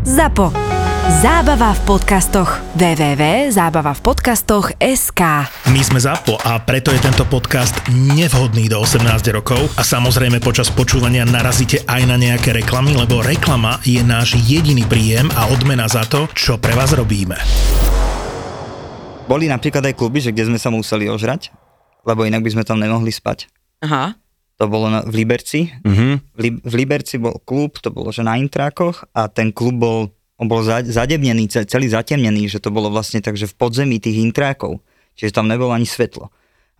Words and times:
ZAPO. 0.00 0.48
Zábava 1.20 1.76
v 1.76 1.80
podcastoch. 1.84 2.48
www.zábavavpodcastoch.sk 2.72 5.22
My 5.68 5.80
sme 5.84 6.00
ZAPO 6.00 6.40
a 6.40 6.56
preto 6.64 6.88
je 6.88 7.04
tento 7.04 7.28
podcast 7.28 7.76
nevhodný 7.92 8.72
do 8.72 8.80
18 8.80 9.04
rokov 9.36 9.60
a 9.76 9.84
samozrejme 9.84 10.40
počas 10.40 10.72
počúvania 10.72 11.28
narazíte 11.28 11.84
aj 11.84 12.00
na 12.08 12.16
nejaké 12.16 12.56
reklamy, 12.56 12.96
lebo 12.96 13.20
reklama 13.20 13.76
je 13.84 14.00
náš 14.00 14.40
jediný 14.40 14.88
príjem 14.88 15.28
a 15.36 15.52
odmena 15.52 15.84
za 15.84 16.08
to, 16.08 16.24
čo 16.32 16.56
pre 16.56 16.72
vás 16.72 16.96
robíme. 16.96 17.36
Boli 19.28 19.52
napríklad 19.52 19.84
aj 19.84 20.00
kluby, 20.00 20.24
že 20.24 20.32
kde 20.32 20.48
sme 20.48 20.56
sa 20.56 20.72
museli 20.72 21.12
ožrať, 21.12 21.52
lebo 22.08 22.24
inak 22.24 22.40
by 22.40 22.56
sme 22.56 22.64
tam 22.64 22.80
nemohli 22.80 23.12
spať. 23.12 23.52
Aha. 23.84 24.16
To 24.60 24.68
bolo 24.68 24.92
na, 24.92 25.00
v 25.08 25.24
Liberci. 25.24 25.72
Mhm. 25.80 26.36
V, 26.36 26.38
Li- 26.38 26.60
v 26.60 26.74
Liberci 26.76 27.16
bol 27.16 27.40
klub, 27.40 27.80
to 27.80 27.88
bolo 27.88 28.12
že 28.12 28.20
na 28.20 28.36
Intrákoch 28.36 29.08
a 29.16 29.32
ten 29.32 29.56
klub 29.56 29.80
bol, 29.80 30.12
on 30.36 30.46
bol 30.52 30.60
za, 30.60 30.84
zadebnený, 30.84 31.48
ce- 31.48 31.64
celý 31.64 31.88
zatemnený, 31.88 32.52
že 32.52 32.60
to 32.60 32.68
bolo 32.68 32.92
vlastne 32.92 33.24
tak, 33.24 33.40
že 33.40 33.48
v 33.48 33.56
podzemí 33.56 33.96
tých 33.96 34.20
Intrákov. 34.20 34.84
Čiže 35.16 35.32
tam 35.40 35.48
nebolo 35.48 35.72
ani 35.72 35.88
svetlo. 35.88 36.28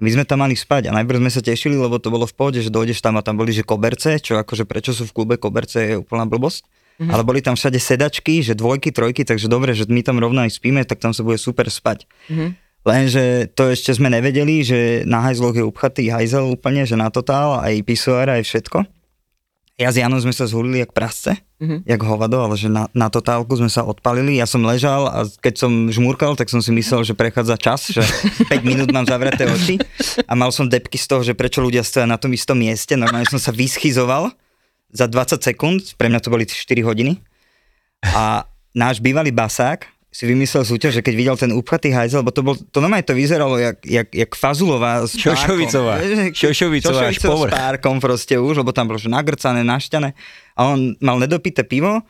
My 0.01 0.09
sme 0.13 0.25
tam 0.25 0.41
mali 0.41 0.57
spať 0.57 0.89
a 0.89 0.97
najprv 0.97 1.21
sme 1.21 1.33
sa 1.33 1.45
tešili, 1.45 1.77
lebo 1.77 2.01
to 2.01 2.09
bolo 2.09 2.25
v 2.25 2.33
pohode, 2.33 2.61
že 2.61 2.73
dojdeš 2.73 3.05
tam 3.05 3.21
a 3.21 3.25
tam 3.25 3.37
boli, 3.37 3.53
že 3.53 3.65
koberce, 3.65 4.17
čo 4.17 4.41
akože 4.41 4.65
prečo 4.65 4.97
sú 4.97 5.05
v 5.05 5.13
klube 5.13 5.37
koberce 5.37 5.93
je 5.93 5.95
úplná 6.01 6.25
blbosť. 6.25 6.65
Mm-hmm. 7.01 7.13
Ale 7.17 7.23
boli 7.25 7.41
tam 7.41 7.57
všade 7.57 7.81
sedačky, 7.81 8.45
že 8.45 8.53
dvojky, 8.53 8.93
trojky, 8.93 9.25
takže 9.25 9.49
dobre, 9.49 9.73
že 9.73 9.89
my 9.89 10.05
tam 10.05 10.21
rovno 10.21 10.45
aj 10.45 10.53
spíme, 10.57 10.85
tak 10.85 11.01
tam 11.01 11.17
sa 11.17 11.25
bude 11.25 11.41
super 11.41 11.69
spať. 11.69 12.05
Mhm. 12.29 12.57
Lenže 12.81 13.53
to 13.53 13.69
ešte 13.69 13.93
sme 13.93 14.09
nevedeli, 14.09 14.65
že 14.65 15.05
na 15.05 15.21
hajzloch 15.21 15.53
je 15.53 15.65
upchatý 15.65 16.09
hajzel 16.09 16.49
úplne, 16.49 16.89
že 16.89 16.97
na 16.97 17.13
totál, 17.13 17.61
aj 17.61 17.85
pisuár, 17.85 18.33
aj 18.33 18.41
všetko. 18.41 18.89
Ja 19.77 19.89
s 19.89 19.97
Janom 19.97 20.21
sme 20.21 20.33
sa 20.33 20.45
zhulili 20.45 20.81
jak 20.81 20.93
prasce, 20.93 21.41
Mhm. 21.61 21.85
jak 21.85 22.01
hovado, 22.01 22.41
ale 22.41 22.57
že 22.57 22.73
na, 22.73 22.89
na 22.97 23.13
totálku 23.13 23.53
sme 23.53 23.69
sa 23.69 23.85
odpalili. 23.85 24.41
Ja 24.41 24.49
som 24.49 24.65
ležal 24.65 25.05
a 25.09 25.29
keď 25.29 25.61
som 25.61 25.93
žmúrkal, 25.93 26.33
tak 26.33 26.49
som 26.49 26.65
si 26.65 26.73
myslel, 26.73 27.05
že 27.05 27.13
prechádza 27.13 27.57
čas, 27.61 27.93
že 27.93 28.01
5 28.49 28.65
minút 28.65 28.89
mám 28.89 29.05
zavreté 29.05 29.45
oči 29.45 29.77
a 30.25 30.33
mal 30.33 30.53
som 30.53 30.65
depky 30.65 30.97
z 30.97 31.05
toho, 31.05 31.21
že 31.21 31.37
prečo 31.37 31.61
ľudia 31.61 31.85
stoja 31.85 32.09
na 32.09 32.17
tom 32.17 32.33
istom 32.33 32.57
mieste. 32.57 32.97
Normálne 32.97 33.29
som 33.29 33.37
sa 33.37 33.53
vyschizoval 33.53 34.33
za 34.89 35.05
20 35.05 35.37
sekúnd, 35.45 35.97
pre 36.01 36.09
mňa 36.09 36.21
to 36.21 36.33
boli 36.33 36.49
4 36.49 36.57
hodiny. 36.81 37.21
A 38.17 38.49
náš 38.73 39.01
bývalý 39.01 39.29
basák 39.29 39.85
si 40.11 40.27
vymyslel 40.27 40.67
súťaž, 40.67 41.01
že 41.01 41.03
keď 41.07 41.15
videl 41.15 41.37
ten 41.39 41.55
upchatý 41.55 41.95
hajzel, 41.95 42.27
lebo 42.27 42.35
to, 42.35 42.43
bol, 42.43 42.59
to 42.59 42.83
normálne 42.83 43.07
to 43.07 43.15
vyzeralo 43.15 43.63
jak, 43.63 43.79
jak, 43.87 44.11
jak 44.11 44.31
Fazulová 44.35 45.07
s. 45.07 45.15
Šošovicová. 45.15 46.03
Šošovicová 46.35 47.15
s 47.15 47.23
párkom 47.47 48.03
proste 48.03 48.35
už, 48.35 48.67
lebo 48.67 48.75
tam 48.75 48.91
bolo 48.91 48.99
nagrcané, 49.07 49.63
našťané. 49.63 50.19
A 50.59 50.75
on 50.75 50.99
mal 50.99 51.23
nedopité 51.23 51.63
pivo 51.63 52.03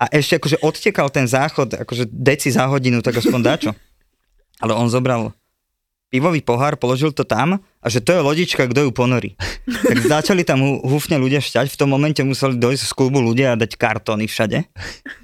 a 0.00 0.04
ešte 0.08 0.40
akože 0.40 0.64
odtekal 0.64 1.12
ten 1.12 1.28
záchod, 1.28 1.76
akože 1.76 2.08
deci 2.08 2.48
za 2.48 2.64
hodinu, 2.72 3.04
tak 3.04 3.20
aspoň 3.20 3.40
dačo. 3.44 3.70
Ale 4.64 4.72
on 4.72 4.88
zobral 4.88 5.36
pivový 6.08 6.40
pohár, 6.40 6.78
položil 6.78 7.10
to 7.10 7.26
tam 7.26 7.58
a 7.58 7.86
že 7.90 8.00
to 8.02 8.14
je 8.14 8.20
lodička, 8.22 8.66
kto 8.70 8.88
ju 8.88 8.90
ponorí. 8.94 9.34
Tak 9.66 9.98
začali 10.18 10.46
tam 10.46 10.62
húfne 10.82 11.18
ľudia 11.18 11.42
šťať, 11.42 11.72
v 11.72 11.78
tom 11.78 11.90
momente 11.90 12.22
museli 12.22 12.56
dojsť 12.56 12.84
z 12.86 12.92
klubu 12.94 13.18
ľudia 13.18 13.54
a 13.54 13.58
dať 13.58 13.74
kartóny 13.74 14.30
všade. 14.30 14.64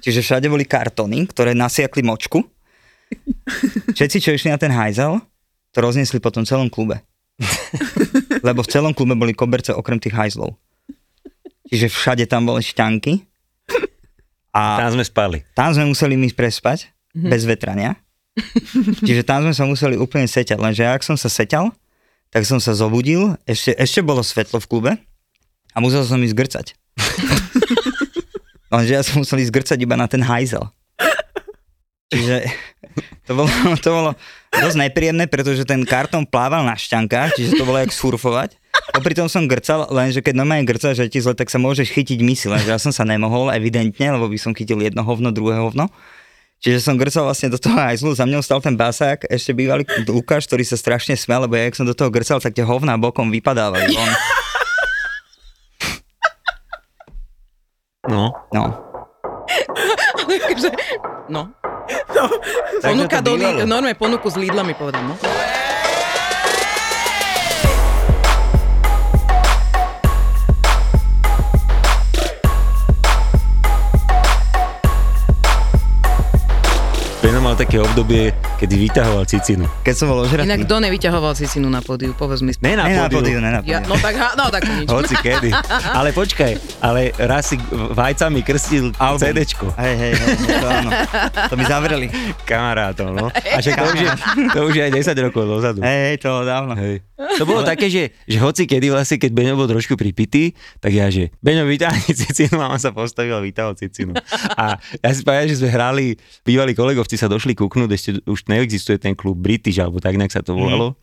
Čiže 0.03 0.19
všade 0.21 0.47
boli 0.51 0.67
kartóny, 0.67 1.23
ktoré 1.29 1.55
nasiakli 1.55 2.03
močku. 2.03 2.43
Všetci, 3.93 4.17
čo 4.19 4.29
išli 4.33 4.49
na 4.49 4.59
ten 4.59 4.73
hajzel, 4.73 5.21
to 5.71 5.77
rozniesli 5.79 6.19
po 6.19 6.33
tom 6.33 6.43
celom 6.43 6.67
klube. 6.67 7.01
Lebo 8.47 8.61
v 8.61 8.71
celom 8.71 8.93
klube 8.93 9.17
boli 9.17 9.33
koberce 9.33 9.73
okrem 9.73 9.97
tých 9.97 10.13
hajzlov. 10.13 10.53
Čiže 11.69 11.89
všade 11.89 12.25
tam 12.29 12.45
boli 12.45 12.61
šťanky. 12.61 13.25
A 14.53 14.85
Tam 14.85 14.93
sme 14.93 15.01
spali. 15.01 15.41
tam 15.57 15.73
sme 15.73 15.89
museli 15.89 16.13
my 16.13 16.29
prespať, 16.29 16.93
mm-hmm. 17.17 17.29
bez 17.33 17.41
vetrania. 17.49 17.97
Čiže 19.07 19.21
tam 19.21 19.45
sme 19.45 19.53
sa 19.53 19.65
museli 19.69 19.95
úplne 19.95 20.25
seťať, 20.25 20.57
lenže 20.57 20.83
ak 20.89 21.05
som 21.05 21.13
sa 21.13 21.29
seťal, 21.29 21.69
tak 22.33 22.49
som 22.49 22.57
sa 22.57 22.73
zobudil, 22.73 23.37
ešte, 23.45 23.77
ešte 23.77 24.01
bolo 24.01 24.25
svetlo 24.25 24.57
v 24.57 24.69
klube 24.69 24.91
a 25.73 25.77
musel 25.77 26.01
som 26.01 26.17
ísť 26.17 26.33
grcať. 26.33 26.65
lenže 28.73 28.91
ja 28.97 29.05
som 29.05 29.21
musel 29.21 29.37
ísť 29.37 29.53
grcať 29.53 29.77
iba 29.85 29.93
na 29.93 30.09
ten 30.09 30.25
hajzel. 30.25 30.65
Čiže 32.09 32.49
to 33.25 33.37
bolo, 33.37 33.49
to 33.85 33.89
bolo 33.89 34.11
dosť 34.49 34.77
nepríjemné, 34.81 35.25
pretože 35.29 35.65
ten 35.65 35.85
kartón 35.85 36.25
plával 36.25 36.65
na 36.65 36.73
šťankách, 36.73 37.37
čiže 37.37 37.57
to 37.57 37.65
bolo 37.65 37.81
jak 37.81 37.93
surfovať. 37.93 38.57
Popri 38.93 39.13
tom 39.13 39.29
som 39.29 39.45
grcal, 39.45 39.89
lenže 39.89 40.21
keď 40.21 40.33
normálne 40.41 40.65
grcáš, 40.65 41.05
že 41.05 41.09
ti 41.09 41.21
zle, 41.21 41.37
tak 41.37 41.49
sa 41.49 41.61
môžeš 41.61 41.89
chytiť 41.93 42.19
misi, 42.25 42.49
lenže 42.49 42.69
ja 42.69 42.81
som 42.81 42.89
sa 42.89 43.05
nemohol, 43.05 43.53
evidentne, 43.53 44.13
lebo 44.17 44.25
by 44.29 44.37
som 44.37 44.53
chytil 44.53 44.81
jedno 44.81 45.05
hovno, 45.05 45.29
druhé 45.33 45.61
hovno. 45.61 45.89
Čiže 46.63 46.79
som 46.79 46.95
grcal 46.95 47.27
vlastne 47.27 47.51
do 47.51 47.59
toho 47.59 47.75
hajzlu, 47.75 48.15
za 48.15 48.23
mňou 48.23 48.39
stal 48.39 48.63
ten 48.63 48.79
basák, 48.79 49.27
ešte 49.27 49.51
bývalý 49.51 49.83
Lukáš, 50.07 50.47
ktorý 50.47 50.63
sa 50.63 50.79
strašne 50.79 51.19
smial, 51.19 51.43
lebo 51.43 51.59
ja, 51.59 51.67
jak 51.67 51.75
som 51.75 51.83
do 51.83 51.91
toho 51.91 52.07
grcal, 52.07 52.39
tak 52.39 52.55
tie 52.55 52.63
hovná 52.63 52.95
bokom 52.95 53.27
vypadávali 53.27 53.91
von. 53.91 54.11
No. 58.03 58.31
No. 58.51 58.63
No. 62.11 62.23
Takže 62.83 62.83
Ponuka 62.83 63.19
do 63.19 63.35
bývalo. 63.35 63.63
Lidl, 63.63 63.67
normálne 63.67 63.95
ponuku 63.99 64.27
s 64.31 64.35
Lidlami 64.39 64.75
povedal, 64.75 65.03
no. 65.03 65.15
Beno 77.23 77.39
mal 77.39 77.55
také 77.55 77.79
obdobie, 77.79 78.35
kedy 78.63 78.79
vyťahoval 78.79 79.27
cicinu. 79.27 79.67
Keď 79.83 79.91
som 79.93 80.07
bol 80.07 80.23
ožratý. 80.23 80.47
Inak 80.47 80.63
kto 80.63 80.79
nevyťahoval 80.79 81.35
cicinu 81.35 81.67
na 81.67 81.83
pódiu, 81.83 82.15
povedz 82.15 82.39
mi. 82.39 82.55
Ne 82.57 82.79
na 82.79 82.87
Ne 82.87 82.95
na 82.95 83.11
pódiu. 83.11 83.19
pódiu, 83.19 83.37
ne 83.37 83.49
na 83.49 83.59
Ja, 83.59 83.83
pódiu. 83.83 83.91
no 83.91 83.95
tak, 83.99 84.15
no 84.33 84.43
tak 84.47 84.63
nič. 84.65 84.87
Hoci 84.87 85.15
kedy. 85.19 85.51
Ale 85.91 86.09
počkaj, 86.09 86.51
ale 86.79 87.11
raz 87.19 87.51
si 87.51 87.59
vajcami 87.69 88.39
krstil 88.39 88.95
Album. 88.95 89.19
CDčko 89.19 89.67
Hej, 89.75 89.93
hej, 89.93 90.13
hej, 90.15 90.31
to 90.39 90.67
áno. 90.69 90.89
To 91.43 91.53
mi 91.53 91.65
zavreli. 91.65 92.07
kamarátov, 92.43 93.11
no. 93.11 93.27
A 93.27 93.57
však 93.59 93.73
to 93.73 93.83
už, 93.85 93.99
je, 93.99 94.09
to 94.47 94.59
už 94.63 94.73
je 94.73 94.81
aj 94.81 94.91
10 95.11 95.25
rokov 95.27 95.43
dozadu. 95.43 95.79
Hej, 95.83 95.99
hej, 96.05 96.17
to 96.17 96.31
dávno. 96.43 96.73
Hej. 96.73 97.03
To 97.35 97.43
bolo 97.43 97.63
také, 97.63 97.87
že, 97.87 98.15
že 98.23 98.37
hoci 98.37 98.63
kedy 98.63 98.87
vlastne, 98.89 99.15
keď 99.15 99.31
Beňo 99.33 99.55
bol 99.55 99.67
trošku 99.67 99.95
pripitý, 99.95 100.51
tak 100.77 100.91
ja, 100.91 101.07
že 101.07 101.35
Beňo 101.39 101.63
vyťahni 101.65 102.11
cicinu 102.15 102.59
a 102.59 102.67
on 102.69 102.79
sa 102.79 102.91
postavil 102.91 103.31
a 103.33 103.41
vyťahol 103.41 103.75
cicinu. 103.75 104.15
A 104.53 104.75
ja 104.79 105.09
si 105.09 105.21
pamätám, 105.21 105.47
že 105.47 105.59
sme 105.59 105.69
hrali, 105.69 106.05
bývalí 106.41 106.71
kolegovci 106.71 107.15
sa 107.15 107.27
došli 107.27 107.51
kúknúť, 107.53 107.89
ešte 107.89 108.09
už 108.23 108.39
neexistuje 108.53 109.01
ten 109.01 109.17
klub 109.17 109.35
British, 109.41 109.81
alebo 109.81 109.97
tak 109.97 110.15
nejak 110.15 110.29
sa 110.29 110.45
to 110.45 110.53
volalo. 110.53 110.93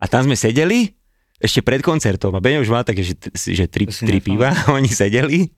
A 0.00 0.08
tam 0.08 0.24
sme 0.24 0.38
sedeli, 0.38 0.96
ešte 1.38 1.62
pred 1.62 1.84
koncertom 1.84 2.34
a 2.34 2.42
Beňo 2.42 2.66
už 2.66 2.72
mal 2.72 2.82
také, 2.82 3.06
že, 3.06 3.14
že 3.34 3.70
tri, 3.70 3.86
tri 3.86 4.18
piva, 4.18 4.50
oni 4.76 4.90
sedeli, 4.90 5.52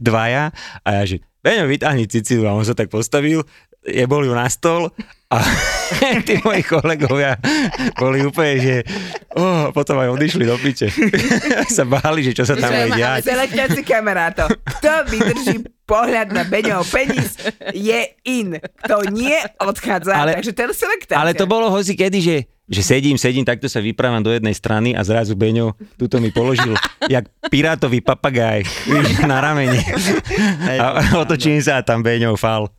dvaja 0.00 0.54
a 0.86 0.88
ja, 1.00 1.02
že 1.04 1.20
Beňo 1.44 1.68
vytáhni 1.68 2.08
cicinu 2.08 2.48
a 2.48 2.56
on 2.56 2.64
sa 2.64 2.72
tak 2.72 2.88
postavil, 2.88 3.44
jebol 3.84 4.24
ju 4.24 4.32
na 4.32 4.48
stol 4.48 4.90
a 5.28 5.44
tí 6.26 6.40
moji 6.40 6.64
kolegovia 6.64 7.36
boli 8.00 8.24
úplne, 8.24 8.54
že 8.56 8.74
oh, 9.36 9.68
potom 9.76 10.00
aj 10.00 10.08
odišli 10.16 10.48
do 10.48 10.56
piče. 10.56 10.88
sa 11.76 11.84
báli, 11.84 12.24
že 12.24 12.32
čo 12.32 12.48
sa 12.48 12.56
tam 12.56 12.72
bude 12.72 12.96
diať. 12.96 13.28
Selekťací 13.28 13.84
kamarátov. 13.84 14.48
Kto 14.56 15.04
vydrží 15.12 15.68
pohľad 15.84 16.32
na 16.32 16.48
Beňov 16.48 16.84
penis, 16.88 17.36
je 17.76 18.00
in. 18.24 18.56
Kto 18.84 19.04
nie, 19.12 19.36
odchádza. 19.60 20.16
Ale- 20.16 20.36
Takže 20.40 20.52
ten 20.56 20.72
selektácia. 20.72 21.20
Ale 21.20 21.36
to 21.36 21.44
bolo 21.44 21.68
hoci 21.68 21.92
kedy, 21.92 22.18
že, 22.24 22.36
že 22.64 22.80
sedím, 22.80 23.20
sedím, 23.20 23.44
takto 23.44 23.68
sa 23.68 23.84
vyprávam 23.84 24.24
do 24.24 24.32
jednej 24.32 24.56
strany 24.56 24.96
a 24.96 25.04
zrazu 25.04 25.36
Beňo 25.36 25.76
túto 26.00 26.24
mi 26.24 26.32
položil, 26.32 26.72
jak 27.04 27.28
pirátový 27.52 28.00
papagaj 28.00 28.64
víš, 28.64 29.20
na 29.28 29.44
ramene. 29.44 29.80
A 30.72 31.20
otočím 31.20 31.60
sa 31.60 31.80
a 31.80 31.84
tam 31.84 32.00
Beňov 32.00 32.40
fal. 32.40 32.72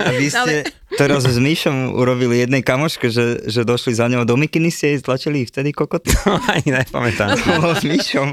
A 0.00 0.10
vy 0.16 0.32
ste 0.32 0.64
teraz 0.96 1.28
s 1.28 1.38
Myšom 1.38 1.92
urobili 1.94 2.40
jednej 2.40 2.64
kamoške, 2.64 3.12
že, 3.12 3.44
že 3.46 3.62
došli 3.62 3.92
za 3.94 4.08
ňou 4.08 4.24
do 4.24 4.34
mikiny, 4.34 4.72
ste 4.72 4.96
jej 4.96 4.98
stlačili 4.98 5.44
vtedy 5.44 5.70
kokoty. 5.76 6.10
To 6.24 6.40
ani 6.54 6.72
nepamätám. 6.72 7.36
To 7.36 7.50
bolo 7.62 7.74
s 7.76 7.84
Myšom. 7.84 8.28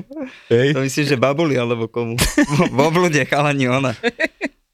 Hej. 0.50 0.74
To 0.74 0.80
myslím, 0.82 1.06
že 1.06 1.16
babuli 1.20 1.60
alebo 1.60 1.92
komu. 1.92 2.16
V 2.76 2.80
oblude 2.80 3.20
chalani 3.28 3.68
ona. 3.68 3.92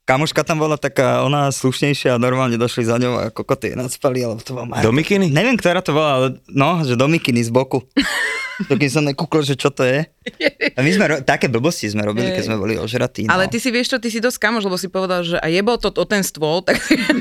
Kamoška 0.04 0.44
tam 0.44 0.60
bola 0.60 0.76
taká, 0.76 1.24
ona 1.24 1.48
slušnejšia 1.48 2.16
a 2.16 2.20
normálne 2.20 2.60
došli 2.60 2.84
za 2.84 3.00
ňou 3.00 3.14
a 3.16 3.24
kokoty 3.32 3.72
jej 3.72 3.76
nadspali, 3.76 4.20
alebo 4.20 4.44
to 4.44 4.52
bola. 4.52 4.84
Do 4.84 4.92
mikiny? 4.92 5.32
Neviem, 5.32 5.56
ktorá 5.56 5.80
to 5.80 5.96
bola, 5.96 6.10
ale 6.20 6.28
no, 6.52 6.84
že 6.84 6.92
do 6.92 7.08
mikiny 7.08 7.40
z 7.40 7.48
boku. 7.48 7.80
dokým 8.70 8.90
som 8.90 9.02
nekúkol, 9.02 9.42
že 9.42 9.58
čo 9.58 9.70
to 9.74 9.82
je. 9.82 10.06
A 10.74 10.78
my 10.80 10.90
sme, 10.94 11.04
ro- 11.10 11.22
také 11.24 11.50
blbosti 11.50 11.90
sme 11.90 12.06
robili, 12.06 12.30
keď 12.30 12.44
sme 12.46 12.56
boli 12.60 12.78
ožratí. 12.78 13.26
No. 13.26 13.34
Ale 13.34 13.50
ty 13.50 13.58
si 13.58 13.74
vieš 13.74 13.94
čo, 13.94 13.98
ty 13.98 14.08
si 14.08 14.22
dosť 14.22 14.38
kamoš, 14.38 14.66
lebo 14.66 14.78
si 14.78 14.86
povedal, 14.86 15.26
že 15.26 15.36
a 15.42 15.46
jebol 15.50 15.76
to 15.80 15.90
o 15.90 16.04
ten 16.06 16.22
stôl, 16.22 16.62
tak 16.62 16.78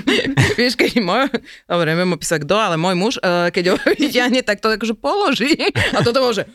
vieš, 0.60 0.78
keď 0.78 1.02
môj, 1.02 1.30
dobre, 1.66 1.88
neviem 1.90 2.14
opísať 2.14 2.46
kto, 2.46 2.56
ale 2.58 2.76
môj 2.78 2.96
muž, 2.96 3.14
eh, 3.20 3.50
keď 3.50 3.74
ho 3.74 3.76
vyťahne, 4.02 4.46
tak 4.46 4.62
to 4.62 4.70
akože 4.70 4.94
položí 4.98 5.58
a 5.94 6.06
toto 6.06 6.22
môže 6.22 6.46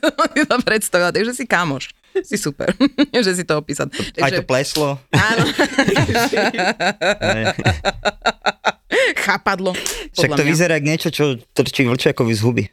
on 0.00 0.28
si 0.32 0.42
to 0.48 0.56
predstavila, 0.64 1.12
takže 1.12 1.36
si 1.36 1.44
kamoš. 1.44 1.92
Si 2.28 2.36
super, 2.36 2.68
že 3.26 3.32
si 3.34 3.44
to 3.48 3.58
opísal. 3.58 3.88
Aj 4.20 4.30
to 4.30 4.44
pleslo. 4.44 5.00
Áno, 5.10 5.44
chápadlo. 9.24 9.72
Však 10.12 10.36
to 10.36 10.42
mňa. 10.42 10.50
vyzerá 10.50 10.74
ako 10.78 10.86
niečo, 10.86 11.08
čo 11.08 11.24
trčí 11.54 11.86
vlčiakovi 11.86 12.32
z 12.34 12.40
huby. 12.42 12.64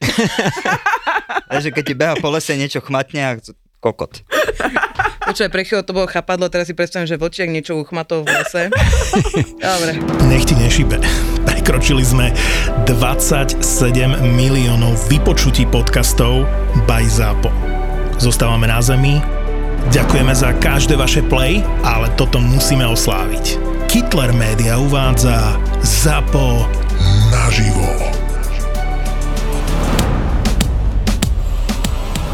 Takže 1.48 1.70
keď 1.72 1.84
ti 1.86 1.94
beha 1.96 2.14
po 2.20 2.34
lese 2.34 2.58
niečo 2.58 2.84
chmatne 2.84 3.22
a 3.24 3.32
kokot. 3.80 4.26
Počúvaj, 5.28 5.52
pre 5.52 5.68
chvíľu 5.68 5.84
to 5.84 5.92
bolo 5.92 6.08
chapadlo, 6.08 6.48
teraz 6.48 6.72
si 6.72 6.76
predstavím, 6.76 7.04
že 7.04 7.20
vlčiak 7.20 7.52
niečo 7.52 7.76
uchmatol 7.76 8.24
v 8.24 8.32
lese. 8.32 8.72
Dobre. 9.60 10.00
Nech 10.32 10.48
ti 10.48 10.56
nešibe. 10.56 11.04
Prekročili 11.44 12.00
sme 12.00 12.32
27 12.88 13.60
miliónov 14.24 14.96
vypočutí 15.12 15.68
podcastov 15.68 16.48
by 16.88 17.04
ZAPO. 17.04 17.52
Zostávame 18.18 18.72
na 18.72 18.80
zemi. 18.80 19.37
Ďakujeme 19.88 20.36
za 20.36 20.52
každé 20.52 21.00
vaše 21.00 21.24
play, 21.24 21.64
ale 21.80 22.12
toto 22.20 22.44
musíme 22.44 22.84
osláviť. 22.84 23.56
Kittler 23.88 24.36
Media 24.36 24.76
uvádza 24.76 25.56
ZAPO 25.80 26.68
naživo. 27.32 27.88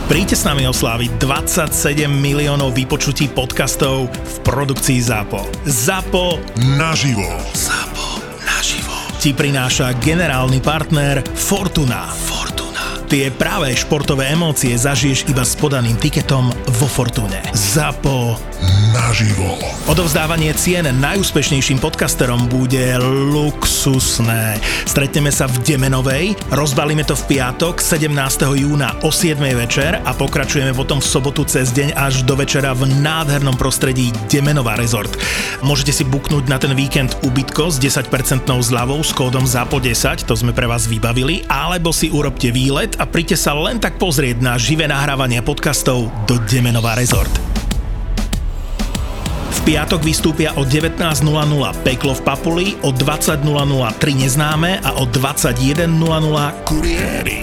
Príďte 0.09 0.33
s 0.33 0.44
nami 0.50 0.65
osláviť 0.65 1.21
27 1.21 2.09
miliónov 2.09 2.73
vypočutí 2.73 3.29
podcastov 3.29 4.09
v 4.09 4.35
produkcii 4.41 4.97
ZAPO. 5.06 5.69
ZAPO 5.69 6.41
naživo. 6.73 7.29
ZAPO 7.53 8.07
naživo. 8.49 8.97
Ti 9.21 9.29
prináša 9.29 9.94
generálny 10.01 10.57
partner 10.57 11.21
Fortuna. 11.38 12.09
Fortuna. 12.09 12.32
Tie 13.13 13.30
práve 13.30 13.69
športové 13.77 14.33
emócie 14.33 14.74
zažiješ 14.74 15.30
iba 15.30 15.45
s 15.45 15.54
podaným 15.54 15.94
tiketom 16.01 16.50
vo 16.50 16.88
Fortune. 16.89 17.45
ZAPO 17.54 18.42
naživo. 18.94 19.57
Odovzdávanie 19.86 20.56
cien 20.56 20.88
najúspešnejším 20.88 21.77
podcasterom 21.77 22.48
bude 22.48 22.98
luxusné. 23.30 24.57
Stretneme 24.88 25.30
sa 25.33 25.50
v 25.50 25.60
Demenovej, 25.62 26.33
rozbalíme 26.54 27.04
to 27.04 27.13
v 27.13 27.38
piatok 27.38 27.83
17. 27.83 28.10
júna 28.57 28.95
o 29.04 29.12
7. 29.12 29.38
večer 29.57 30.00
a 30.01 30.12
pokračujeme 30.16 30.71
potom 30.71 30.98
v 30.98 31.09
sobotu 31.09 31.44
cez 31.45 31.69
deň 31.75 31.94
až 31.94 32.24
do 32.24 32.33
večera 32.33 32.71
v 32.74 32.88
nádhernom 33.01 33.57
prostredí 33.59 34.09
Demenová 34.31 34.80
Resort. 34.80 35.13
Môžete 35.62 35.92
si 35.92 36.04
buknúť 36.07 36.48
na 36.48 36.57
ten 36.57 36.71
víkend 36.74 37.13
ubytko 37.27 37.69
s 37.69 37.77
10% 37.77 38.09
zľavou 38.48 39.04
s 39.04 39.12
kódom 39.12 39.44
ZAPO10, 39.44 40.24
to 40.24 40.33
sme 40.38 40.56
pre 40.56 40.69
vás 40.69 40.88
vybavili, 40.88 41.44
alebo 41.51 41.92
si 41.92 42.07
urobte 42.13 42.50
výlet 42.54 42.95
a 43.03 43.11
príďte 43.11 43.35
sa 43.35 43.51
len 43.51 43.83
tak 43.83 44.00
pozrieť 44.00 44.39
na 44.39 44.55
živé 44.55 44.88
nahrávanie 44.88 45.44
podcastov 45.44 46.07
do 46.23 46.39
Demenová 46.47 46.95
Resort. 46.95 47.35
V 49.51 49.59
piatok 49.67 50.00
vystúpia 50.00 50.55
o 50.55 50.63
19.00 50.63 51.03
Peklo 51.83 52.15
v 52.15 52.21
Papuli, 52.23 52.67
o 52.79 52.95
20.00 52.95 53.44
Tri 54.00 54.15
neznáme 54.15 54.79
a 54.79 55.03
o 55.03 55.03
21.00 55.03 55.59
Kurieris. 56.63 57.43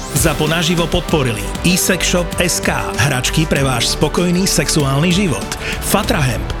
Za 0.11 0.35
ponaživo 0.35 0.87
podporili 0.91 1.41
eSexShop.sk, 1.63 2.69
hračky 2.99 3.47
pre 3.47 3.63
váš 3.63 3.95
spokojný 3.95 4.43
sexuálny 4.43 5.09
život. 5.15 5.47
Fatrahemp, 5.87 6.60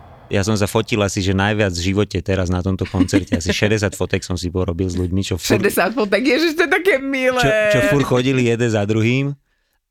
Ja 0.31 0.47
som 0.47 0.55
sa 0.55 0.63
fotil 0.63 1.03
asi, 1.03 1.19
že 1.19 1.35
najviac 1.35 1.75
v 1.75 1.83
živote 1.91 2.17
teraz 2.23 2.47
na 2.47 2.63
tomto 2.63 2.87
koncerte. 2.87 3.35
Asi 3.35 3.51
60 3.67 3.91
fotek 3.91 4.23
som 4.23 4.39
si 4.39 4.47
porobil 4.47 4.87
s 4.87 4.95
ľuďmi, 4.95 5.21
čo 5.21 5.35
fur, 5.35 5.59
60 5.59 5.91
fotek, 5.91 6.23
ježiš, 6.23 6.55
to 6.55 6.63
je 6.65 6.71
také 6.71 7.03
milé. 7.03 7.43
čo, 7.43 7.49
čo 7.75 7.79
fur 7.91 8.03
chodili 8.07 8.47
jeden 8.47 8.71
za 8.71 8.87
druhým. 8.87 9.35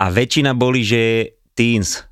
A 0.01 0.09
väčšina 0.09 0.57
boli, 0.57 0.81
že 0.81 1.37
teens. 1.53 2.09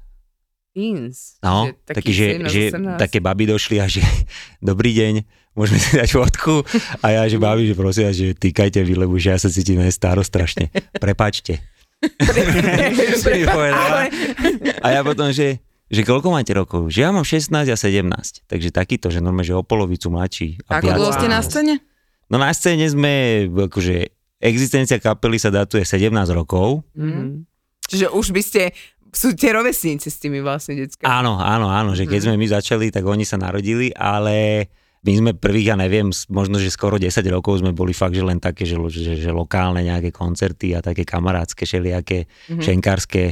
Teens. 0.76 1.40
No, 1.40 1.72
Že 1.72 1.96
taký, 1.96 2.12
že, 2.12 2.26
17, 2.36 2.52
že 2.52 2.62
18. 2.76 3.00
také 3.00 3.18
baby 3.24 3.48
došli 3.48 3.80
a 3.80 3.88
že 3.88 4.04
dobrý 4.60 4.92
deň, 4.92 5.14
môžeme 5.56 5.80
si 5.80 5.96
dať 5.96 6.12
fotku. 6.12 6.62
A 7.00 7.16
ja, 7.16 7.22
že 7.24 7.40
babi, 7.40 7.64
že 7.64 7.74
prosím, 7.74 8.12
vás, 8.12 8.14
že 8.14 8.36
týkajte 8.36 8.84
vy, 8.84 8.94
lebo 9.08 9.16
že 9.16 9.32
ja 9.32 9.38
sa 9.40 9.48
cítim 9.48 9.80
staro 9.88 10.20
strašne. 10.20 10.68
Prepačte. 11.00 11.64
Som 13.24 13.32
mi 13.34 13.42
povedala. 13.42 14.06
A 14.84 14.86
ja 14.94 15.00
potom, 15.02 15.32
že, 15.34 15.58
že 15.88 16.04
koľko 16.04 16.28
máte 16.30 16.52
rokov? 16.52 16.88
Že 16.88 16.98
ja 17.00 17.10
mám 17.10 17.24
16 17.24 17.48
a 17.64 17.76
17. 17.76 18.44
Takže 18.44 18.68
takýto, 18.70 19.08
že 19.08 19.18
normálne, 19.18 19.48
že 19.48 19.56
o 19.56 19.64
polovicu 19.64 20.08
mladší. 20.08 20.60
A 20.68 20.80
Ako 20.80 20.92
dlho 20.92 21.12
ste 21.12 21.28
na 21.28 21.40
scéne? 21.40 21.74
No 22.28 22.36
na 22.36 22.52
scéne 22.52 22.84
sme, 22.84 23.48
akože 23.48 24.12
existencia 24.38 25.00
kapely 25.00 25.40
sa 25.40 25.48
datuje 25.48 25.82
17 25.82 26.12
rokov. 26.30 26.84
Mhm. 26.92 27.48
Čiže 27.88 28.12
už 28.12 28.36
by 28.36 28.42
ste, 28.44 28.62
sú 29.08 29.32
tie 29.32 29.56
rovesníci 29.56 30.12
s 30.12 30.20
tými 30.20 30.44
vlastne 30.44 30.76
deckami. 30.76 31.08
Áno, 31.08 31.40
áno, 31.40 31.72
áno, 31.72 31.96
že 31.96 32.04
keď 32.04 32.28
sme 32.28 32.36
my 32.36 32.46
začali, 32.52 32.92
tak 32.92 33.08
oni 33.08 33.24
sa 33.24 33.40
narodili, 33.40 33.88
ale 33.96 34.68
my 35.08 35.12
sme 35.16 35.30
prvých, 35.32 35.72
ja 35.72 35.76
neviem, 35.80 36.12
možno, 36.28 36.60
že 36.60 36.68
skoro 36.68 37.00
10 37.00 37.08
rokov 37.32 37.64
sme 37.64 37.72
boli 37.72 37.96
fakt, 37.96 38.12
že 38.12 38.20
len 38.20 38.36
také, 38.36 38.68
že, 38.68 38.76
že, 38.92 39.16
že 39.16 39.30
lokálne 39.32 39.80
nejaké 39.80 40.12
koncerty 40.12 40.76
a 40.76 40.84
také 40.84 41.08
kamarátske, 41.08 41.64
všelijaké 41.64 42.28
Mhm. 42.52 42.60
šenkárske, 42.60 43.22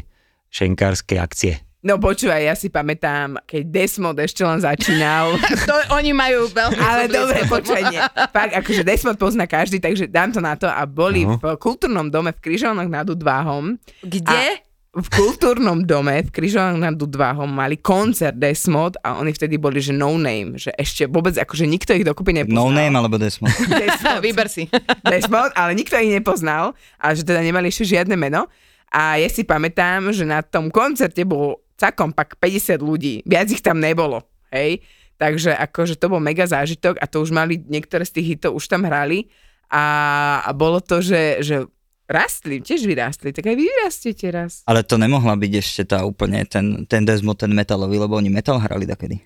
šenkárske 0.49 1.21
akcie. 1.21 1.66
No 1.79 1.97
počúvaj, 1.97 2.43
ja 2.43 2.55
si 2.55 2.67
pamätám, 2.67 3.39
keď 3.45 3.63
Desmod 3.65 4.17
ešte 4.17 4.43
len 4.43 4.59
začínal. 4.59 5.37
To, 5.69 5.75
oni 5.93 6.11
majú 6.11 6.49
veľmi 6.49 6.79
Ale 6.79 7.07
dobre, 7.07 7.45
počkaj, 7.45 7.83
nie. 7.91 8.01
Fakt, 8.29 8.53
akože 8.55 8.83
Desmod 8.83 9.15
pozná 9.15 9.45
každý, 9.45 9.77
takže 9.77 10.07
dám 10.07 10.31
to 10.31 10.41
na 10.41 10.55
to. 10.55 10.67
A 10.67 10.83
boli 10.83 11.23
No. 11.23 11.37
v 11.37 11.55
kultúrnom 11.57 12.07
dome 12.07 12.31
v 12.31 12.41
Kryžovanoch 12.41 12.87
nad 12.87 13.05
Udváhom. 13.05 13.77
Kde? 14.01 14.63
V 14.93 15.09
kultúrnom 15.13 15.85
dome 15.85 16.25
v 16.25 16.31
Kryžovanoch 16.33 16.81
nad 16.81 16.97
Udváhom 16.97 17.47
mali 17.47 17.77
koncert 17.77 18.35
Desmod 18.35 18.97
a 19.01 19.21
oni 19.21 19.31
vtedy 19.31 19.55
boli, 19.55 19.77
že 19.77 19.93
no 19.93 20.17
name, 20.17 20.57
že 20.57 20.73
ešte 20.73 21.05
vôbec, 21.05 21.37
akože 21.37 21.69
nikto 21.69 21.93
ich 21.93 22.03
dokopy 22.03 22.33
nepoznal. 22.33 22.57
No 22.57 22.73
name 22.73 22.97
alebo 22.97 23.15
Desmond. 23.15 23.53
Desmod. 23.85 24.25
Vyber 24.25 24.49
si. 24.49 24.67
Desmond, 25.03 25.53
ale 25.53 25.77
nikto 25.77 25.95
ich 25.97 26.11
nepoznal 26.11 26.73
a 26.97 27.13
že 27.13 27.23
teda 27.23 27.45
nemali 27.45 27.69
ešte 27.69 27.85
žiadne 27.93 28.17
meno. 28.17 28.49
A 28.89 29.21
ja 29.21 29.29
si 29.29 29.45
pamätám, 29.45 30.09
že 30.11 30.25
na 30.25 30.41
tom 30.41 30.73
koncerte 30.73 31.21
bolo 31.23 31.66
cakom 31.77 32.11
pak 32.11 32.41
50 32.41 32.81
ľudí. 32.81 33.23
Viac 33.29 33.49
ich 33.53 33.63
tam 33.63 33.79
nebolo, 33.81 34.25
hej. 34.53 34.83
Takže 35.17 35.57
akože 35.57 35.97
to 35.97 36.13
bol 36.13 36.21
mega 36.21 36.45
zážitok 36.45 37.01
a 37.01 37.09
to 37.09 37.25
už 37.25 37.33
mali, 37.33 37.57
niektoré 37.57 38.05
z 38.05 38.21
tých 38.21 38.37
hitov 38.37 38.61
už 38.61 38.69
tam 38.69 38.85
hrali 38.85 39.33
a, 39.73 39.85
a 40.45 40.51
bolo 40.53 40.85
to, 40.85 41.01
že, 41.01 41.41
že 41.41 41.65
rastli, 42.07 42.63
tiež 42.63 42.87
vyrástli, 42.87 43.33
tak 43.33 43.49
aj 43.49 43.57
vy 43.57 43.65
vyrastiete 43.65 44.29
raz. 44.31 44.63
Ale 44.69 44.85
to 44.87 45.01
nemohla 45.01 45.35
byť 45.35 45.53
ešte 45.59 45.83
tá 45.97 46.05
úplne 46.05 46.45
ten, 46.47 46.87
ten 46.87 47.03
Desmond, 47.03 47.41
ten 47.41 47.51
metalový, 47.51 47.99
lebo 47.99 48.15
oni 48.17 48.31
metal 48.31 48.61
hrali 48.61 48.87
takedy. 48.87 49.25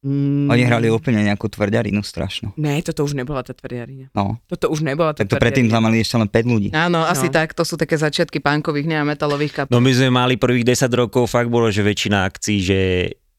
Mm. 0.00 0.48
Oni 0.48 0.64
hrali 0.64 0.88
úplne 0.88 1.20
nejakú 1.20 1.52
tvrďarinu 1.52 2.00
strašnú. 2.00 2.56
Ne, 2.56 2.80
toto 2.80 3.04
už 3.04 3.12
nebola 3.12 3.44
tá 3.44 3.52
tvrdiarina. 3.52 4.08
No, 4.16 4.40
Toto 4.48 4.72
už 4.72 4.80
nebola 4.80 5.12
tá 5.12 5.28
tak 5.28 5.36
to 5.36 5.36
predtým 5.36 5.68
tam 5.68 5.84
mali 5.84 6.00
ešte 6.00 6.16
len 6.16 6.24
5 6.24 6.40
ľudí. 6.48 6.68
Áno, 6.72 7.04
asi 7.04 7.28
No. 7.28 7.36
tak. 7.36 7.52
To 7.52 7.68
sú 7.68 7.76
také 7.76 8.00
začiatky 8.00 8.40
punkových, 8.40 8.88
nie 8.88 8.96
a 8.96 9.04
metalových 9.04 9.52
kapel. 9.60 9.72
No 9.72 9.84
my 9.84 9.92
sme 9.92 10.08
mali 10.08 10.40
prvých 10.40 10.64
10 10.64 10.88
rokov, 10.96 11.28
fakt 11.28 11.52
bolo, 11.52 11.68
že 11.68 11.84
väčšina 11.84 12.24
akcií, 12.24 12.58
že 12.58 12.80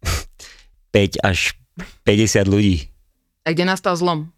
5 0.94 1.18
až 1.26 1.58
50 2.06 2.46
ľudí. 2.46 2.94
A 3.42 3.58
kde 3.58 3.66
nastal 3.66 3.98
zlom? 3.98 4.30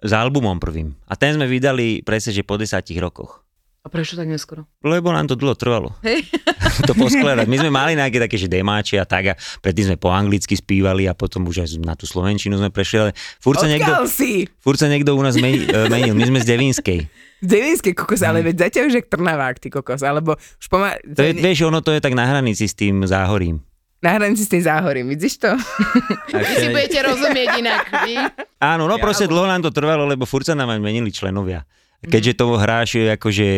S 0.00 0.16
albumom 0.16 0.56
prvým. 0.56 0.96
A 1.04 1.12
ten 1.12 1.36
sme 1.36 1.44
vydali 1.44 2.00
presne, 2.00 2.32
že 2.32 2.40
po 2.40 2.56
desiatich 2.56 2.96
rokoch. 2.96 3.39
A 3.80 3.88
prečo 3.88 4.12
tak 4.12 4.28
neskoro? 4.28 4.68
Lebo 4.84 5.08
nám 5.08 5.24
to 5.24 5.40
dlho 5.40 5.56
trvalo. 5.56 5.96
Hej. 6.04 6.28
to 6.88 6.92
poskladať. 6.92 7.48
My 7.48 7.56
sme 7.64 7.70
mali 7.72 7.96
nejaké 7.96 8.20
také, 8.20 8.36
že 8.36 8.44
demáče 8.44 9.00
a 9.00 9.08
tak 9.08 9.32
a 9.32 9.34
predtým 9.64 9.92
sme 9.92 9.96
po 9.96 10.12
anglicky 10.12 10.52
spívali 10.52 11.08
a 11.08 11.16
potom 11.16 11.48
už 11.48 11.64
aj 11.64 11.68
na 11.80 11.96
tú 11.96 12.04
slovenčinu 12.04 12.60
sme 12.60 12.68
prešli, 12.68 13.08
ale 13.08 13.10
furt 13.40 13.56
sa 13.56 13.64
niekto, 13.64 14.04
si? 14.04 14.44
furt 14.60 14.76
sa 14.76 14.84
niekto 14.84 15.16
u 15.16 15.22
nás 15.24 15.32
meni- 15.40 15.64
e, 15.64 15.88
menil. 15.88 16.12
My 16.12 16.28
sme 16.28 16.44
z 16.44 16.46
Devinskej. 16.52 17.00
Z 17.40 17.46
Devinskej 17.48 17.96
kokos, 17.96 18.20
ale 18.20 18.44
veď 18.44 18.68
zatiaľ 18.68 18.92
už 18.92 18.94
jak 19.00 19.08
Trnavák, 19.08 19.56
ty 19.56 19.72
kokos, 19.72 20.04
alebo 20.04 20.36
už 20.36 20.66
pomaly... 20.68 21.00
To 21.16 21.20
je, 21.24 21.32
vieš, 21.40 21.64
ono 21.64 21.80
to 21.80 21.96
je 21.96 22.04
tak 22.04 22.12
na 22.12 22.28
hranici 22.28 22.68
s 22.68 22.76
tým 22.76 23.08
záhorím. 23.08 23.64
Na 24.04 24.12
hranici 24.16 24.44
s 24.44 24.52
tým 24.52 24.60
záhorím, 24.60 25.08
vidíš 25.08 25.40
to? 25.40 25.56
Vy 26.36 26.54
si 26.56 26.68
budete 26.68 27.00
rozumieť 27.00 27.48
inak. 27.64 27.84
Vy? 28.04 28.12
Áno, 28.60 28.84
no 28.84 29.00
proste 29.00 29.24
dlho 29.24 29.48
nám 29.48 29.64
to 29.64 29.72
trvalo, 29.72 30.04
lebo 30.04 30.28
furt 30.28 30.44
sa 30.44 30.52
nám 30.52 30.68
aj 30.68 30.80
menili 30.84 31.08
členovia. 31.08 31.64
Keďže 32.00 32.32
to 32.36 32.44
hráš 32.56 32.96
akože 32.96 33.48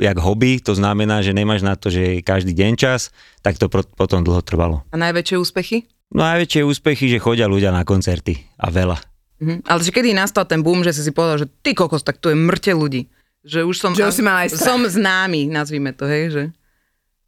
jak 0.00 0.18
hobby, 0.18 0.58
to 0.58 0.74
znamená, 0.74 1.22
že 1.22 1.36
nemáš 1.36 1.62
na 1.62 1.78
to, 1.78 1.92
že 1.92 2.24
každý 2.26 2.56
deň 2.56 2.72
čas, 2.74 3.14
tak 3.44 3.60
to 3.60 3.70
pro- 3.70 3.86
potom 3.86 4.24
dlho 4.26 4.42
trvalo. 4.42 4.82
A 4.90 4.96
najväčšie 4.98 5.36
úspechy? 5.38 5.86
No 6.12 6.26
najväčšie 6.26 6.66
úspechy, 6.66 7.06
že 7.08 7.22
chodia 7.22 7.46
ľudia 7.46 7.70
na 7.70 7.86
koncerty 7.86 8.36
a 8.58 8.68
veľa. 8.68 8.98
Mhm. 9.42 9.66
Ale 9.66 9.80
že 9.82 9.90
kedy 9.94 10.14
nastal 10.14 10.46
ten 10.46 10.62
boom, 10.62 10.82
že 10.82 10.94
si 10.94 11.02
si 11.02 11.10
povedal, 11.14 11.46
že 11.46 11.48
ty 11.62 11.74
kokos, 11.74 12.02
tak 12.02 12.18
tu 12.18 12.30
je 12.30 12.36
mŕte 12.36 12.72
ľudí. 12.74 13.10
Že 13.42 13.66
už 13.66 13.76
som, 13.78 13.90
Že 13.90 14.06
už 14.06 14.14
si 14.14 14.22
mal 14.22 14.46
aj 14.46 14.54
strach. 14.54 14.66
som 14.70 14.80
známy, 14.86 15.50
nazvime 15.50 15.90
to, 15.90 16.06
hej, 16.06 16.30
že? 16.30 16.44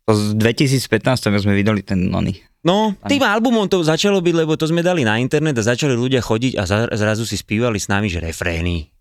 To 0.06 0.14
z 0.14 0.38
2015 0.38 1.42
sme 1.42 1.58
vydali 1.58 1.82
ten 1.82 1.98
nony. 1.98 2.38
No, 2.64 2.94
tým 3.04 3.20
albumom 3.20 3.66
to 3.66 3.82
začalo 3.82 4.22
byť, 4.24 4.34
lebo 4.36 4.54
to 4.56 4.64
sme 4.64 4.80
dali 4.80 5.02
na 5.04 5.18
internet 5.20 5.58
a 5.58 5.68
začali 5.74 5.92
ľudia 5.92 6.22
chodiť 6.22 6.56
a 6.56 6.64
zrazu 6.96 7.28
si 7.28 7.36
spívali 7.36 7.76
s 7.76 7.90
nami, 7.90 8.08
že 8.08 8.22
refrény. 8.24 8.93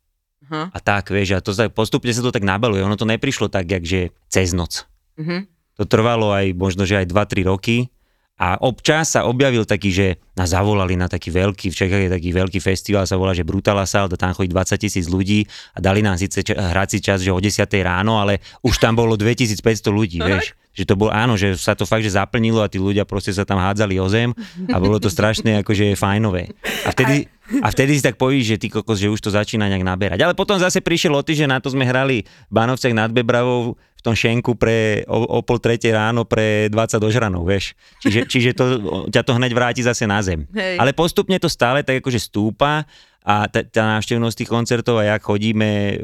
Aha. 0.50 0.70
A 0.72 0.78
tak, 0.80 1.10
vieš, 1.10 1.36
a 1.36 1.40
to 1.40 1.56
sa, 1.56 1.72
postupne 1.72 2.12
sa 2.12 2.20
to 2.20 2.32
tak 2.32 2.44
nabaluje. 2.44 2.84
Ono 2.84 2.96
to 2.96 3.08
neprišlo 3.08 3.48
tak, 3.48 3.70
že 3.84 4.12
cez 4.28 4.52
noc. 4.52 4.86
Mhm. 5.16 5.48
To 5.82 5.90
trvalo 5.90 6.30
aj 6.30 6.54
možno, 6.54 6.86
že 6.86 7.02
aj 7.02 7.10
2-3 7.10 7.50
roky. 7.50 7.90
A 8.34 8.58
občas 8.58 9.14
sa 9.14 9.30
objavil 9.30 9.62
taký, 9.62 9.94
že 9.94 10.08
nás 10.34 10.50
zavolali 10.50 10.98
na 10.98 11.06
taký 11.06 11.30
veľký, 11.30 11.70
v 11.70 11.78
Čechách 11.78 12.04
je 12.10 12.12
taký 12.12 12.30
veľký 12.34 12.60
festival, 12.60 13.06
sa 13.06 13.14
volá, 13.14 13.30
že 13.32 13.46
Brutala 13.46 13.86
Sal, 13.86 14.10
do 14.10 14.18
tam 14.18 14.34
chodí 14.34 14.50
20 14.50 14.74
tisíc 14.82 15.06
ľudí 15.06 15.46
a 15.74 15.78
dali 15.78 16.02
nám 16.02 16.18
síce 16.18 16.42
ča- 16.42 16.58
hrací 16.58 16.98
čas, 16.98 17.22
že 17.22 17.30
o 17.30 17.38
10 17.38 17.62
ráno, 17.86 18.18
ale 18.18 18.42
už 18.66 18.82
tam 18.82 18.98
bolo 18.98 19.14
2500 19.14 19.94
ľudí, 19.94 20.18
vieš. 20.18 20.58
Že 20.74 20.84
to 20.89 20.94
bolo, 20.98 21.13
áno, 21.13 21.38
že 21.38 21.53
sa 21.53 21.77
to 21.77 21.86
fakt, 21.86 22.01
že 22.01 22.18
zaplnilo 22.18 22.65
a 22.65 22.68
tí 22.68 22.82
ľudia 22.82 23.06
proste 23.06 23.30
sa 23.30 23.46
tam 23.46 23.62
hádzali 23.62 24.01
o 24.01 24.10
zem 24.10 24.34
a 24.74 24.82
bolo 24.82 24.98
to 24.98 25.06
strašné 25.06 25.62
akože 25.62 25.94
fajnové. 25.94 26.50
A 26.84 26.89
vtedy, 26.89 27.30
a 27.62 27.70
vtedy 27.70 27.94
si 27.94 28.01
tak 28.01 28.18
povíš, 28.18 28.58
že 28.58 28.58
ty 28.58 28.68
kokos, 28.74 28.98
že 28.98 29.13
už 29.13 29.22
to 29.22 29.30
začína 29.30 29.70
nejak 29.70 29.86
naberať. 29.86 30.20
Ale 30.25 30.34
potom 30.34 30.58
zase 30.58 30.82
prišiel 30.82 31.13
o 31.13 31.22
týždeň, 31.22 31.50
na 31.53 31.60
to 31.62 31.70
sme 31.70 31.86
hrali 31.86 32.25
v 32.25 32.53
Banovciach 32.53 32.94
nad 32.98 33.13
Bebravou 33.13 33.77
v 33.77 34.01
tom 34.01 34.18
šenku 34.18 34.58
pre 34.58 35.06
o, 35.06 35.39
o 35.39 35.39
pol 35.46 35.62
tretej 35.62 35.94
ráno 35.94 36.25
pre 36.25 36.68
20 36.74 36.98
dožranov, 36.98 37.46
vieš. 37.46 37.77
Čiže, 38.01 38.20
čiže 38.25 38.50
to, 38.58 38.65
ťa 39.13 39.22
to 39.24 39.38
hneď 39.38 39.53
vráti 39.53 39.86
zase 39.86 40.10
na 40.10 40.20
zem. 40.25 40.50
Hej. 40.51 40.82
Ale 40.82 40.92
postupne 40.92 41.38
to 41.38 41.48
stále 41.48 41.86
tak 41.86 42.01
akože 42.01 42.20
stúpa 42.20 42.89
a 43.24 43.48
tá, 43.48 43.63
tá 43.63 43.96
návštevnosť 43.96 44.36
tých 44.44 44.51
koncertov 44.51 45.00
a 45.00 45.15
jak 45.15 45.22
chodíme 45.24 46.01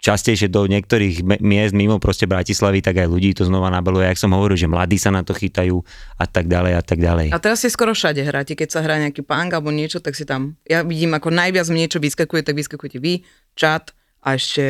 častejšie 0.00 0.52
do 0.52 0.64
niektorých 0.66 1.24
miest 1.40 1.74
mimo 1.74 1.98
proste 1.98 2.28
Bratislavy, 2.28 2.80
tak 2.80 3.02
aj 3.02 3.08
ľudí 3.10 3.34
to 3.34 3.44
znova 3.44 3.72
nabaluje. 3.72 4.06
Jak 4.06 4.20
som 4.20 4.34
hovoril, 4.34 4.54
že 4.54 4.70
mladí 4.70 4.96
sa 4.96 5.10
na 5.10 5.26
to 5.26 5.34
chytajú 5.34 5.82
a 6.16 6.24
tak 6.24 6.46
ďalej 6.46 6.72
a 6.78 6.82
tak 6.82 6.98
ďalej. 7.02 7.28
A 7.34 7.38
teraz 7.42 7.64
si 7.64 7.68
skoro 7.68 7.96
všade 7.96 8.22
hráte, 8.22 8.54
keď 8.54 8.68
sa 8.70 8.80
hrá 8.84 9.00
nejaký 9.00 9.26
punk 9.26 9.50
alebo 9.52 9.74
niečo, 9.74 9.98
tak 9.98 10.14
si 10.14 10.22
tam, 10.28 10.56
ja 10.66 10.86
vidím 10.86 11.16
ako 11.16 11.32
najviac 11.32 11.66
mi 11.72 11.84
niečo 11.84 11.98
vyskakuje, 11.98 12.40
tak 12.46 12.54
vyskakujete 12.56 12.98
vy, 13.02 13.26
čat 13.58 13.92
a 14.26 14.34
ešte, 14.34 14.64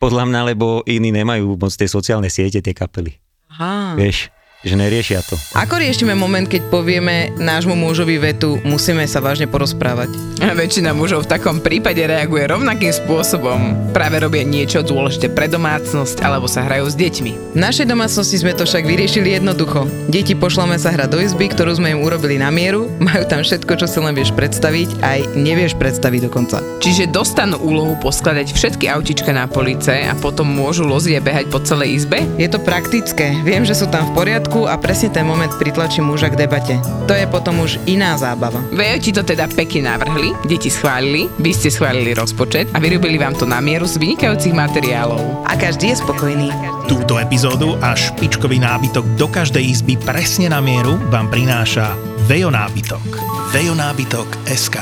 Podľa 0.00 0.24
mňa, 0.28 0.40
lebo 0.54 0.80
iní 0.88 1.12
nemajú 1.12 1.60
moc 1.60 1.72
tie 1.76 1.88
sociálne 1.88 2.32
siete, 2.32 2.64
tie 2.64 2.72
kapely. 2.72 3.20
aha. 3.52 3.96
Vieš, 4.00 4.32
že 4.66 4.74
neriešia 4.74 5.22
to. 5.22 5.38
Ako 5.54 5.78
riešime 5.78 6.18
moment, 6.18 6.50
keď 6.50 6.66
povieme 6.66 7.30
nášmu 7.38 7.78
mužovi 7.78 8.18
vetu, 8.18 8.58
musíme 8.66 9.06
sa 9.06 9.22
vážne 9.22 9.46
porozprávať? 9.46 10.10
A 10.42 10.50
väčšina 10.54 10.90
mužov 10.90 11.26
v 11.26 11.30
takom 11.38 11.62
prípade 11.62 12.02
reaguje 12.02 12.50
rovnakým 12.50 12.90
spôsobom. 12.90 13.90
Práve 13.94 14.18
robia 14.18 14.42
niečo 14.42 14.82
dôležité 14.82 15.30
pre 15.30 15.46
domácnosť 15.46 16.26
alebo 16.26 16.50
sa 16.50 16.66
hrajú 16.66 16.90
s 16.90 16.98
deťmi. 16.98 17.54
V 17.54 17.58
našej 17.58 17.86
domácnosti 17.86 18.42
sme 18.42 18.54
to 18.54 18.66
však 18.66 18.82
vyriešili 18.82 19.38
jednoducho. 19.38 19.86
Deti 20.10 20.34
pošlame 20.34 20.74
sa 20.78 20.90
hrať 20.90 21.08
do 21.10 21.18
izby, 21.22 21.50
ktorú 21.50 21.78
sme 21.78 21.94
im 21.94 22.02
urobili 22.02 22.38
na 22.42 22.50
mieru, 22.50 22.90
majú 22.98 23.22
tam 23.30 23.46
všetko, 23.46 23.78
čo 23.78 23.86
si 23.86 23.98
len 24.02 24.14
vieš 24.14 24.34
predstaviť, 24.34 25.02
aj 25.06 25.18
nevieš 25.38 25.78
predstaviť 25.78 26.26
dokonca. 26.26 26.58
Čiže 26.82 27.14
dostanú 27.14 27.62
úlohu 27.62 27.94
poskladať 28.02 28.50
všetky 28.54 28.90
autička 28.90 29.30
na 29.30 29.46
police 29.46 30.06
a 30.06 30.14
potom 30.18 30.50
môžu 30.50 30.82
loziť 30.86 31.14
a 31.18 31.24
behať 31.24 31.46
po 31.50 31.62
celej 31.62 32.02
izbe? 32.02 32.26
Je 32.38 32.50
to 32.50 32.58
praktické, 32.62 33.34
viem, 33.42 33.62
že 33.62 33.74
sú 33.74 33.90
tam 33.90 34.06
v 34.10 34.22
poriadku 34.22 34.47
a 34.64 34.80
presne 34.80 35.12
ten 35.12 35.28
moment 35.28 35.52
pritlačí 35.60 36.00
muža 36.00 36.32
k 36.32 36.40
debate. 36.40 36.80
To 37.04 37.12
je 37.12 37.28
potom 37.28 37.60
už 37.60 37.76
iná 37.84 38.16
zábava. 38.16 38.64
Vejo 38.72 38.96
ti 38.96 39.12
to 39.12 39.20
teda 39.20 39.44
pekne 39.52 39.92
navrhli, 39.92 40.32
deti 40.48 40.72
schválili, 40.72 41.28
vy 41.36 41.50
ste 41.52 41.68
schválili 41.68 42.16
rozpočet 42.16 42.72
a 42.72 42.80
vyrobili 42.80 43.20
vám 43.20 43.36
to 43.36 43.44
na 43.44 43.60
mieru 43.60 43.84
z 43.84 44.00
vynikajúcich 44.00 44.56
materiálov. 44.56 45.44
A 45.44 45.52
každý 45.60 45.92
je 45.92 46.00
spokojný. 46.00 46.48
Túto 46.88 47.20
epizódu 47.20 47.76
a 47.84 47.92
špičkový 47.92 48.56
nábytok 48.56 49.04
do 49.20 49.28
každej 49.28 49.60
izby 49.60 50.00
presne 50.00 50.48
na 50.48 50.64
mieru 50.64 50.96
vám 51.12 51.28
prináša 51.28 51.92
Vejo 52.24 52.48
nábytok. 52.48 53.04
Vejo 53.52 53.76
nábytok 53.76 54.48
SK. 54.48 54.80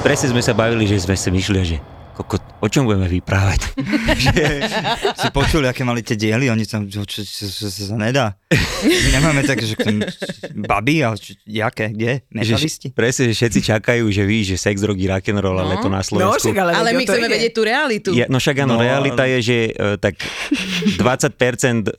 Presne 0.00 0.32
sme 0.32 0.40
sa 0.40 0.56
bavili, 0.56 0.88
že 0.88 1.02
sme 1.02 1.18
si 1.18 1.28
myšli, 1.28 1.58
že 1.66 1.76
koko, 2.22 2.36
o 2.58 2.66
čom 2.66 2.84
budeme 2.84 3.06
vyprávať. 3.06 3.60
Si 5.16 5.28
počuli, 5.30 5.64
aké 5.64 5.80
mali 5.80 6.00
tie 6.00 6.14
diely, 6.14 6.46
oni 6.46 6.64
tam, 6.64 6.84
čo, 6.84 7.02
čo, 7.02 7.20
čo, 7.20 7.44
čo, 7.46 7.66
sa 7.66 7.94
nedá. 7.94 8.36
My 8.82 9.08
nemáme 9.12 9.40
také, 9.42 9.64
že 9.64 9.76
baby, 10.54 11.00
ale 11.00 11.16
čo, 11.16 11.36
jaké, 11.42 11.90
kde? 11.90 12.24
Metalisti? 12.30 12.88
Že, 12.88 12.94
presne, 12.94 13.22
že 13.26 13.34
všetci 13.34 13.60
čakajú, 13.66 14.04
že 14.06 14.22
víš, 14.22 14.44
že 14.50 14.62
sex, 14.62 14.80
drogy, 14.80 15.04
rock'n'roll, 15.06 15.56
ale 15.56 15.74
No. 15.74 15.82
to 15.82 15.88
na 15.88 15.98
No, 15.98 16.06
Slovensku. 16.06 16.46
však 16.46 16.56
ale, 16.58 16.72
Ale 16.74 16.90
my 16.92 17.02
chceme 17.02 17.26
ide. 17.26 17.34
vedieť 17.34 17.52
tú 17.52 17.62
realitu. 17.62 18.08
Je, 18.10 18.24
no 18.26 18.36
však 18.36 18.56
áno, 18.58 18.68
No, 18.70 18.76
no, 18.76 18.82
realita 18.82 19.24
je, 19.26 19.38
že 19.40 19.58
e, 19.68 19.96
tak 19.96 20.14
20% 20.96 21.36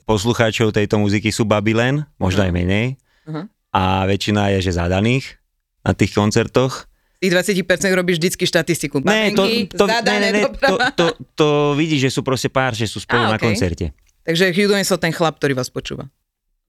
poslucháčov 0.04 0.70
tejto 0.70 0.96
muziky 0.96 1.28
sú 1.28 1.44
baby 1.44 1.72
len, 1.72 1.94
možno 2.16 2.42
aj 2.42 2.50
menej. 2.50 2.86
Aha. 3.24 3.46
A 3.70 3.82
väčšina 4.04 4.52
je, 4.52 4.68
že 4.68 4.72
zadaných 4.74 5.38
na 5.80 5.92
tých 5.92 6.12
koncertoch. 6.12 6.86
Tých 7.22 7.30
20% 7.62 7.94
robíš 7.94 8.18
vždycky 8.18 8.42
štatistiku. 8.50 8.98
Ne, 9.06 9.30
to, 9.30 9.46
to, 9.78 9.86
zadané 9.86 10.34
ne, 10.34 10.42
ne, 10.42 10.50
to, 10.50 10.74
to, 10.98 11.06
to 11.38 11.48
vidíš, 11.78 12.10
že 12.10 12.18
sú 12.18 12.26
proste 12.26 12.50
pár, 12.50 12.74
že 12.74 12.90
sú 12.90 12.98
spolu 12.98 13.30
Á, 13.30 13.30
na 13.30 13.38
okej. 13.38 13.46
koncerte. 13.46 13.86
Takže 14.26 14.50
Hugh 14.50 14.66
Downs 14.66 14.90
ten 14.90 15.14
chlap, 15.14 15.38
ktorý 15.38 15.54
vás 15.54 15.70
počúva. 15.70 16.10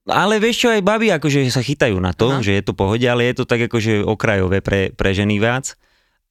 Ale 0.06 0.36
vieš 0.38 0.62
čo, 0.62 0.68
aj 0.70 0.84
baby 0.84 1.10
akože 1.10 1.48
sa 1.50 1.64
chytajú 1.64 1.96
na 1.98 2.14
to, 2.14 2.30
Aha. 2.30 2.38
Aha. 2.38 2.44
že 2.46 2.54
je 2.54 2.62
to 2.62 2.76
pohode, 2.76 3.02
ale 3.02 3.26
je 3.32 3.40
to 3.40 3.44
tak 3.48 3.66
akože 3.66 4.06
okrajové 4.06 4.62
pre, 4.62 4.94
pre 4.94 5.10
ženy 5.10 5.42
viac. 5.42 5.74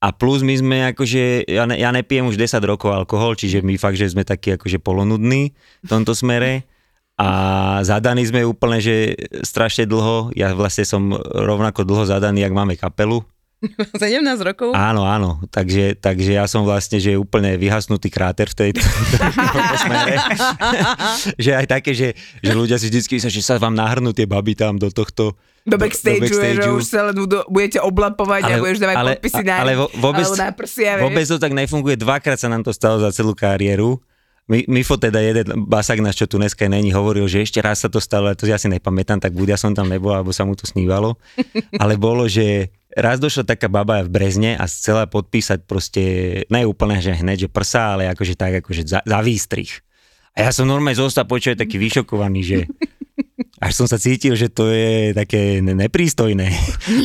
A 0.04 0.12
plus 0.12 0.44
my 0.44 0.56
sme 0.56 0.78
akože, 0.96 1.48
ja, 1.48 1.64
ne, 1.68 1.80
ja 1.80 1.92
nepijem 1.92 2.28
už 2.28 2.36
10 2.40 2.60
rokov 2.64 2.92
alkohol, 2.92 3.40
čiže 3.40 3.64
my 3.64 3.76
fakt, 3.80 3.96
že 4.00 4.12
sme 4.12 4.28
takí 4.28 4.56
akože 4.56 4.80
polonudní 4.80 5.56
v 5.84 5.88
tomto 5.88 6.12
smere. 6.16 6.68
A 7.16 7.30
zadaní 7.88 8.28
sme 8.28 8.44
úplne, 8.44 8.84
že 8.84 9.16
strašne 9.46 9.88
dlho. 9.88 10.34
Ja 10.36 10.52
vlastne 10.58 10.84
som 10.84 11.14
rovnako 11.22 11.88
dlho 11.88 12.04
zadaný, 12.10 12.44
jak 12.44 12.52
máme 12.52 12.76
kapelu. 12.76 13.24
17 13.98 14.24
rokov? 14.40 14.72
Áno, 14.72 15.04
áno. 15.04 15.42
Takže, 15.48 15.96
takže 15.96 16.36
ja 16.36 16.46
som 16.46 16.62
vlastne, 16.62 16.98
že 16.98 17.14
úplne 17.14 17.56
vyhasnutý 17.56 18.08
kráter 18.08 18.48
v 18.48 18.56
tejto, 18.60 18.84
smere. 19.78 20.16
že 21.44 21.52
aj 21.54 21.66
také, 21.70 21.92
že, 21.92 22.14
že 22.40 22.52
ľudia 22.52 22.76
si 22.76 22.88
vždycky 22.88 23.18
myslia, 23.18 23.32
že 23.32 23.42
sa 23.42 23.56
vám 23.56 23.74
nahrnú 23.74 24.12
tie 24.12 24.26
baby 24.26 24.54
tam 24.54 24.76
do 24.76 24.90
tohto 24.90 25.36
Do 25.64 25.78
backstage, 25.78 26.20
do 26.22 26.44
že 26.60 26.68
už 26.70 26.84
sa 26.84 27.08
len 27.08 27.16
budú- 27.16 27.48
budete 27.48 27.80
oblapovať 27.80 28.42
a 28.44 28.60
budeš 28.60 28.80
dávať 28.80 28.96
ale, 28.96 29.12
podpisy 29.16 29.42
na, 29.42 29.56
ale 29.58 29.72
vo- 29.76 29.92
vôbec, 29.96 30.26
alebo 30.26 30.36
na 30.38 30.50
prsia, 30.52 30.92
vieš. 30.94 31.04
vôbec 31.04 31.26
to 31.26 31.38
tak 31.40 31.54
nefunguje. 31.54 31.96
Dvakrát 31.96 32.36
sa 32.36 32.52
nám 32.52 32.62
to 32.62 32.72
stalo 32.72 33.00
za 33.00 33.10
celú 33.10 33.32
kariéru. 33.32 33.96
Mi- 34.44 34.68
Mifo 34.68 35.00
teda 35.00 35.24
jeden 35.24 35.64
basák 35.64 36.04
náš, 36.04 36.20
čo 36.20 36.28
tu 36.28 36.36
dneska 36.36 36.68
není, 36.68 36.92
hovoril, 36.92 37.32
že 37.32 37.40
ešte 37.40 37.64
raz 37.64 37.80
sa 37.80 37.88
to 37.88 38.04
stalo, 38.04 38.28
ale 38.28 38.36
to 38.36 38.44
ja 38.44 38.60
si 38.60 38.68
nepamätám, 38.68 39.16
tak 39.16 39.32
buď 39.32 39.56
ja 39.56 39.58
som 39.58 39.72
tam 39.72 39.88
nebol, 39.88 40.12
alebo 40.12 40.36
sa 40.36 40.44
mu 40.44 40.52
to 40.52 40.68
snívalo. 40.68 41.16
Ale 41.80 41.96
bolo, 41.96 42.28
že 42.28 42.68
raz 42.98 43.18
došla 43.18 43.44
taká 43.44 43.68
baba 43.70 44.06
v 44.06 44.14
Brezne 44.14 44.58
a 44.58 44.66
chcela 44.70 45.10
podpísať 45.10 45.66
proste, 45.66 46.04
ne 46.48 46.66
úplne, 46.66 47.02
že 47.02 47.14
hneď, 47.14 47.48
že 47.48 47.50
prsa, 47.50 47.98
ale 47.98 48.10
akože 48.14 48.34
tak, 48.38 48.66
akože 48.66 48.84
za, 48.86 49.00
za 49.02 49.20
výstrih. 49.22 49.70
A 50.34 50.50
ja 50.50 50.52
som 50.54 50.66
normálne 50.66 50.98
zostal 50.98 51.30
počuť 51.30 51.62
taký 51.62 51.78
vyšokovaný, 51.78 52.42
že 52.42 52.58
až 53.64 53.74
som 53.78 53.88
sa 53.88 54.02
cítil, 54.02 54.34
že 54.34 54.50
to 54.50 54.68
je 54.68 55.14
také 55.14 55.62
ne- 55.62 55.78
neprístojné. 55.78 56.50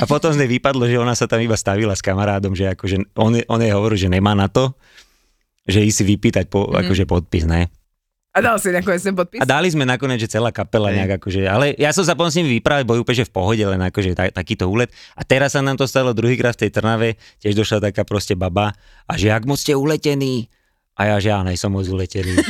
A 0.00 0.04
potom 0.08 0.32
z 0.32 0.40
nej 0.40 0.50
vypadlo, 0.50 0.88
že 0.88 0.98
ona 0.98 1.12
sa 1.12 1.28
tam 1.28 1.38
iba 1.38 1.54
stavila 1.54 1.92
s 1.92 2.02
kamarádom, 2.02 2.56
že 2.56 2.72
akože 2.72 3.14
on, 3.14 3.36
on 3.36 3.60
jej 3.60 3.72
hovoril, 3.72 3.98
že 4.00 4.10
nemá 4.10 4.32
na 4.32 4.48
to, 4.48 4.72
že 5.68 5.84
ísť 5.84 5.98
si 6.00 6.04
vypýtať 6.08 6.44
po, 6.48 6.66
mm. 6.66 6.80
akože 6.84 7.04
podpis, 7.04 7.44
ne? 7.44 7.68
A 8.38 8.40
A 8.40 8.54
dal 8.54 8.56
si 8.62 8.70
nakoniec 8.70 9.02
ten 9.02 9.14
podpis? 9.18 9.42
A 9.42 9.44
dali 9.44 9.66
sme 9.66 9.82
nakoniec, 9.82 10.22
že 10.22 10.30
celá 10.30 10.54
kapela 10.54 10.94
nejak 10.94 11.18
akože, 11.18 11.42
ale 11.50 11.74
ja 11.74 11.90
som 11.90 12.06
sa 12.06 12.14
potom 12.14 12.30
s 12.30 12.38
nimi 12.38 12.62
vyprávať, 12.62 12.86
boli 12.86 13.02
úplne 13.02 13.18
že 13.18 13.26
v 13.26 13.34
pohode, 13.34 13.64
len 13.66 13.82
akože 13.82 14.14
tak, 14.14 14.30
takýto 14.30 14.70
úlet. 14.70 14.94
A 15.18 15.26
teraz 15.26 15.58
sa 15.58 15.60
nám 15.60 15.74
to 15.74 15.90
stalo 15.90 16.14
druhýkrát 16.14 16.54
v 16.54 16.66
tej 16.66 16.70
Trnave, 16.70 17.18
tiež 17.42 17.58
došla 17.58 17.90
taká 17.90 18.06
proste 18.06 18.38
baba 18.38 18.78
a 19.10 19.12
že 19.18 19.34
ak 19.34 19.42
moc 19.42 19.58
ste 19.58 19.74
uletení. 19.74 20.46
A 20.98 21.14
ja, 21.14 21.16
že 21.22 21.30
ja 21.30 21.46
nejsom 21.46 21.78
moc 21.78 21.86
uletený. 21.86 22.42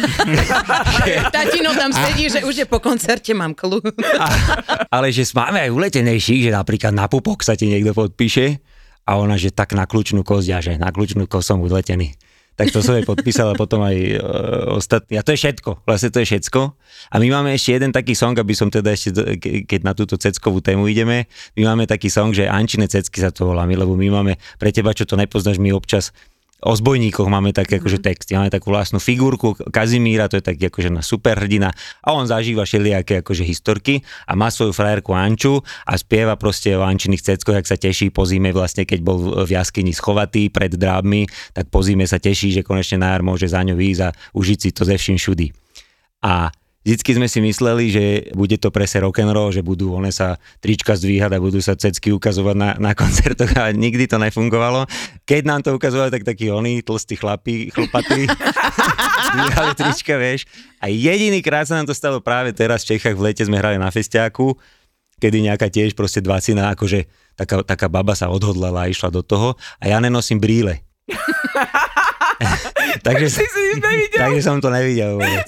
Tatino 1.37 1.77
tam 1.77 1.93
sedí, 1.93 2.33
že 2.33 2.41
už 2.49 2.65
je 2.65 2.67
po 2.69 2.81
koncerte, 2.81 3.37
mám 3.37 3.53
kľú. 3.53 3.81
A, 4.17 4.27
ale 4.97 5.13
že 5.13 5.25
máme 5.37 5.69
aj 5.69 5.71
uletenejších, 5.73 6.49
že 6.49 6.51
napríklad 6.57 6.97
na 6.97 7.13
pupok 7.13 7.45
sa 7.45 7.57
ti 7.57 7.69
niekto 7.69 7.93
podpíše 7.93 8.57
a 9.05 9.21
ona, 9.21 9.37
že 9.37 9.53
tak 9.53 9.77
na 9.77 9.85
kľúčnú 9.85 10.25
kosť 10.25 10.49
a 10.53 10.59
že 10.65 10.73
na 10.81 10.89
kľúčnú 10.89 11.29
kosť 11.29 11.45
som 11.45 11.61
uletený. 11.61 12.17
Tak 12.59 12.75
to 12.75 12.83
som 12.83 12.99
jej 12.99 13.07
podpísal 13.07 13.55
a 13.55 13.55
potom 13.55 13.79
aj 13.87 13.95
e, 13.95 14.19
ostatní. 14.75 15.15
A 15.15 15.23
to 15.23 15.31
je 15.31 15.39
všetko, 15.39 15.87
vlastne 15.87 16.11
to 16.11 16.19
je 16.19 16.27
všetko. 16.27 16.75
A 17.15 17.17
my 17.23 17.29
máme 17.31 17.55
ešte 17.55 17.79
jeden 17.79 17.95
taký 17.95 18.19
song, 18.19 18.35
aby 18.35 18.51
som 18.51 18.67
teda 18.67 18.91
ešte, 18.91 19.15
keď 19.63 19.81
na 19.87 19.95
túto 19.95 20.19
ceckovú 20.19 20.59
tému 20.59 20.91
ideme, 20.91 21.31
my 21.55 21.63
máme 21.71 21.87
taký 21.87 22.11
song, 22.11 22.35
že 22.35 22.51
Ančine 22.51 22.91
cecky 22.91 23.23
sa 23.23 23.31
to 23.31 23.47
volá, 23.47 23.63
lebo 23.63 23.95
my 23.95 24.11
máme, 24.11 24.43
pre 24.59 24.75
teba, 24.75 24.91
čo 24.91 25.07
to 25.07 25.15
nepoznáš, 25.15 25.63
my 25.63 25.71
občas 25.71 26.11
o 26.59 26.73
zbojníkoch 26.75 27.31
máme 27.31 27.55
také 27.55 27.79
akože 27.79 28.03
texty, 28.03 28.35
máme 28.35 28.51
takú 28.51 28.75
vlastnú 28.75 28.99
figurku 28.99 29.55
Kazimíra, 29.71 30.27
to 30.27 30.43
je 30.43 30.45
taký 30.45 30.71
akože 30.71 30.91
na 30.91 31.03
superhrdina 31.07 31.71
a 32.03 32.09
on 32.19 32.27
zažíva 32.27 32.67
všelijaké 32.67 33.23
akože 33.23 33.47
historky 33.47 34.03
a 34.27 34.35
má 34.35 34.51
svoju 34.51 34.75
frajerku 34.75 35.15
Anču 35.15 35.63
a 35.87 35.95
spieva 35.95 36.35
proste 36.35 36.75
o 36.75 36.83
Ančiných 36.83 37.23
ceckoch, 37.23 37.55
jak 37.55 37.71
sa 37.71 37.79
teší 37.79 38.11
po 38.11 38.27
zime 38.27 38.51
vlastne, 38.51 38.83
keď 38.83 39.01
bol 39.07 39.47
v 39.47 39.51
jaskyni 39.55 39.95
schovatý 39.95 40.51
pred 40.51 40.75
drábmi, 40.75 41.31
tak 41.55 41.71
po 41.71 41.79
zime 41.87 42.11
sa 42.11 42.19
teší, 42.19 42.51
že 42.51 42.67
konečne 42.67 42.99
na 42.99 43.15
jar 43.15 43.23
môže 43.23 43.47
za 43.47 43.63
ňou 43.63 43.79
ísť 43.79 44.03
a 44.03 44.15
užiť 44.35 44.59
si 44.59 44.71
to 44.75 44.83
ze 44.83 44.99
vším 44.99 45.19
všudy. 45.19 45.47
A 46.27 46.51
Vždycky 46.89 47.21
sme 47.21 47.29
si 47.29 47.45
mysleli, 47.45 47.85
že 47.93 48.05
bude 48.33 48.57
to 48.57 48.73
prese 48.73 48.97
rock'n'roll, 48.97 49.53
že 49.53 49.61
budú 49.61 49.93
one 49.93 50.09
sa 50.09 50.41
trička 50.65 50.97
zdvíhať 50.97 51.37
a 51.37 51.45
budú 51.45 51.61
sa 51.61 51.77
cecky 51.77 52.17
ukazovať 52.17 52.57
na, 52.57 52.71
na 52.81 52.97
koncertoch 52.97 53.53
a 53.61 53.77
nikdy 53.77 54.09
to 54.09 54.17
nefungovalo. 54.17 54.89
Keď 55.29 55.43
nám 55.45 55.61
to 55.61 55.77
ukazovali, 55.77 56.09
tak 56.09 56.25
takí 56.25 56.49
oni, 56.49 56.81
tlstí 56.81 57.21
chlapí, 57.21 57.69
chlpatí, 57.77 58.25
zdvíhali 59.29 59.77
trička, 59.77 60.17
vieš. 60.17 60.49
A 60.81 60.89
jediný 60.89 61.45
krát 61.45 61.69
sa 61.69 61.77
nám 61.77 61.85
to 61.85 61.93
stalo 61.93 62.25
práve 62.25 62.57
teraz 62.57 62.89
v 62.89 62.97
Čechách, 62.97 63.21
v 63.21 63.25
lete 63.29 63.45
sme 63.45 63.61
hrali 63.61 63.77
na 63.77 63.93
festiáku, 63.93 64.57
kedy 65.21 65.45
nejaká 65.45 65.69
tiež 65.69 65.93
proste 65.93 66.25
dvacina, 66.25 66.73
akože 66.73 67.05
taká, 67.37 67.69
taká 67.69 67.93
baba 67.93 68.17
sa 68.17 68.33
odhodlala 68.33 68.89
a 68.89 68.91
išla 68.91 69.13
do 69.13 69.21
toho 69.21 69.61
a 69.77 69.93
ja 69.93 70.01
nenosím 70.01 70.41
brýle. 70.41 70.81
takže, 73.07 73.27
Si 73.31 73.45
si 73.45 73.63
nevidel? 73.77 74.19
takže 74.19 74.41
som 74.43 74.57
to 74.63 74.71
nevidel 74.71 75.19
vôbec. 75.19 75.47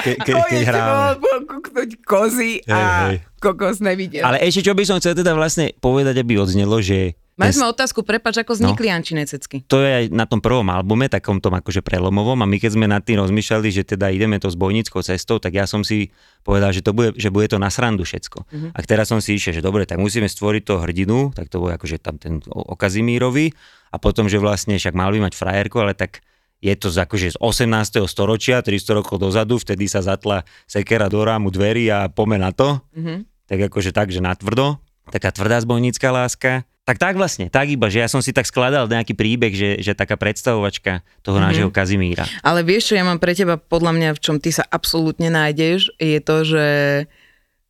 Ke, 0.00 0.12
ke, 0.16 0.32
keď 0.32 0.60
hráme. 0.64 1.20
bolo 1.20 1.38
kúknuť 1.44 1.90
kozy 2.04 2.64
a 2.66 2.74
Hej, 2.74 2.86
hej. 2.88 3.16
kokos 3.40 3.78
nevidel. 3.84 4.24
Ale 4.24 4.40
ešte 4.40 4.64
čo 4.64 4.72
by 4.72 4.84
som 4.88 4.96
chcel 4.98 5.12
teda 5.12 5.36
vlastne 5.36 5.76
povedať, 5.78 6.24
aby 6.24 6.40
odznelo, 6.40 6.80
že 6.80 7.14
Mali 7.40 7.56
sme 7.56 7.72
otázku, 7.72 8.04
prepač, 8.04 8.36
ako 8.36 8.52
vznikli 8.52 8.92
no. 8.92 9.00
Ančine 9.00 9.24
cecky. 9.24 9.64
to 9.64 9.80
je 9.80 9.88
aj 9.88 10.04
na 10.12 10.28
tom 10.28 10.44
prvom 10.44 10.68
albume, 10.68 11.08
takom 11.08 11.40
tom 11.40 11.56
akože 11.56 11.80
prelomovom 11.80 12.36
a 12.36 12.44
my 12.44 12.60
keď 12.60 12.76
sme 12.76 12.84
nad 12.84 13.00
tým 13.00 13.16
rozmýšľali, 13.16 13.68
že 13.72 13.82
teda 13.88 14.12
ideme 14.12 14.36
to 14.36 14.52
s 14.52 14.60
bojnickou 14.60 15.00
cestou, 15.00 15.40
tak 15.40 15.56
ja 15.56 15.64
som 15.64 15.80
si 15.80 16.12
povedal, 16.44 16.68
že, 16.76 16.84
to 16.84 16.92
bude, 16.92 17.16
že 17.16 17.32
bude 17.32 17.48
to 17.48 17.56
na 17.56 17.72
srandu 17.72 18.04
všetko. 18.04 18.44
Uh-huh. 18.44 18.70
A 18.76 18.78
teraz 18.84 19.08
som 19.08 19.24
si 19.24 19.40
išiel, 19.40 19.56
že 19.56 19.64
dobre, 19.64 19.88
tak 19.88 19.96
musíme 19.96 20.28
stvoriť 20.28 20.62
toho 20.68 20.84
hrdinu, 20.84 21.32
tak 21.32 21.48
to 21.48 21.64
bude 21.64 21.72
akože 21.80 21.96
tam 22.04 22.20
ten 22.20 22.44
o, 22.44 22.60
o 22.60 22.74
Kazimírovi 22.76 23.56
a 23.88 23.96
potom, 23.96 24.28
že 24.28 24.36
vlastne 24.36 24.76
však 24.76 24.92
mal 24.92 25.08
by 25.08 25.24
mať 25.24 25.32
frajerku, 25.32 25.80
ale 25.80 25.96
tak 25.96 26.20
je 26.60 26.74
to 26.76 26.92
z, 26.92 26.96
akože 27.08 27.26
z 27.34 27.38
18. 27.40 28.04
storočia, 28.04 28.60
300 28.60 29.00
rokov 29.00 29.16
dozadu, 29.16 29.56
vtedy 29.56 29.88
sa 29.88 30.04
zatla 30.04 30.44
sekera 30.68 31.08
do 31.08 31.24
rámu 31.24 31.48
dverí 31.48 31.88
a 31.88 32.12
pome 32.12 32.36
na 32.36 32.52
to. 32.52 32.80
Mhm. 32.92 33.24
Tak 33.50 33.58
akože 33.72 33.90
tak, 33.90 34.14
že 34.14 34.22
natvrdo. 34.22 34.78
Taká 35.10 35.34
tvrdá 35.34 35.58
zbojnícka 35.58 36.06
láska. 36.14 36.62
Tak 36.86 36.96
tak 36.98 37.14
vlastne, 37.18 37.46
tak 37.50 37.70
iba, 37.70 37.86
že 37.86 38.02
ja 38.02 38.08
som 38.10 38.18
si 38.18 38.34
tak 38.34 38.46
skladal 38.46 38.90
nejaký 38.90 39.14
príbeh, 39.14 39.54
že, 39.54 39.70
že 39.78 39.92
taká 39.94 40.18
predstavovačka 40.18 41.06
toho 41.22 41.38
mm-hmm. 41.38 41.46
nášho 41.46 41.68
Kazimíra. 41.70 42.26
Ale 42.42 42.66
vieš, 42.66 42.90
čo 42.90 42.98
ja 42.98 43.06
mám 43.06 43.22
pre 43.22 43.30
teba, 43.36 43.60
podľa 43.60 43.94
mňa, 43.94 44.08
v 44.16 44.22
čom 44.22 44.36
ty 44.42 44.50
sa 44.50 44.66
absolútne 44.66 45.30
nájdeš, 45.30 45.94
je 46.02 46.18
to, 46.18 46.36
že 46.42 46.66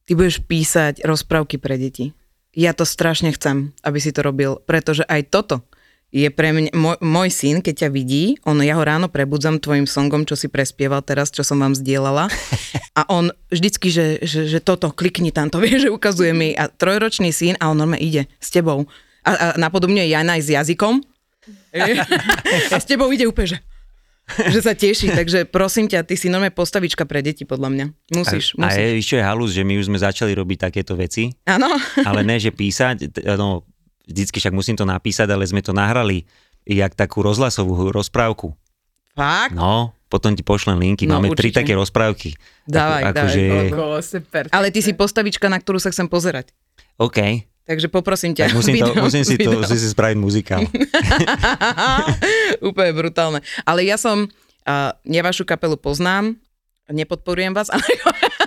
ty 0.09 0.13
budeš 0.17 0.41
písať 0.47 1.05
rozprávky 1.05 1.61
pre 1.61 1.77
deti. 1.77 2.17
Ja 2.57 2.73
to 2.73 2.89
strašne 2.89 3.35
chcem, 3.35 3.77
aby 3.85 3.99
si 4.01 4.09
to 4.09 4.25
robil, 4.25 4.57
pretože 4.65 5.05
aj 5.05 5.29
toto 5.29 5.69
je 6.11 6.27
pre 6.35 6.51
mňa, 6.51 6.71
môj, 6.75 6.99
môj 6.99 7.31
syn, 7.31 7.63
keď 7.63 7.87
ťa 7.87 7.89
vidí, 7.95 8.35
on, 8.43 8.59
ja 8.59 8.75
ho 8.75 8.83
ráno 8.83 9.07
prebudzam 9.07 9.63
tvojim 9.63 9.87
songom, 9.87 10.27
čo 10.27 10.35
si 10.35 10.51
prespieval 10.51 11.07
teraz, 11.07 11.31
čo 11.31 11.47
som 11.47 11.63
vám 11.63 11.79
zdieľala. 11.79 12.27
A 12.99 13.07
on 13.07 13.31
vždycky, 13.55 13.95
že, 13.95 14.19
že, 14.27 14.51
že 14.51 14.59
toto, 14.59 14.91
klikni 14.91 15.31
tam, 15.31 15.47
to 15.47 15.63
vie, 15.63 15.79
že 15.79 15.95
ukazuje 15.95 16.35
mi. 16.35 16.51
A 16.59 16.67
trojročný 16.67 17.31
syn 17.31 17.55
a 17.63 17.71
on 17.71 17.79
normálne 17.79 18.03
ide 18.03 18.27
s 18.43 18.51
tebou. 18.51 18.91
A, 19.23 19.31
a 19.31 19.47
napodobne 19.55 20.03
Jana 20.11 20.35
aj 20.37 20.43
s 20.43 20.51
jazykom. 20.51 20.99
A 22.75 22.77
s 22.83 22.85
tebou 22.85 23.07
ide 23.15 23.31
úplne, 23.31 23.57
že 23.57 23.59
že 24.31 24.61
sa 24.63 24.73
teší, 24.79 25.11
takže 25.11 25.43
prosím 25.49 25.91
ťa, 25.91 26.07
ty 26.07 26.15
si 26.15 26.31
normálne 26.31 26.55
postavička 26.55 27.03
pre 27.03 27.19
deti, 27.19 27.43
podľa 27.43 27.69
mňa. 27.71 27.87
Musíš, 28.15 28.55
a, 28.55 28.67
a 28.67 28.71
musíš. 28.71 28.79
je, 28.79 28.95
víš, 28.95 29.07
čo 29.11 29.17
je 29.19 29.25
halus, 29.25 29.51
že 29.51 29.63
my 29.67 29.75
už 29.81 29.87
sme 29.91 29.99
začali 29.99 30.33
robiť 30.35 30.59
takéto 30.71 30.95
veci, 30.95 31.35
Áno, 31.51 31.67
ale 32.07 32.21
ne, 32.23 32.39
že 32.39 32.55
písať, 32.55 33.27
no, 33.35 33.67
vždycky 34.11 34.37
však 34.37 34.51
musím 34.51 34.75
to 34.75 34.83
napísať, 34.83 35.27
ale 35.27 35.43
sme 35.43 35.59
to 35.59 35.71
nahrali 35.71 36.27
jak 36.63 36.93
takú 36.93 37.21
rozhlasovú 37.21 37.89
rozprávku. 37.89 38.53
fakt? 39.13 39.53
No, 39.53 39.91
potom 40.07 40.35
ti 40.35 40.43
pošlem 40.43 40.77
linky, 40.77 41.05
No, 41.05 41.17
máme 41.17 41.31
tri 41.33 41.49
určite. 41.49 41.63
také 41.63 41.73
rozprávky. 41.73 42.35
Dávaj, 42.65 43.03
dávaj. 43.03 43.15
akože, 43.15 43.41
je 43.41 44.21
perfektné. 44.21 44.53
Ale 44.53 44.69
ty 44.69 44.81
si 44.81 44.93
postavička, 44.93 45.47
na 45.47 45.57
ktorú 45.57 45.79
sa 45.79 45.89
chcem 45.89 46.05
pozerať. 46.05 46.51
OK, 46.97 47.47
Takže 47.63 47.87
poprosím 47.87 48.35
ťa. 48.35 48.51
tak 48.51 48.57
musím, 48.57 48.75
to, 48.77 48.91
video- 48.91 48.99
musím 49.01 49.23
si 49.23 49.35
to 49.37 49.47
video. 49.47 49.63
musím 49.63 49.79
si 49.79 49.89
spraviť 49.89 50.17
muzikál. 50.19 50.67
Úplne 52.61 52.91
brutálne. 52.93 53.39
Ale 53.63 53.83
ja 53.83 53.95
som, 53.95 54.27
uh, 54.67 54.91
ja 55.01 55.23
vašu 55.23 55.45
kapelu 55.45 55.77
poznám, 55.77 56.35
nepodporujem 56.89 57.55
vás, 57.55 57.71
ale 57.71 57.83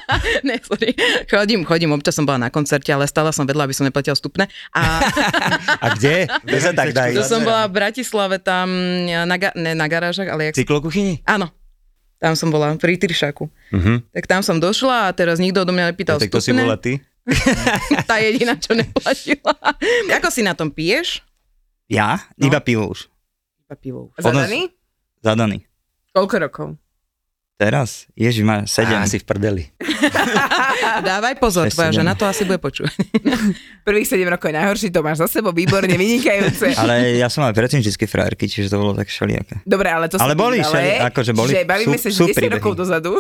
ne, 0.48 0.60
sorry. 0.64 0.92
Chodím, 1.28 1.64
chodím, 1.66 1.92
občas 1.92 2.16
som 2.16 2.26
bola 2.26 2.38
na 2.38 2.50
koncerte, 2.50 2.90
ale 2.90 3.08
stále 3.08 3.32
som 3.32 3.44
vedela, 3.44 3.66
aby 3.66 3.76
som 3.76 3.88
neplatila 3.88 4.14
vstupné. 4.14 4.48
A 4.74 5.02
A 5.84 5.86
kde? 5.96 6.28
Kde 6.46 6.60
sa 6.60 6.72
tak 6.72 6.92
dá 6.92 7.12
to 7.12 7.24
som 7.24 7.44
bola 7.44 7.68
v 7.68 7.74
Bratislave 7.76 8.40
tam, 8.40 8.68
na, 9.06 9.36
ga- 9.38 9.56
ne 9.56 9.76
na 9.76 9.88
garážach, 9.88 10.28
ale 10.28 10.52
jak 10.52 10.56
Cyklokuchyni? 10.60 11.24
Áno. 11.24 11.52
Tam 12.20 12.40
som 12.40 12.48
bola 12.48 12.72
pri 12.80 12.96
Tyršaku. 12.96 13.52
Mhm. 13.76 14.08
Tak 14.16 14.24
tam 14.32 14.40
som 14.40 14.56
došla 14.56 15.12
a 15.12 15.14
teraz 15.16 15.44
nikto 15.44 15.68
odo 15.68 15.76
mňa 15.76 15.92
nepýtal 15.92 16.20
Tak 16.20 16.32
to 16.32 16.40
si 16.40 16.56
bola 16.56 16.80
ty? 16.80 17.04
Tá 18.04 18.20
jediná, 18.20 18.56
čo 18.60 18.76
neplatila. 18.76 19.56
Ako 20.12 20.28
si 20.28 20.44
na 20.44 20.52
tom 20.56 20.72
piješ? 20.72 21.24
Ja? 21.88 22.20
No. 22.36 22.48
Iba 22.48 22.60
pivo 22.60 22.88
už. 22.92 23.08
Iba 23.68 23.76
pivo. 23.80 24.02
Zadaný? 24.20 24.72
Zadaný. 25.24 25.64
Koľko 26.12 26.36
rokov? 26.40 26.68
Teraz? 27.64 28.12
Ježiš, 28.12 28.44
má 28.44 28.68
7. 28.68 28.92
Á, 28.92 29.08
si 29.08 29.16
v 29.16 29.24
prdeli. 29.24 29.64
Dávaj 31.08 31.40
pozor, 31.40 31.68
tvoja 31.68 31.90
sedem. 31.90 32.04
žena 32.04 32.12
to 32.12 32.28
asi 32.28 32.44
bude 32.44 32.60
počúvať. 32.60 32.92
Prvých 33.88 34.04
7 34.06 34.20
rokov 34.28 34.52
je 34.52 34.56
najhorší, 34.56 34.88
to 34.90 35.00
máš 35.00 35.24
za 35.24 35.32
sebou, 35.32 35.50
výborne, 35.50 35.88
vynikajúce. 35.90 36.76
Ale 36.82 37.16
ja 37.16 37.28
som 37.28 37.40
mal 37.42 37.56
predtým 37.56 37.80
vždy 37.80 37.96
frajerky, 38.04 38.46
čiže 38.46 38.68
to 38.68 38.78
bolo 38.78 38.92
tak 38.92 39.08
všelijaké. 39.08 39.64
Dobre, 39.64 39.88
ale 39.88 40.06
to 40.08 40.20
Ale 40.20 40.36
boli 40.36 40.60
všeli- 40.60 41.00
akože 41.06 41.32
boli 41.32 41.52
že 41.54 41.64
bavíme 41.64 41.96
sú- 41.96 42.04
sa, 42.04 42.08
že 42.10 42.16
sú 42.16 42.26
10 42.28 42.36
príbehy. 42.36 42.56
rokov 42.60 42.72
dozadu. 42.76 43.12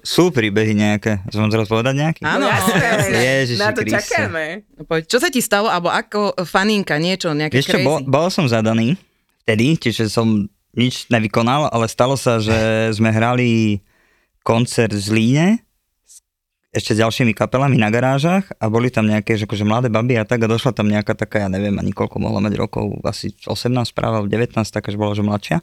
Sú 0.00 0.24
príbehy 0.30 0.72
nejaké. 0.72 1.20
Mám 1.30 1.50
teraz 1.50 1.68
povedať 1.68 1.94
nejaký? 1.94 2.20
Áno, 2.24 2.48
Jasné, 2.48 3.20
Ježiši 3.44 3.60
na 3.60 3.68
to 3.70 3.80
Kriste. 3.82 4.00
čakáme. 4.16 4.44
No 4.74 4.82
poď, 4.82 5.00
čo 5.04 5.18
sa 5.18 5.28
ti 5.28 5.40
stalo, 5.40 5.68
alebo 5.68 5.88
ako 5.88 6.40
faninka, 6.42 6.96
niečo, 6.96 7.30
nejaké 7.30 7.60
crazy? 7.60 7.84
bol, 7.84 8.00
bol 8.00 8.28
som 8.28 8.48
zadaný 8.48 8.96
vtedy, 9.44 9.76
čiže 9.76 10.08
som 10.08 10.48
nič 10.74 11.08
nevykonal, 11.08 11.70
ale 11.70 11.86
stalo 11.86 12.14
sa, 12.14 12.38
že 12.38 12.90
sme 12.92 13.10
hrali 13.10 13.80
koncert 14.42 14.92
v 14.92 15.00
Zlíne 15.00 15.46
s- 16.04 16.20
ešte 16.70 16.94
s 16.94 17.00
ďalšími 17.00 17.32
kapelami 17.32 17.78
na 17.78 17.88
garážach 17.88 18.50
a 18.58 18.68
boli 18.68 18.90
tam 18.90 19.06
nejaké 19.08 19.38
že 19.38 19.46
akože 19.48 19.64
mladé 19.64 19.88
baby 19.88 20.20
a 20.20 20.28
tak 20.28 20.44
a 20.44 20.50
došla 20.50 20.74
tam 20.74 20.90
nejaká 20.90 21.14
taká, 21.16 21.46
ja 21.46 21.48
neviem 21.48 21.74
ani 21.78 21.94
koľko 21.94 22.20
mohla 22.20 22.44
mať 22.44 22.54
rokov, 22.58 23.00
asi 23.06 23.32
18 23.46 23.72
práve, 23.94 24.20
alebo 24.20 24.28
19, 24.28 24.52
taká, 24.68 24.92
že 24.92 24.98
bola 25.00 25.16
že 25.16 25.24
mladšia. 25.24 25.58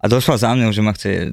A 0.00 0.04
došla 0.10 0.36
za 0.36 0.50
mňou, 0.52 0.70
že 0.74 0.82
ma 0.84 0.92
chce 0.92 1.32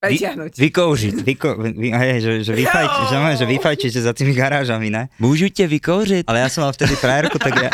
Preťahnuť. 0.00 0.56
Vykoužiť. 0.56 1.14
vyko, 1.28 1.60
vy, 1.60 1.92
hej, 1.92 2.24
že, 2.24 2.32
že, 2.40 2.52
vyfajč, 2.56 2.92
že, 3.12 3.16
že, 3.36 3.44
vyfajčíte 3.44 4.00
za 4.00 4.16
tými 4.16 4.32
garážami, 4.32 4.88
ne? 4.88 5.12
Môžu 5.20 5.52
vykoužiť? 5.52 6.24
Ale 6.24 6.40
ja 6.40 6.48
som 6.48 6.64
mal 6.64 6.72
vtedy 6.72 6.96
frajerku, 6.96 7.36
tak 7.36 7.52
ja... 7.60 7.68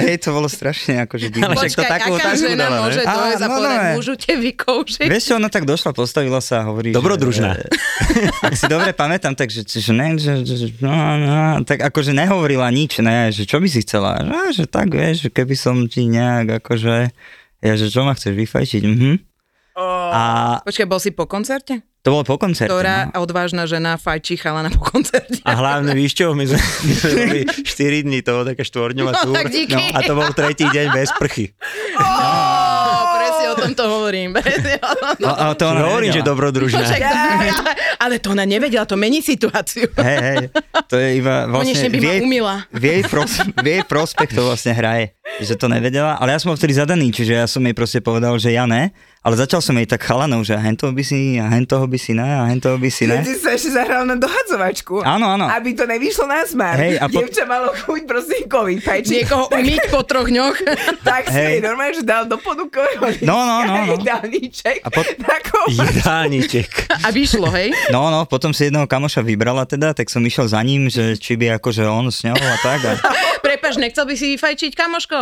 Hej, 0.00 0.16
to 0.24 0.30
bolo 0.32 0.48
strašne 0.48 1.04
akože 1.04 1.26
divné. 1.28 1.52
Ale 1.52 1.54
však 1.60 1.76
to 1.76 1.84
takú 1.84 2.10
otázku 2.16 2.48
žena 2.48 2.66
dala, 2.66 2.76
ne? 2.76 2.82
môže 2.88 3.02
Á, 3.04 3.12
dojsť 3.12 3.42
a 3.42 3.48
no, 3.48 3.54
povedať, 3.54 3.78
no. 3.78 3.90
môžu 4.00 4.14
te 4.16 4.32
vykoušiť? 4.36 5.08
Vieš 5.08 5.22
čo, 5.28 5.32
ona 5.36 5.48
tak 5.52 5.64
došla, 5.68 5.90
postavila 5.92 6.40
sa 6.40 6.54
a 6.60 6.72
hovorí, 6.72 6.90
Dobrodružná. 6.90 7.50
Že, 7.56 7.64
ak 8.48 8.54
si 8.56 8.66
dobre 8.66 8.90
pamätám, 8.96 9.34
tak 9.36 9.52
že, 9.52 9.62
že, 9.66 9.92
ne, 9.92 10.16
že, 10.16 10.42
že, 10.44 10.72
no, 10.80 10.92
no, 11.20 11.62
tak 11.62 11.84
akože 11.84 12.16
nehovorila 12.16 12.68
nič, 12.72 13.04
ne, 13.04 13.28
že 13.28 13.44
čo 13.44 13.60
by 13.60 13.68
si 13.68 13.84
chcela, 13.84 14.20
že, 14.24 14.30
"Á, 14.32 14.42
že 14.50 14.64
tak 14.64 14.90
vieš, 14.92 15.26
že 15.26 15.28
keby 15.28 15.54
som 15.54 15.76
ti 15.86 16.08
nejak 16.08 16.64
akože, 16.64 17.12
ja, 17.60 17.72
že 17.76 17.86
čo 17.92 18.02
ma 18.02 18.16
chceš 18.16 18.34
vyfajčiť, 18.36 18.82
mhm. 18.84 19.30
A 19.80 20.22
Počkaj, 20.66 20.86
bol 20.90 21.00
si 21.00 21.14
po 21.14 21.24
koncerte? 21.24 21.89
To 22.00 22.08
bolo 22.10 22.24
po 22.24 22.40
koncerte. 22.40 22.72
ktorá 22.72 23.12
no. 23.12 23.20
odvážna 23.20 23.68
žena 23.68 23.94
fajčí 23.94 24.34
chalana 24.34 24.68
po 24.68 24.80
koncerte. 24.80 25.44
A 25.44 25.52
hlavne 25.52 25.92
víš 25.92 26.16
čo, 26.16 26.32
my 26.32 26.48
sme, 26.48 26.56
my 26.56 26.92
sme 26.94 27.10
boli 27.14 27.40
4 27.76 28.06
dní, 28.08 28.18
to 28.24 28.30
bolo 28.32 28.44
taká 28.48 28.64
štvorňová 28.64 29.12
No, 29.12 29.20
túr. 29.22 29.34
tak 29.36 29.46
díky. 29.48 29.76
a 29.92 29.98
to 30.00 30.12
bol 30.14 30.24
tretí 30.32 30.64
deň 30.64 30.86
bez 30.90 31.12
prchy. 31.12 31.52
Ó, 31.94 32.08
presne 33.12 33.46
o 33.46 33.56
tomto 33.58 33.82
hovorím. 33.84 34.32
No, 35.18 35.28
ale 35.28 35.52
to 35.54 35.64
ona 35.66 35.80
Hovorím, 35.82 36.10
že 36.10 36.22
dobrodružná. 36.22 36.88
Však 36.88 37.00
to, 37.04 37.60
ale 37.98 38.14
to 38.16 38.28
ona 38.30 38.44
nevedela, 38.44 38.84
to 38.84 38.96
mení 38.96 39.20
situáciu. 39.20 39.92
Hej, 39.92 40.18
hej, 40.22 40.38
to 40.88 40.96
je 40.96 41.08
iba 41.18 41.44
Konečne 41.44 41.84
vlastne... 41.84 41.88
by 41.90 41.98
v 41.98 42.00
ma 42.00 42.08
jej, 42.08 42.20
umila. 42.22 42.54
v 42.70 42.82
jej, 42.86 43.00
pros, 43.04 43.32
v 43.44 43.66
jej 43.68 43.82
prospech 43.84 44.30
to 44.30 44.40
vlastne 44.42 44.72
hraje, 44.72 45.12
že 45.38 45.52
to 45.52 45.68
nevedela, 45.68 46.16
ale 46.16 46.32
ja 46.32 46.40
som 46.40 46.48
bol 46.48 46.56
vtedy 46.56 46.72
zadaný, 46.72 47.12
čiže 47.12 47.32
ja 47.34 47.44
som 47.44 47.60
jej 47.60 47.76
proste 47.76 48.00
povedal, 48.00 48.32
že 48.36 48.50
ja 48.50 48.64
ne, 48.64 48.88
ale 49.20 49.36
začal 49.36 49.60
som 49.60 49.76
jej 49.76 49.84
tak 49.84 50.00
chalanov, 50.00 50.42
že 50.42 50.56
hen 50.56 50.72
toho 50.72 50.96
by 50.96 51.04
si, 51.04 51.36
a 51.36 51.52
hen 51.52 51.68
toho 51.68 51.84
by 51.84 51.98
si 52.00 52.16
ne, 52.16 52.24
a 52.24 52.48
hen 52.48 52.56
toho 52.56 52.80
by 52.80 52.88
si 52.88 53.04
Ty 53.04 53.20
ne. 53.20 53.20
si 53.20 53.36
sa 53.36 53.52
ešte 53.52 53.76
zahral 53.76 54.08
na 54.08 54.16
dohadzovačku. 54.16 55.04
Áno, 55.04 55.28
áno. 55.28 55.44
Aby 55.44 55.76
to 55.76 55.84
nevyšlo 55.84 56.24
na 56.24 56.40
smar. 56.48 56.80
Hej, 56.80 56.96
a 56.96 57.04
po- 57.04 57.20
Dievča 57.20 57.44
malo 57.44 57.68
chuť 57.68 58.02
prosím 58.08 58.48
covid 58.48 58.80
fajčiť. 58.80 59.12
Niekoho 59.12 59.44
umyť 59.52 59.82
po 59.92 60.00
troch 60.08 60.24
dňoch. 60.24 60.56
Tak 61.00 61.28
si 61.28 61.36
Hej. 61.36 61.52
jej 61.58 61.62
normálne, 61.64 61.94
že 61.96 62.04
dal 62.04 62.24
do 62.24 62.36
ponukového 62.36 63.02
No, 63.28 63.44
no, 63.44 63.64
no, 63.64 63.74
no. 63.84 63.92
Jedálniček. 63.98 64.84
A 64.84 64.88
kovač. 64.88 65.76
Jedálniček. 65.76 66.70
A 67.04 67.08
vyšlo, 67.12 67.48
hej? 67.52 67.72
No, 67.92 68.08
no, 68.08 68.24
potom 68.24 68.52
si 68.52 68.68
jedného 68.68 68.88
kamoša 68.88 69.20
vybrala 69.20 69.68
teda, 69.68 69.92
tak 69.92 70.08
som 70.08 70.24
išiel 70.24 70.48
za 70.48 70.60
ním, 70.60 70.88
že 70.88 71.20
či 71.20 71.36
by 71.36 71.60
akože 71.60 71.84
on 71.84 72.08
s 72.08 72.24
ňou 72.24 72.36
a 72.36 72.56
tak. 72.60 72.80
A, 72.88 72.92
Prepaž, 73.44 73.76
nechcel 73.76 74.04
by 74.06 74.14
si 74.14 74.36
vyfajčiť, 74.36 74.72
kamoško? 74.72 75.18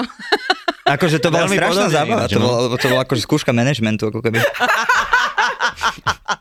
akože 0.88 1.16
to 1.20 1.28
bola 1.28 1.44
Veľmi 1.44 1.56
strašná 1.56 1.68
podobne 1.68 1.92
zábava, 1.92 2.24
to 2.26 2.38
no. 2.40 2.48
to 2.80 2.86
bola 2.88 3.02
akože 3.04 3.20
skúška 3.20 3.52
manažmentu, 3.52 3.86
ako 3.96 4.20
keby. 4.20 4.36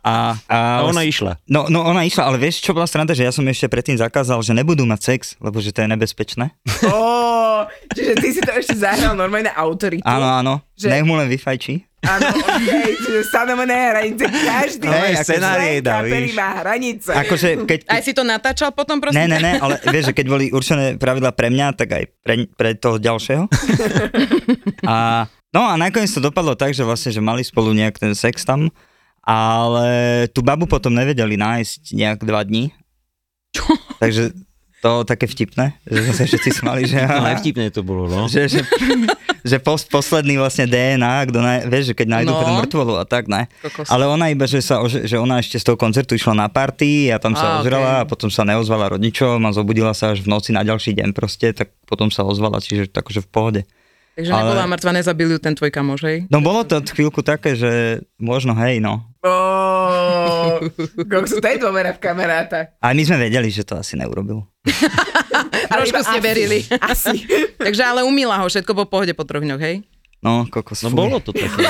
A, 0.03 0.35
a, 0.47 0.57
A 0.79 0.83
ona 0.83 1.03
išla. 1.03 1.39
No, 1.47 1.67
no 1.67 1.83
ona 1.83 2.03
išla, 2.03 2.27
ale 2.27 2.39
vieš, 2.39 2.59
čo 2.59 2.71
bola 2.71 2.87
sranda, 2.87 3.11
že 3.11 3.23
ja 3.23 3.31
som 3.31 3.43
ešte 3.43 3.67
predtým 3.67 3.95
zakázal, 3.95 4.39
že 4.39 4.51
nebudú 4.51 4.83
mať 4.83 5.01
sex, 5.03 5.21
lebo 5.37 5.59
že 5.59 5.71
to 5.71 5.83
je 5.83 5.87
nebezpečné. 5.87 6.51
Ó, 6.87 7.63
čiže 7.91 8.13
ty 8.15 8.27
si 8.31 8.39
to 8.39 8.51
ešte 8.51 8.75
zahral 8.75 9.15
normálne 9.15 9.51
autoritu. 9.51 10.03
Áno, 10.03 10.27
áno, 10.27 10.53
Že- 10.75 10.91
nech 10.91 11.03
mu 11.03 11.15
len 11.15 11.27
vyfajčí. 11.27 11.87
Áno, 12.07 12.29
okej, 12.29 12.93
čiže 13.03 13.21
stanovené 13.25 13.73
hranice. 13.73 14.29
Každý 14.29 14.85
Hej, 14.85 15.17
člen 15.17 15.25
scenár 15.25 15.57
dá, 15.81 16.05
víš. 16.05 16.37
má 16.37 16.61
hranice. 16.61 17.09
Akože, 17.11 17.67
keď, 17.67 17.79
Aj 17.89 17.99
si 17.99 18.13
to 18.13 18.23
natáčal 18.23 18.69
potom, 18.71 19.01
prosím? 19.01 19.17
Ne, 19.17 19.25
ne, 19.27 19.39
ne, 19.41 19.53
ale 19.57 19.81
vieš, 19.83 20.13
že 20.13 20.15
keď 20.15 20.25
boli 20.29 20.45
určené 20.47 20.95
pravidla 20.95 21.33
pre 21.33 21.49
mňa, 21.49 21.67
tak 21.73 21.89
aj 21.91 22.03
pre, 22.21 22.47
pre 22.53 22.69
toho 22.77 22.95
ďalšieho. 22.95 23.49
A, 24.87 25.25
no 25.57 25.65
a 25.65 25.73
nakoniec 25.73 26.13
to 26.13 26.21
dopadlo 26.21 26.53
tak, 26.53 26.77
že 26.77 26.85
vlastne, 26.85 27.09
že 27.09 27.17
mali 27.17 27.41
spolu 27.41 27.73
nejak 27.73 27.97
ten 27.97 28.13
sex 28.13 28.45
tam, 28.45 28.69
ale 29.25 30.29
tú 30.29 30.45
babu 30.45 30.69
potom 30.69 30.93
nevedeli 30.93 31.33
nájsť 31.33 31.97
nejak 31.97 32.19
dva 32.21 32.45
dní. 32.45 32.69
Takže 34.03 34.37
to 34.77 35.01
také 35.01 35.25
vtipné, 35.25 35.73
že 35.89 36.13
sa 36.13 36.23
všetci 36.29 36.49
smali, 36.61 36.85
že... 36.85 37.01
No 37.01 37.25
aj 37.25 37.41
vtipné 37.41 37.73
to 37.73 37.81
bolo, 37.81 38.05
no. 38.05 38.29
že, 38.29 38.45
že, 38.45 38.61
že 39.49 39.57
pos, 39.57 39.81
posledný 39.89 40.37
vlastne 40.37 40.69
DNA, 40.69 41.33
kto 41.33 41.37
na, 41.41 41.65
vieš, 41.65 41.91
že 41.91 41.93
keď 41.97 42.07
nájdú 42.13 42.29
No. 42.29 42.45
no. 42.45 42.61
mŕtvolu 42.61 42.93
a 43.01 43.03
tak, 43.09 43.25
ne. 43.25 43.49
Kokos. 43.65 43.89
Ale 43.89 44.05
ona 44.05 44.29
iba, 44.29 44.45
že, 44.45 44.61
sa, 44.61 44.77
že 44.85 45.17
ona 45.17 45.41
ešte 45.41 45.57
z 45.57 45.65
toho 45.65 45.81
koncertu 45.81 46.13
išla 46.13 46.37
na 46.37 46.47
party 46.47 47.09
a 47.09 47.17
tam 47.17 47.33
sa 47.33 47.65
ozrela 47.65 47.99
okej. 47.99 48.03
a 48.05 48.09
potom 48.09 48.29
sa 48.29 48.45
neozvala 48.45 48.93
rodičom 48.93 49.41
a 49.41 49.49
zobudila 49.49 49.97
sa 49.97 50.13
až 50.13 50.21
v 50.21 50.29
noci 50.29 50.53
na 50.53 50.61
ďalší 50.61 50.93
deň 50.93 51.09
proste, 51.17 51.57
tak 51.57 51.73
potom 51.89 52.13
sa 52.13 52.21
ozvala, 52.21 52.61
čiže 52.61 52.93
takže 52.93 53.25
v 53.25 53.29
pohode. 53.33 53.61
Takže 54.17 54.33
ale- 54.33 54.49
nebola 54.49 54.65
mŕtva, 54.65 54.91
nezabil 54.97 55.29
ju 55.29 55.37
ten 55.37 55.53
tvoj 55.53 55.69
kamoš, 55.69 56.01
hej? 56.09 56.17
No 56.33 56.41
bolo 56.41 56.65
to 56.65 56.81
chvíľku 56.81 57.21
také, 57.21 57.53
že 57.53 58.01
možno 58.17 58.57
hej, 58.57 58.81
no. 58.81 59.05
Kokso, 61.05 61.37
to 61.37 61.45
je 61.45 61.61
dôvera 61.61 61.93
v 61.93 62.01
kamaráta. 62.01 62.73
A 62.81 62.97
my 62.97 63.01
sme 63.05 63.29
vedeli, 63.29 63.53
že 63.53 63.61
to 63.61 63.77
asi 63.77 63.93
neurobil. 63.93 64.41
Trošku 65.69 66.01
ste 66.01 66.17
asi. 66.17 66.25
verili. 66.25 66.65
Asi. 66.81 67.29
Takže 67.61 67.85
ale 67.85 68.01
umila 68.01 68.41
ho, 68.41 68.49
všetko 68.49 68.73
po 68.73 68.85
pohode 68.89 69.13
po 69.13 69.21
troch 69.21 69.45
dňoch, 69.45 69.61
hej? 69.61 69.85
No, 70.25 70.49
kokos. 70.49 70.81
No 70.81 70.89
bolo 70.89 71.21
to 71.21 71.29
také. 71.29 71.53
no. 71.61 71.69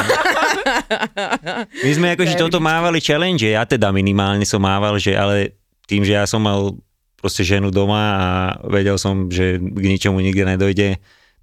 My 1.84 1.92
sme 1.92 2.08
akože 2.16 2.40
toto 2.40 2.64
mávali 2.64 3.04
challenge, 3.04 3.44
ja 3.44 3.68
teda 3.68 3.92
minimálne 3.92 4.48
som 4.48 4.64
mával, 4.64 4.96
že 5.04 5.12
ale 5.20 5.60
tým, 5.84 6.08
že 6.08 6.16
ja 6.16 6.24
som 6.24 6.40
mal 6.40 6.80
proste 7.20 7.44
ženu 7.44 7.76
doma 7.76 8.04
a 8.16 8.28
vedel 8.72 8.96
som, 8.96 9.28
že 9.28 9.60
k 9.60 9.84
ničomu 9.84 10.24
nikde 10.24 10.48
nedojde, 10.48 10.96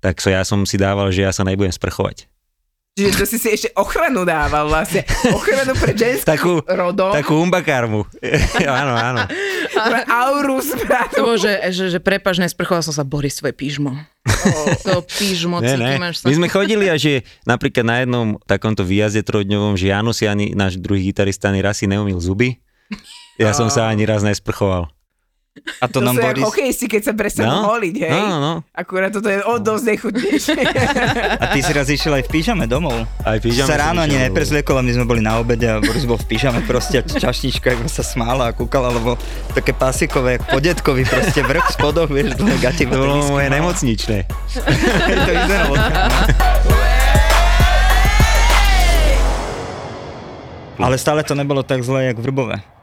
tak 0.05 0.21
so 0.21 0.29
ja 0.29 0.45
som 0.45 0.69
si 0.69 0.77
dával, 0.77 1.09
že 1.09 1.25
ja 1.25 1.33
sa 1.33 1.49
nebudem 1.49 1.73
sprchovať. 1.73 2.29
Čiže 2.95 3.11
to 3.19 3.25
si 3.27 3.37
si 3.43 3.49
ešte 3.51 3.69
ochranu 3.75 4.23
dával 4.23 4.71
vlastne. 4.71 5.03
Ochranu 5.35 5.75
pre 5.75 5.99
ženským 5.99 6.31
Takú, 6.31 6.63
rodom. 6.63 7.11
takú 7.11 7.43
umbakarmu. 7.43 8.07
áno, 8.63 8.95
áno. 8.95 9.23
Auru 10.07 10.63
správnu. 10.63 11.19
bolo, 11.19 11.35
že, 11.35 11.59
že, 11.75 11.99
prepaž, 11.99 12.39
nesprchoval 12.39 12.87
som 12.87 12.95
sa, 12.95 13.03
Boris, 13.03 13.35
svoje 13.35 13.51
pížmo. 13.51 13.99
To 14.87 15.03
pížmo, 15.03 15.59
Ne, 15.59 15.75
ne. 15.75 15.99
až 16.07 16.23
sa... 16.23 16.31
My 16.31 16.39
sme 16.39 16.47
chodili 16.47 16.87
a 16.87 16.95
že 16.95 17.27
napríklad 17.43 17.83
na 17.83 17.97
jednom 18.07 18.39
takomto 18.47 18.87
výjazde 18.87 19.27
trojdňovom, 19.27 19.75
že 19.75 19.91
Jano 19.91 20.15
si 20.15 20.31
ani, 20.31 20.55
náš 20.55 20.79
druhý 20.79 21.11
gitarista, 21.11 21.51
ani 21.51 21.67
raz 21.67 21.83
si 21.83 21.91
neumil 21.91 22.23
zuby. 22.23 22.63
Ja 23.43 23.51
som 23.51 23.75
sa 23.75 23.91
ani 23.91 24.07
raz 24.07 24.23
nesprchoval. 24.23 24.94
A 25.55 25.87
to, 25.87 26.03
To 26.03 26.11
nám 26.11 26.19
Boris... 26.19 26.43
hokejisti, 26.43 26.91
keď 26.91 27.03
sa 27.07 27.13
prestanú 27.15 27.63
No, 27.63 27.71
holiť, 27.71 27.95
hej? 28.03 28.11
no, 28.11 28.43
no. 28.43 28.53
Akurát 28.75 29.15
toto 29.15 29.31
je 29.31 29.39
o 29.39 29.55
dosť 29.63 29.85
nechutnejšie. 29.87 30.59
A 31.43 31.55
ty 31.55 31.63
si 31.63 31.71
raz 31.71 31.87
išiel 31.87 32.19
aj 32.19 32.27
v 32.27 32.31
pyžame 32.35 32.67
domov. 32.67 33.07
Aj 33.23 33.39
pyžame 33.39 33.71
sa 33.71 33.79
ráno 33.79 34.03
ani 34.03 34.19
neprezliekol 34.19 34.83
my 34.83 34.91
sme 34.91 35.07
boli 35.07 35.23
na 35.23 35.39
obede 35.39 35.71
a 35.71 35.79
Boris 35.79 36.03
bol 36.03 36.19
v 36.19 36.27
pyžame 36.27 36.59
proste 36.67 36.99
a 36.99 37.07
čašnička 37.07 37.71
iba 37.71 37.87
sa 37.87 38.03
smála 38.03 38.51
a 38.51 38.53
kúkala, 38.53 38.91
lebo 38.91 39.15
také 39.55 39.71
pasikové, 39.71 40.43
po 40.43 40.59
detkovi 40.59 41.07
proste 41.07 41.39
vrch 41.41 41.71
spodok, 41.71 42.11
vieš, 42.11 42.35
gati. 42.59 42.91
To 42.91 42.99
bolo 42.99 43.23
moje 43.31 43.47
nemocničné. 43.47 44.19
to 45.23 45.31
vyzeralo. 45.31 45.75
Ale 50.75 50.99
stále 50.99 51.23
to 51.23 51.39
nebolo 51.39 51.63
tak 51.63 51.87
zle, 51.87 52.11
jak 52.11 52.19
v 52.19 52.27
Vrbove. 52.27 52.74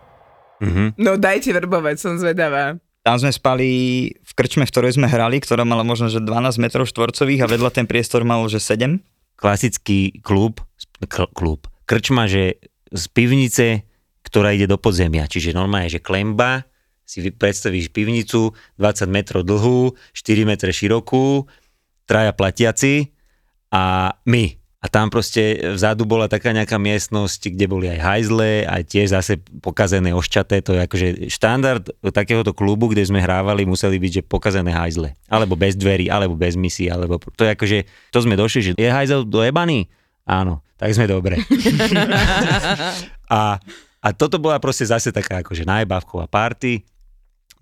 Mhm. 0.61 1.01
No 1.01 1.17
dajte 1.17 1.51
verbovať, 1.51 1.95
som 1.97 2.13
zvedavá. 2.21 2.77
Tam 3.01 3.17
sme 3.17 3.33
spali 3.33 3.69
v 4.13 4.31
krčme, 4.37 4.61
v 4.61 4.69
ktorej 4.69 4.93
sme 4.93 5.09
hrali, 5.09 5.41
ktorá 5.41 5.65
mala 5.65 5.81
možno 5.81 6.05
že 6.05 6.21
12 6.21 6.61
metrov 6.61 6.85
štvorcových 6.85 7.41
a 7.41 7.49
vedľa 7.49 7.73
ten 7.73 7.89
priestor 7.89 8.21
mal 8.21 8.45
že 8.45 8.61
7. 8.61 9.01
Klasický 9.41 10.21
klub, 10.21 10.61
k- 11.09 11.31
klub, 11.33 11.65
krčma, 11.89 12.29
že 12.29 12.61
z 12.93 13.03
pivnice, 13.09 13.89
ktorá 14.21 14.53
ide 14.53 14.69
do 14.69 14.77
podzemia. 14.77 15.25
Čiže 15.25 15.57
normálne, 15.57 15.89
že 15.89 15.97
klemba, 15.97 16.69
si 17.09 17.25
predstavíš 17.25 17.89
pivnicu 17.89 18.53
20 18.77 19.09
metrov 19.09 19.41
dlhú, 19.41 19.97
4 20.13 20.45
metre 20.45 20.69
širokú, 20.69 21.49
traja 22.05 22.31
platiaci 22.37 23.09
a 23.73 24.13
my. 24.29 24.60
A 24.81 24.89
tam 24.89 25.13
proste 25.13 25.61
vzadu 25.77 26.09
bola 26.09 26.25
taká 26.25 26.49
nejaká 26.57 26.81
miestnosť, 26.81 27.53
kde 27.53 27.65
boli 27.69 27.85
aj 27.85 28.01
hajzle, 28.01 28.65
aj 28.65 28.81
tiež 28.89 29.13
zase 29.13 29.37
pokazené 29.61 30.09
oščaté. 30.09 30.65
To 30.65 30.73
je 30.73 30.81
akože 30.81 31.07
štandard 31.29 31.85
takéhoto 32.09 32.49
klubu, 32.49 32.89
kde 32.89 33.05
sme 33.05 33.21
hrávali, 33.21 33.61
museli 33.69 34.01
byť, 34.01 34.11
že 34.11 34.23
pokazené 34.25 34.73
hajzle. 34.73 35.13
Alebo 35.29 35.53
bez 35.53 35.77
dverí, 35.77 36.09
alebo 36.09 36.33
bez 36.33 36.57
misí, 36.57 36.89
alebo 36.89 37.21
to 37.21 37.45
je 37.45 37.53
akože, 37.53 37.77
to 38.09 38.25
sme 38.25 38.33
došli, 38.33 38.59
že 38.61 38.71
je 38.73 38.89
hajzel 38.89 39.21
dojebaný? 39.21 39.85
Áno, 40.25 40.65
tak 40.81 40.97
sme 40.97 41.05
dobre. 41.05 41.37
a, 43.29 43.61
a 44.01 44.07
toto 44.17 44.41
bola 44.41 44.57
proste 44.57 44.89
zase 44.89 45.13
taká 45.13 45.45
akože 45.45 45.61
najbavková 45.61 46.25
party. 46.25 46.81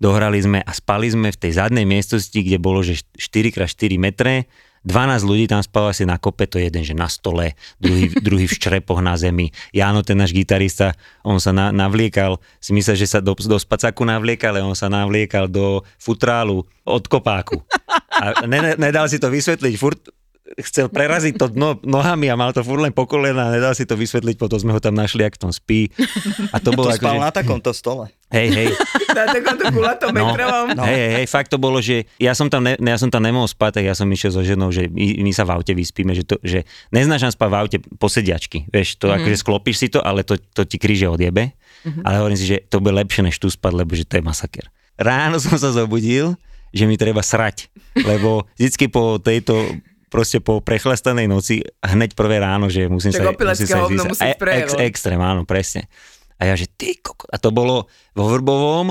Dohrali 0.00 0.40
sme 0.40 0.64
a 0.64 0.72
spali 0.72 1.12
sme 1.12 1.28
v 1.28 1.36
tej 1.36 1.60
zadnej 1.60 1.84
miestnosti, 1.84 2.32
kde 2.32 2.56
bolo 2.56 2.80
že 2.80 3.04
4x4 3.20 4.00
metre. 4.00 4.48
12 4.80 5.28
ľudí 5.28 5.44
tam 5.44 5.60
spalo 5.60 5.92
asi 5.92 6.08
na 6.08 6.16
kope, 6.16 6.48
to 6.48 6.56
je 6.56 6.72
jeden, 6.72 6.80
že 6.80 6.96
na 6.96 7.04
stole, 7.04 7.52
druhý, 7.76 8.08
druhý 8.26 8.48
v 8.48 8.56
ščrepoch 8.56 9.04
na 9.04 9.16
zemi. 9.20 9.52
Jano, 9.76 10.00
ten 10.00 10.16
náš 10.16 10.32
gitarista, 10.32 10.96
on 11.20 11.36
sa 11.36 11.52
na, 11.52 11.68
navliekal, 11.68 12.40
si 12.60 12.72
myslel, 12.72 12.96
že 12.96 13.06
sa 13.08 13.18
do, 13.20 13.36
do 13.36 13.56
spacáku 13.60 14.08
navliekal, 14.08 14.56
ale 14.56 14.64
on 14.64 14.76
sa 14.76 14.88
navliekal 14.88 15.52
do 15.52 15.84
futrálu 16.00 16.64
od 16.88 17.04
kopáku. 17.04 17.60
A 18.10 18.44
ne, 18.48 18.58
ne, 18.60 18.72
nedal 18.80 19.08
si 19.08 19.20
to 19.20 19.28
vysvetliť, 19.28 19.74
furt 19.76 20.00
chcel 20.58 20.90
preraziť 20.90 21.38
to 21.38 21.46
dno 21.52 21.78
nohami 21.86 22.26
a 22.26 22.34
mal 22.34 22.50
to 22.50 22.66
furt 22.66 22.82
len 22.82 22.90
po 22.90 23.06
kolena 23.06 23.48
a 23.48 23.54
nedal 23.54 23.70
si 23.76 23.86
to 23.86 23.94
vysvetliť, 23.94 24.34
potom 24.34 24.58
sme 24.58 24.74
ho 24.74 24.80
tam 24.82 24.98
našli, 24.98 25.22
ak 25.22 25.38
v 25.38 25.42
tom 25.46 25.52
spí. 25.54 25.92
A 26.50 26.58
to 26.58 26.74
bolo 26.74 26.90
To 26.90 26.98
ako, 26.98 27.02
spal 27.06 27.16
že... 27.16 27.22
na 27.22 27.30
takomto 27.30 27.70
stole. 27.70 28.10
Hej, 28.30 28.48
hej, 28.54 28.68
Na 29.10 29.26
takomto 29.26 29.64
kulatom 29.74 30.10
No. 30.10 30.34
metrovom. 30.34 30.66
No. 30.74 30.82
Hej, 30.86 30.98
hej, 30.98 31.10
hej, 31.22 31.26
fakt 31.30 31.50
to 31.50 31.58
bolo, 31.58 31.78
že 31.82 32.06
ja 32.18 32.34
som 32.34 32.46
tam, 32.50 32.66
ne, 32.66 32.74
ja 32.78 32.98
som 32.98 33.10
tam 33.10 33.22
nemohol 33.22 33.46
spať, 33.46 33.82
tak 33.82 33.84
ja 33.90 33.94
som 33.94 34.06
išiel 34.10 34.30
so 34.34 34.42
ženou, 34.42 34.70
že 34.74 34.86
my, 34.90 35.22
my 35.22 35.32
sa 35.34 35.46
v 35.46 35.54
aute 35.54 35.72
vyspíme, 35.74 36.14
že, 36.14 36.22
to, 36.26 36.38
že 36.42 36.62
neznášam 36.94 37.30
spať 37.30 37.48
v 37.50 37.56
aute 37.58 37.76
po 37.98 38.06
sediačky, 38.10 38.66
vieš, 38.70 38.98
to 38.98 39.10
mm-hmm. 39.10 39.22
akože 39.22 39.36
sklopíš 39.38 39.76
si 39.82 39.88
to, 39.90 39.98
ale 40.02 40.22
to, 40.22 40.38
to 40.54 40.62
ti 40.62 40.78
kríže 40.78 41.10
odjebe, 41.10 41.54
mm-hmm. 41.54 42.02
ale 42.06 42.14
hovorím 42.22 42.38
si, 42.38 42.46
že 42.46 42.62
to 42.66 42.78
bude 42.78 42.94
lepšie 42.94 43.26
než 43.26 43.36
tu 43.38 43.50
spať, 43.50 43.72
lebo 43.74 43.94
že 43.98 44.06
to 44.06 44.18
je 44.18 44.22
masaker. 44.22 44.66
Ráno 44.94 45.42
som 45.42 45.58
sa 45.58 45.74
zobudil, 45.74 46.38
že 46.70 46.86
mi 46.86 46.94
treba 46.94 47.18
srať, 47.18 47.66
lebo 47.98 48.46
vždycky 48.54 48.86
po 48.86 49.18
tejto 49.18 49.58
proste 50.10 50.42
po 50.42 50.58
prechlastanej 50.58 51.30
noci 51.30 51.62
hneď 51.80 52.18
prvé 52.18 52.42
ráno, 52.42 52.66
že 52.66 52.90
musím 52.90 53.14
Tak 53.14 53.22
sa, 53.22 53.30
musím 53.30 53.68
sa 53.70 53.78
hovno 53.86 54.02
musí 54.10 54.26
E- 54.26 54.36
ex, 54.36 54.74
extrém, 54.74 55.20
áno, 55.22 55.46
presne. 55.46 55.86
A 56.42 56.50
ja, 56.50 56.54
že 56.58 56.66
ty 56.66 56.98
koko. 56.98 57.30
A 57.30 57.38
to 57.38 57.54
bolo 57.54 57.86
vo 58.18 58.24
Vrbovom, 58.26 58.90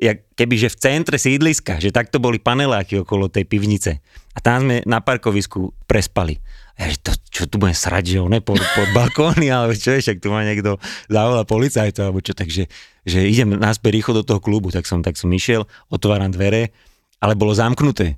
jak 0.00 0.26
kebyže 0.34 0.74
v 0.74 0.76
centre 0.80 1.16
sídliska, 1.20 1.78
že 1.78 1.94
takto 1.94 2.18
boli 2.18 2.40
paneláky 2.42 3.04
okolo 3.04 3.30
tej 3.30 3.46
pivnice. 3.46 4.00
A 4.34 4.38
tam 4.40 4.66
sme 4.66 4.82
na 4.88 4.98
parkovisku 5.04 5.76
prespali. 5.84 6.40
A 6.80 6.88
ja, 6.88 6.96
že 6.96 6.98
to, 7.04 7.12
čo 7.28 7.42
tu 7.44 7.60
budem 7.60 7.76
srať, 7.76 8.16
že 8.16 8.18
on 8.24 8.32
pod, 8.40 8.56
pod 8.56 8.88
balkóny, 8.96 9.52
ale 9.52 9.76
čo 9.76 9.92
je, 9.92 10.00
však 10.00 10.24
tu 10.24 10.32
ma 10.32 10.40
niekto 10.42 10.80
zavolá 11.12 11.44
policajto, 11.44 12.08
alebo 12.08 12.24
čo, 12.24 12.32
takže 12.32 12.64
že 13.04 13.18
idem 13.28 13.60
naspäť 13.60 14.00
rýchlo 14.00 14.24
do 14.24 14.24
toho 14.24 14.40
klubu, 14.40 14.72
tak 14.72 14.88
som, 14.88 15.04
tak 15.04 15.20
som 15.20 15.28
išiel, 15.28 15.68
otváram 15.92 16.32
dvere, 16.32 16.72
ale 17.20 17.36
bolo 17.36 17.52
zamknuté 17.52 18.16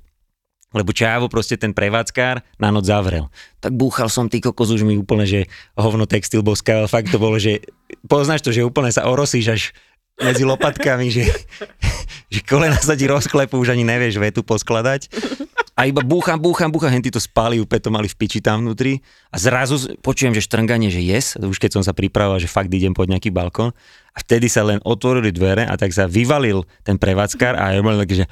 lebo 0.73 0.91
čávo 0.91 1.29
proste 1.29 1.55
ten 1.55 1.71
prevádzkár 1.71 2.41
na 2.57 2.73
noc 2.73 2.89
zavrel. 2.89 3.29
Tak 3.61 3.77
búchal 3.77 4.09
som, 4.09 4.27
ty 4.27 4.41
kokos 4.41 4.73
už 4.73 4.83
mi 4.83 4.97
úplne, 4.97 5.23
že 5.23 5.45
hovno 5.77 6.09
textil 6.09 6.41
boskal, 6.41 6.89
fakt 6.89 7.13
to 7.13 7.21
bolo, 7.21 7.37
že 7.37 7.61
poznáš 8.09 8.41
to, 8.41 8.49
že 8.49 8.65
úplne 8.65 8.89
sa 8.89 9.05
orosíš 9.05 9.47
až 9.53 9.63
medzi 10.21 10.45
lopatkami, 10.45 11.09
že, 11.09 11.25
že 12.33 12.39
kolena 12.45 12.77
sa 12.77 12.93
ti 12.93 13.09
rozklepú, 13.09 13.57
už 13.57 13.73
ani 13.73 13.85
nevieš 13.85 14.21
vetu 14.21 14.45
poskladať. 14.45 15.09
A 15.73 15.89
iba 15.89 16.05
búcham, 16.05 16.37
búcham, 16.37 16.69
búcham, 16.69 16.93
henty 16.93 17.09
to 17.09 17.17
spali, 17.17 17.57
úplne 17.57 17.81
to 17.81 17.89
mali 17.89 18.05
v 18.05 18.13
piči 18.13 18.45
tam 18.45 18.61
vnútri. 18.61 19.01
A 19.33 19.41
zrazu 19.41 19.97
počujem, 20.05 20.29
že 20.29 20.45
štrnganie, 20.45 20.93
že 20.93 21.01
yes, 21.01 21.33
už 21.33 21.57
keď 21.57 21.81
som 21.81 21.83
sa 21.83 21.97
pripravoval, 21.97 22.37
že 22.37 22.45
fakt 22.45 22.69
idem 22.69 22.93
pod 22.93 23.09
nejaký 23.09 23.33
balkón. 23.33 23.73
A 24.13 24.21
vtedy 24.21 24.53
sa 24.53 24.61
len 24.61 24.77
otvorili 24.85 25.33
dvere 25.33 25.65
a 25.65 25.73
tak 25.73 25.89
sa 25.89 26.05
vyvalil 26.05 26.61
ten 26.85 27.01
prevádzkar 27.01 27.57
a 27.57 27.73
ja 27.73 27.81
bol 27.81 27.97
taký, 27.97 28.21
že 28.21 28.25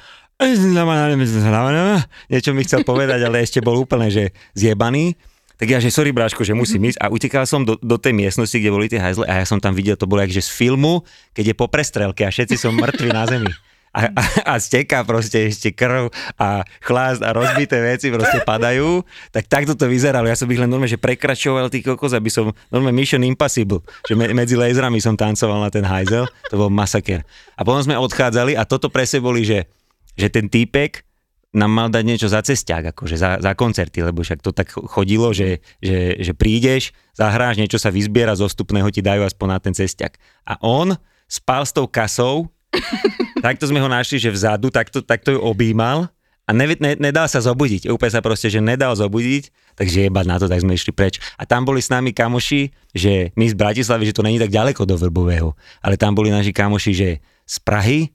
niečo 2.26 2.50
mi 2.52 2.66
chcel 2.66 2.82
povedať, 2.82 3.22
ale 3.22 3.42
ešte 3.42 3.62
bol 3.62 3.78
úplne, 3.78 4.10
že 4.10 4.34
zjebaný. 4.52 5.14
Tak 5.62 5.70
ja, 5.70 5.78
že 5.78 5.94
sorry 5.94 6.10
bráško, 6.10 6.42
že 6.42 6.58
musím 6.58 6.90
ísť 6.90 6.98
a 6.98 7.06
utekal 7.06 7.46
som 7.46 7.62
do, 7.62 7.78
do 7.78 7.94
tej 7.94 8.10
miestnosti, 8.10 8.58
kde 8.58 8.74
boli 8.74 8.90
tie 8.90 8.98
hajzle 8.98 9.30
a 9.30 9.42
ja 9.42 9.46
som 9.46 9.62
tam 9.62 9.78
videl, 9.78 9.94
to 9.94 10.10
bolo 10.10 10.18
jak, 10.26 10.34
že 10.34 10.42
z 10.42 10.50
filmu, 10.50 11.06
keď 11.30 11.52
je 11.52 11.54
po 11.54 11.70
prestrelke 11.70 12.26
a 12.26 12.34
všetci 12.34 12.58
sú 12.58 12.74
mŕtvi 12.74 13.14
na 13.14 13.24
zemi. 13.30 13.52
A, 13.92 14.08
a, 14.08 14.22
a 14.42 14.54
steká 14.56 15.04
proste 15.04 15.52
ešte 15.52 15.68
krv 15.68 16.08
a 16.40 16.64
chlast 16.80 17.20
a 17.20 17.36
rozbité 17.36 17.76
veci 17.84 18.08
proste 18.08 18.40
padajú, 18.40 19.04
tak 19.28 19.44
takto 19.46 19.76
to 19.76 19.84
vyzeralo. 19.84 20.24
Ja 20.24 20.34
som 20.34 20.48
ich 20.48 20.56
len 20.56 20.66
normálne, 20.66 20.88
že 20.88 20.96
prekračoval 20.96 21.68
tých 21.68 21.92
kokos, 21.92 22.16
aby 22.16 22.32
som 22.32 22.56
normálne 22.72 22.96
Mission 22.96 23.20
Impossible, 23.20 23.84
že 24.08 24.16
me, 24.16 24.32
medzi 24.32 24.56
laserami 24.56 24.96
som 24.96 25.12
tancoval 25.12 25.60
na 25.60 25.68
ten 25.68 25.84
hajzel, 25.84 26.24
to 26.48 26.54
bol 26.56 26.72
masaker. 26.72 27.20
A 27.52 27.62
potom 27.68 27.84
sme 27.84 28.00
odchádzali 28.00 28.56
a 28.56 28.64
toto 28.64 28.88
presne 28.88 29.20
boli, 29.20 29.44
že 29.44 29.68
že 30.16 30.28
ten 30.28 30.48
týpek 30.48 31.04
nám 31.52 31.68
mal 31.68 31.88
dať 31.92 32.04
niečo 32.04 32.28
za 32.32 32.40
cesták, 32.40 32.96
akože 32.96 33.16
za, 33.20 33.36
za 33.36 33.52
koncerty, 33.52 34.00
lebo 34.00 34.24
však 34.24 34.40
to 34.40 34.56
tak 34.56 34.72
chodilo, 34.72 35.36
že, 35.36 35.60
že, 35.84 36.16
že 36.16 36.32
prídeš, 36.32 36.96
zahráš, 37.12 37.60
niečo 37.60 37.76
sa 37.76 37.92
vyzbiera, 37.92 38.32
zo 38.32 38.48
vstupného 38.48 38.88
ti 38.88 39.04
dajú 39.04 39.20
aspoň 39.28 39.48
na 39.52 39.58
ten 39.60 39.76
cesták. 39.76 40.16
A 40.48 40.56
on 40.64 40.96
spal 41.28 41.68
s 41.68 41.76
tou 41.76 41.84
kasou, 41.84 42.48
takto 43.44 43.68
sme 43.68 43.84
ho 43.84 43.88
našli, 43.88 44.16
že 44.16 44.32
vzadu, 44.32 44.72
takto, 44.72 45.04
takto 45.04 45.36
ju 45.36 45.40
objímal 45.44 46.08
a 46.48 46.50
ne, 46.56 46.72
ne, 46.80 46.96
nedal 46.96 47.28
sa 47.28 47.44
zobudiť. 47.44 47.92
Úplne 47.92 48.12
sa 48.16 48.24
proste, 48.24 48.48
že 48.48 48.64
nedal 48.64 48.96
zobudiť, 48.96 49.76
takže 49.76 50.08
jebať 50.08 50.26
na 50.26 50.36
to, 50.40 50.48
tak 50.48 50.64
sme 50.64 50.72
išli 50.72 50.96
preč. 50.96 51.20
A 51.36 51.44
tam 51.44 51.68
boli 51.68 51.84
s 51.84 51.92
nami 51.92 52.16
kamoši, 52.16 52.72
že 52.96 53.30
my 53.36 53.44
z 53.46 53.54
Bratislavy, 53.54 54.08
že 54.08 54.16
to 54.16 54.24
není 54.24 54.40
tak 54.40 54.48
ďaleko 54.48 54.88
do 54.88 54.96
Vrbového, 54.96 55.52
ale 55.84 56.00
tam 56.00 56.16
boli 56.16 56.32
naši 56.32 56.56
kamoši, 56.56 56.92
že 56.96 57.08
z 57.44 57.56
Prahy, 57.60 58.08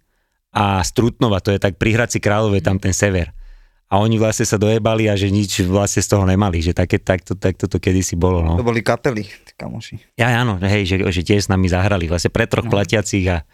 a 0.58 0.82
Strutnova, 0.82 1.38
to 1.38 1.54
je 1.54 1.62
tak 1.62 1.78
pri 1.78 1.94
Hradci 1.94 2.18
Králové, 2.18 2.66
tam 2.66 2.82
ten 2.82 2.90
sever. 2.90 3.30
A 3.88 4.02
oni 4.02 4.18
vlastne 4.18 4.44
sa 4.44 4.58
dojebali 4.58 5.06
a 5.08 5.14
že 5.14 5.30
nič 5.30 5.64
vlastne 5.64 6.02
z 6.02 6.10
toho 6.12 6.26
nemali, 6.26 6.60
že 6.60 6.74
také, 6.74 6.98
takto, 6.98 7.38
takto 7.38 7.70
to 7.70 7.78
kedysi 7.78 8.18
bolo. 8.18 8.42
No. 8.42 8.60
To 8.60 8.66
boli 8.66 8.82
kapely, 8.82 9.30
kamoši. 9.56 10.18
Ja, 10.20 10.34
áno, 10.44 10.60
hej, 10.60 10.84
že, 10.90 10.96
že 11.14 11.22
tiež 11.24 11.48
s 11.48 11.50
nami 11.54 11.70
zahrali, 11.70 12.10
vlastne 12.10 12.34
pre 12.34 12.50
troch 12.50 12.68
no. 12.68 12.74
platiacich 12.74 13.26
a 13.32 13.46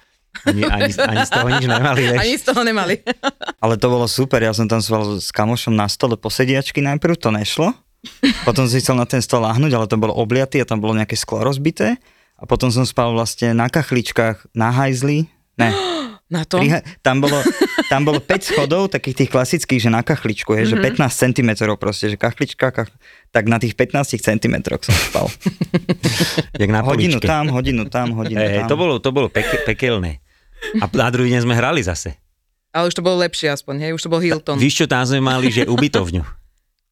ani, 0.48 0.66
ani, 0.66 0.90
ani 0.98 1.22
z 1.22 1.30
toho 1.30 1.48
nič 1.52 1.66
nemali. 1.70 2.02
Vieš. 2.10 2.20
Ani 2.24 2.36
z 2.40 2.44
toho 2.50 2.62
nemali. 2.66 2.96
Ale 3.64 3.76
to 3.78 3.88
bolo 3.92 4.10
super, 4.10 4.42
ja 4.42 4.56
som 4.56 4.66
tam 4.66 4.82
sval 4.82 5.22
s 5.22 5.30
kamošom 5.30 5.76
na 5.76 5.86
stole 5.86 6.18
posediačky 6.18 6.82
najprv, 6.82 7.14
to 7.20 7.30
nešlo. 7.30 7.70
Potom 8.48 8.66
si 8.66 8.82
chcel 8.82 8.98
na 8.98 9.06
ten 9.06 9.22
stôl 9.22 9.46
láhnuť, 9.46 9.72
ale 9.72 9.88
to 9.88 9.96
bolo 9.96 10.12
obliaty 10.12 10.60
a 10.60 10.68
tam 10.68 10.84
bolo 10.84 10.92
nejaké 10.92 11.16
sklo 11.16 11.40
rozbité. 11.40 11.96
A 12.36 12.44
potom 12.44 12.68
som 12.68 12.84
spal 12.84 13.16
vlastne 13.16 13.56
na 13.56 13.72
kachličkách, 13.72 14.52
na 14.52 14.76
hajzli, 14.76 15.32
ne, 15.56 15.70
Na 16.32 16.48
to? 16.48 16.58
Priha- 16.58 16.82
tam, 17.04 17.20
bolo, 17.20 17.36
tam 17.88 18.08
bolo 18.08 18.18
5 18.32 18.50
schodov, 18.56 18.90
takých 18.90 19.26
tých 19.26 19.30
klasických, 19.30 19.82
že 19.84 19.90
na 19.92 20.02
kachličku, 20.02 20.56
je, 20.56 20.66
mm-hmm. 20.66 20.82
že 20.82 20.96
15 21.04 21.24
cm 21.30 21.50
proste, 21.76 22.06
že 22.10 22.18
kachlička, 22.18 22.72
kach... 22.72 22.90
tak 23.30 23.46
na 23.46 23.60
tých 23.60 23.76
15 23.76 24.18
cm 24.18 24.56
som 24.82 24.96
spal. 24.96 25.28
Jak 26.62 26.70
na 26.72 26.82
hodinu 26.82 27.20
poličke. 27.20 27.28
tam, 27.28 27.46
hodinu 27.52 27.84
tam, 27.92 28.08
hodinu 28.18 28.40
Hey, 28.40 28.64
tam. 28.66 28.72
to 28.72 28.76
bolo, 28.80 28.98
to 28.98 29.10
bolo 29.12 29.28
peke, 29.30 29.62
pekelné. 29.68 30.24
A 30.80 30.88
na 30.88 31.08
druhý 31.12 31.28
deň 31.36 31.44
sme 31.44 31.54
hrali 31.54 31.84
zase. 31.84 32.16
Ale 32.74 32.90
už 32.90 32.96
to 32.98 33.06
bolo 33.06 33.22
lepšie 33.22 33.52
aspoň, 33.54 33.76
hej, 33.86 33.92
už 33.94 34.02
to 34.02 34.10
bol 34.10 34.18
Hilton. 34.24 34.58
Víš 34.58 34.82
čo, 34.82 34.86
tam 34.90 35.06
sme 35.06 35.22
mali, 35.22 35.52
že 35.52 35.68
ubytovňu. 35.70 36.24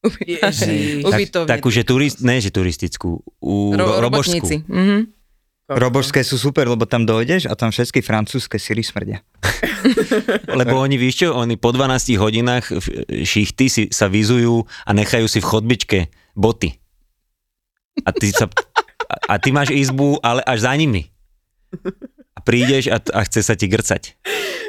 Ježiš. 0.28 1.06
Tak, 1.06 1.18
Ubytovne. 1.18 1.50
takú, 1.50 1.70
že 1.70 1.82
turist, 1.82 2.22
ne, 2.26 2.42
že 2.42 2.50
turistickú, 2.50 3.22
u 3.42 3.54
Ro- 3.74 4.02
ro, 4.02 4.10
robožskú. 4.10 4.46
Robožské 5.68 6.20
sú 6.22 6.36
super, 6.36 6.66
lebo 6.66 6.84
tam 6.84 7.06
dojdeš 7.06 7.48
a 7.48 7.56
tam 7.56 7.70
všetky 7.70 8.02
francúzske 8.02 8.58
syry 8.58 8.82
smrdia. 8.82 9.24
Lebo 10.60 10.76
oni, 10.78 11.00
víš 11.00 11.24
čo, 11.24 11.32
oni 11.32 11.56
po 11.56 11.72
12 11.72 12.18
hodinách 12.18 12.66
v- 12.70 12.92
šichty 13.24 13.66
si, 13.68 13.84
sa 13.88 14.12
vyzujú 14.12 14.66
a 14.84 14.92
nechajú 14.92 15.26
si 15.26 15.40
v 15.40 15.48
chodbičke 15.48 16.00
boty. 16.34 16.76
A 18.04 18.12
ty, 18.12 18.32
sa, 18.32 18.52
a, 19.08 19.14
a 19.32 19.40
ty 19.40 19.52
máš 19.52 19.72
izbu, 19.72 20.20
ale 20.20 20.44
až 20.44 20.68
za 20.68 20.74
nimi. 20.76 21.08
A 22.34 22.40
prídeš 22.44 22.90
a, 22.90 23.00
a 23.00 23.24
chce 23.24 23.40
sa 23.42 23.56
ti 23.56 23.68
grcať. 23.68 24.18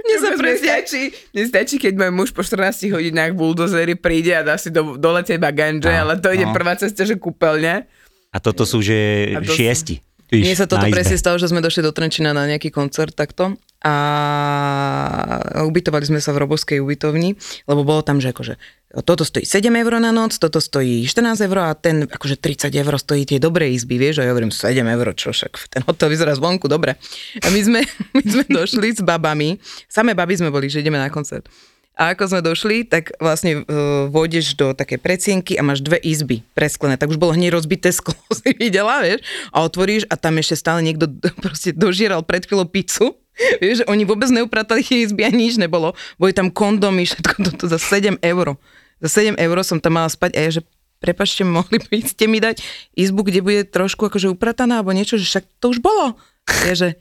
Mne 0.03 0.17
sa 0.19 0.31
stačí, 0.55 1.03
mne 1.33 1.45
stačí, 1.47 1.77
keď 1.79 1.93
môj 1.99 2.11
muž 2.13 2.29
po 2.31 2.43
14 2.43 2.91
hodinách 2.91 3.33
buldozery 3.35 3.95
príde 3.95 4.35
a 4.35 4.43
dá 4.43 4.55
si 4.55 4.69
do, 4.69 4.95
dole 4.95 5.23
teba 5.23 5.51
ganže, 5.51 5.89
No, 5.89 5.99
ale 5.99 6.19
to 6.19 6.31
ide 6.31 6.47
no. 6.47 6.55
prvá 6.55 6.75
cesta, 6.75 7.03
že 7.03 7.17
kúpeľne. 7.17 7.87
A 8.33 8.37
toto 8.41 8.65
sú, 8.65 8.81
že 8.81 9.29
A 9.35 9.41
to 9.41 9.53
sú- 9.53 9.59
šiesti. 10.39 10.49
Mne 10.49 10.57
sa 10.57 10.67
toto 10.71 10.87
presne 10.89 11.17
stalo, 11.21 11.37
že 11.37 11.51
sme 11.53 11.61
došli 11.61 11.85
do 11.85 11.93
Trenčina 11.93 12.33
na 12.33 12.49
nejaký 12.49 12.73
koncert 12.73 13.13
takto 13.13 13.61
a 13.83 13.95
ubytovali 15.67 16.07
sme 16.07 16.23
sa 16.23 16.31
v 16.31 16.47
robovskej 16.47 16.79
ubytovni, 16.79 17.35
lebo 17.67 17.83
bolo 17.83 18.07
tam, 18.07 18.23
že 18.23 18.31
akože 18.31 18.55
toto 19.03 19.25
stojí 19.25 19.49
7 19.49 19.73
eur 19.73 19.93
na 19.99 20.13
noc, 20.13 20.37
toto 20.37 20.61
stojí 20.61 21.03
14 21.09 21.49
eur 21.49 21.59
a 21.65 21.73
ten 21.73 22.05
akože 22.05 22.39
30 22.39 22.69
eur 22.69 22.95
stojí 23.01 23.25
tie 23.25 23.41
dobré 23.41 23.73
izby, 23.73 23.97
vieš, 23.97 24.21
a 24.21 24.29
ja 24.29 24.31
hovorím 24.37 24.53
7 24.53 24.85
eur, 24.85 25.07
čo 25.17 25.33
však 25.33 25.73
ten 25.73 25.83
hotel 25.89 26.13
vyzerá 26.13 26.37
zvonku, 26.37 26.69
dobre. 26.69 27.01
A 27.41 27.49
my 27.49 27.61
sme, 27.65 27.81
my 28.17 28.23
sme 28.23 28.45
došli 28.47 28.93
s 28.93 29.01
babami, 29.01 29.57
samé 29.89 30.13
baby 30.13 30.37
sme 30.37 30.53
boli, 30.53 30.69
že 30.69 30.85
ideme 30.85 31.01
na 31.01 31.09
koncert. 31.09 31.49
A 31.93 32.17
ako 32.17 32.25
sme 32.25 32.41
došli, 32.41 32.89
tak 32.89 33.13
vlastne 33.21 33.63
uh, 33.63 34.09
vôjdeš 34.09 34.57
do 34.57 34.73
také 34.73 34.97
predsienky 34.97 35.61
a 35.61 35.63
máš 35.63 35.85
dve 35.85 36.01
izby 36.01 36.41
presklené. 36.57 36.97
Tak 36.97 37.13
už 37.13 37.21
bolo 37.21 37.37
hneď 37.37 37.53
rozbité 37.53 37.93
sklo, 37.93 38.17
si 38.39 38.57
videla, 38.57 39.05
vieš? 39.05 39.21
A 39.53 39.61
otvoríš 39.61 40.09
a 40.09 40.17
tam 40.17 40.41
ešte 40.41 40.57
stále 40.57 40.81
niekto 40.81 41.13
proste 41.45 41.77
dožieral 41.77 42.25
pred 42.25 42.49
chvíľou 42.49 42.69
pizzu. 42.69 43.17
Vieš, 43.65 43.89
oni 43.89 44.05
vôbec 44.05 44.29
neupratali 44.29 44.85
izby 44.85 45.25
a 45.25 45.33
nič 45.33 45.57
nebolo. 45.57 45.97
Boli 46.21 46.37
tam 46.37 46.53
kondomy, 46.53 47.09
všetko 47.09 47.41
toto 47.41 47.65
za 47.65 47.81
7 47.81 48.21
eur. 48.21 48.61
Za 49.01 49.09
7 49.25 49.41
eur 49.41 49.57
som 49.65 49.81
tam 49.81 49.97
mala 49.97 50.13
spať 50.13 50.37
a 50.37 50.41
ja, 50.45 50.51
že 50.53 50.63
prepačte, 51.01 51.43
mohli 51.43 51.81
by 51.81 51.99
ste 52.05 52.29
mi 52.29 52.39
dať 52.39 52.61
izbu, 52.93 53.25
kde 53.25 53.41
bude 53.41 53.61
trošku 53.67 54.07
akože 54.13 54.31
uprataná 54.31 54.85
alebo 54.85 54.93
niečo, 54.93 55.17
že 55.17 55.25
však 55.25 55.45
to 55.59 55.73
už 55.73 55.81
bolo. 55.81 56.15
Ja, 56.69 56.93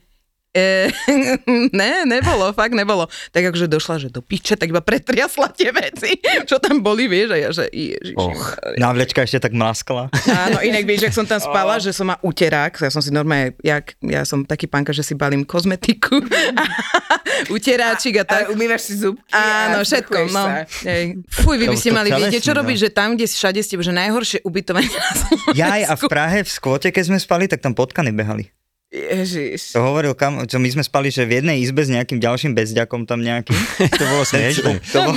E, 0.51 0.91
ne, 1.79 2.03
nebolo, 2.03 2.51
fakt 2.51 2.75
nebolo. 2.75 3.07
Tak 3.31 3.55
akože 3.55 3.71
došla, 3.71 3.95
že 4.03 4.07
do 4.11 4.19
piče, 4.19 4.59
tak 4.59 4.67
iba 4.67 4.83
pretriasla 4.83 5.47
tie 5.55 5.71
veci, 5.71 6.19
čo 6.43 6.59
tam 6.59 6.83
boli, 6.83 7.07
vieš, 7.07 7.29
a 7.31 7.37
ja, 7.39 7.49
že 7.55 7.71
ježiši. 7.71 8.19
Och. 8.19 8.59
Návlečka 8.75 9.23
ešte 9.23 9.47
tak 9.47 9.55
mlaskala. 9.55 10.11
Áno, 10.27 10.59
inak 10.59 10.83
vieš, 10.83 11.07
ak 11.07 11.15
som 11.15 11.23
tam 11.23 11.39
spala, 11.39 11.79
že 11.85 11.95
som 11.95 12.11
má 12.11 12.19
uterák, 12.19 12.83
ja 12.83 12.91
som 12.91 12.99
si 12.99 13.15
normálne, 13.15 13.55
jak, 13.63 13.95
ja 14.03 14.27
som 14.27 14.43
taký 14.43 14.67
pánka, 14.67 14.91
že 14.91 15.07
si 15.07 15.15
balím 15.15 15.47
kozmetiku, 15.47 16.19
uteráčik 17.55 18.19
a 18.19 18.27
tak. 18.27 18.43
A 18.47 18.53
umývaš 18.53 18.91
si 18.91 18.99
zubky. 18.99 19.31
Áno, 19.31 19.79
a 19.79 19.87
všetko, 19.87 20.17
no. 20.35 20.43
sa. 20.51 20.67
Ej. 20.83 21.15
Fuj, 21.31 21.55
vy 21.55 21.65
by 21.71 21.77
ste 21.79 21.95
mali 21.95 22.11
vidieť, 22.11 22.43
čo 22.43 22.51
no. 22.51 22.59
robíš, 22.59 22.85
že 22.85 22.89
tam, 22.91 23.15
kde 23.15 23.23
všade 23.31 23.63
ste, 23.63 23.79
že 23.79 23.95
najhoršie 23.95 24.43
ubytovanie 24.43 24.91
na 24.91 25.11
Slovensku. 25.15 25.55
Jaj, 25.55 25.81
a 25.87 25.93
v 25.95 26.03
Prahe, 26.11 26.39
v 26.43 26.51
skvote, 26.51 26.91
keď 26.91 27.03
sme 27.07 27.17
spali, 27.23 27.47
tak 27.47 27.63
tam 27.63 27.71
potkany 27.71 28.11
behali. 28.11 28.51
Ježiš. 28.91 29.71
To 29.71 29.87
hovoril 29.87 30.11
kam, 30.19 30.43
čo 30.43 30.59
my 30.59 30.67
sme 30.67 30.83
spali, 30.83 31.07
že 31.07 31.23
v 31.23 31.39
jednej 31.39 31.63
izbe 31.63 31.79
s 31.79 31.87
nejakým 31.87 32.19
ďalším 32.19 32.51
bezďakom 32.51 33.07
tam 33.07 33.23
nejakým. 33.23 33.55
To 33.99 34.03
bolo 34.03 34.27
smiešné. 34.27 34.83
To, 34.91 34.99
bolo, 35.07 35.15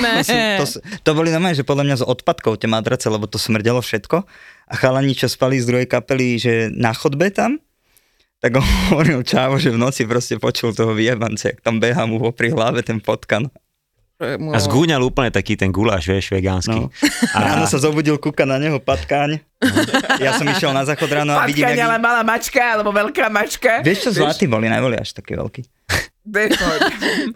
to, 0.62 0.64
to 1.02 1.10
boli 1.10 1.34
normálne, 1.34 1.58
že 1.58 1.66
podľa 1.66 1.84
mňa 1.90 1.96
z 1.98 2.04
odpadkov 2.06 2.62
tie 2.62 2.70
madrace, 2.70 3.10
lebo 3.10 3.26
to 3.26 3.34
smrdelo 3.34 3.82
všetko. 3.82 4.22
A 4.70 4.74
chalani, 4.78 5.18
čo 5.18 5.26
spali 5.26 5.58
z 5.58 5.66
druhej 5.66 5.90
kapely, 5.90 6.38
že 6.38 6.70
na 6.70 6.94
chodbe 6.94 7.34
tam, 7.34 7.58
tak 8.38 8.54
on 8.54 8.68
hovoril 8.94 9.26
čávo, 9.26 9.58
že 9.58 9.74
v 9.74 9.82
noci 9.82 10.06
proste 10.06 10.38
počul 10.38 10.70
toho 10.70 10.94
vyjebanca, 10.94 11.50
jak 11.50 11.58
tam 11.58 11.82
beha 11.82 12.06
mu 12.06 12.22
popri 12.22 12.54
hlave 12.54 12.86
ten 12.86 13.02
potkan. 13.02 13.50
A 14.54 14.58
zgúňal 14.58 15.00
úplne 15.04 15.30
taký 15.30 15.54
ten 15.54 15.70
guláš, 15.70 16.08
vieš, 16.08 16.32
vegánsky. 16.32 16.76
No. 16.76 16.88
Ráno 17.34 17.64
sa 17.68 17.78
zobudil, 17.78 18.16
kúka 18.16 18.48
na 18.48 18.56
neho 18.56 18.80
patkáň. 18.80 19.40
Ja 20.20 20.36
som 20.36 20.44
išiel 20.48 20.72
na 20.76 20.84
záchod 20.84 21.08
ráno 21.08 21.32
a 21.32 21.48
vidím, 21.48 21.64
Patkaň, 21.64 21.80
ale 21.84 21.96
malá 21.96 22.22
mačka, 22.26 22.60
alebo 22.60 22.92
veľká 22.92 23.32
mačka. 23.32 23.80
Vieš 23.80 24.08
čo, 24.08 24.10
zlatí 24.24 24.44
boli, 24.44 24.68
neboli 24.68 25.00
až. 25.00 25.16
Vieš, 26.24 26.56
poď. 26.56 26.80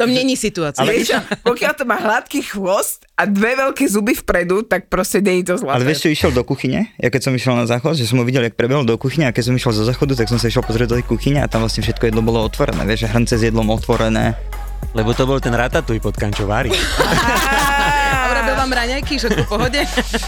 To 0.00 0.08
mení 0.08 0.32
situáciu. 0.32 0.80
Ale 0.80 0.96
Vieš 0.96 1.12
pokiaľ 1.44 1.72
to 1.76 1.84
má 1.84 2.00
hladký 2.00 2.40
chvost 2.40 3.04
a 3.20 3.28
dve 3.28 3.52
veľké 3.52 3.84
zuby 3.84 4.16
vpredu, 4.16 4.64
tak 4.64 4.88
proste 4.88 5.20
nie 5.20 5.44
je 5.44 5.52
to 5.52 5.54
zlaté. 5.60 5.76
Ale 5.76 5.84
vieš 5.84 6.08
čo, 6.08 6.08
išiel 6.08 6.32
do 6.32 6.40
kuchyne, 6.40 6.88
ja 6.96 7.12
keď 7.12 7.28
som 7.28 7.32
išiel 7.36 7.52
na 7.52 7.68
záchod, 7.68 8.00
že 8.00 8.08
som 8.08 8.16
ho 8.16 8.24
videl, 8.24 8.48
jak 8.48 8.56
prebehol 8.56 8.88
do 8.88 8.96
kuchyne 8.96 9.28
a 9.28 9.32
keď 9.36 9.52
som 9.52 9.54
išiel 9.60 9.76
zo 9.76 9.84
záchodu, 9.84 10.16
tak 10.16 10.32
som 10.32 10.40
sa 10.40 10.48
išiel 10.48 10.64
pozrieť 10.64 10.88
do 10.88 10.96
tej 10.96 11.04
kuchyne 11.04 11.44
a 11.44 11.46
tam 11.52 11.68
vlastne 11.68 11.84
všetko 11.84 12.08
jedlo 12.08 12.24
bolo 12.24 12.40
otvorené, 12.40 12.80
vieš, 12.88 13.04
že 13.04 13.12
hrnce 13.12 13.34
s 13.36 13.42
jedlom 13.44 13.68
otvorené. 13.68 14.32
Lebo 14.96 15.12
to 15.12 15.28
bol 15.28 15.38
ten 15.38 15.52
ratatuj 15.52 16.00
pod 16.00 16.16
kančovári. 16.16 16.72
Urobil 18.28 18.54
vám 18.56 18.72
raňajky, 18.72 19.20
všetko 19.20 19.42
v 19.44 19.50
pohode? 19.50 19.80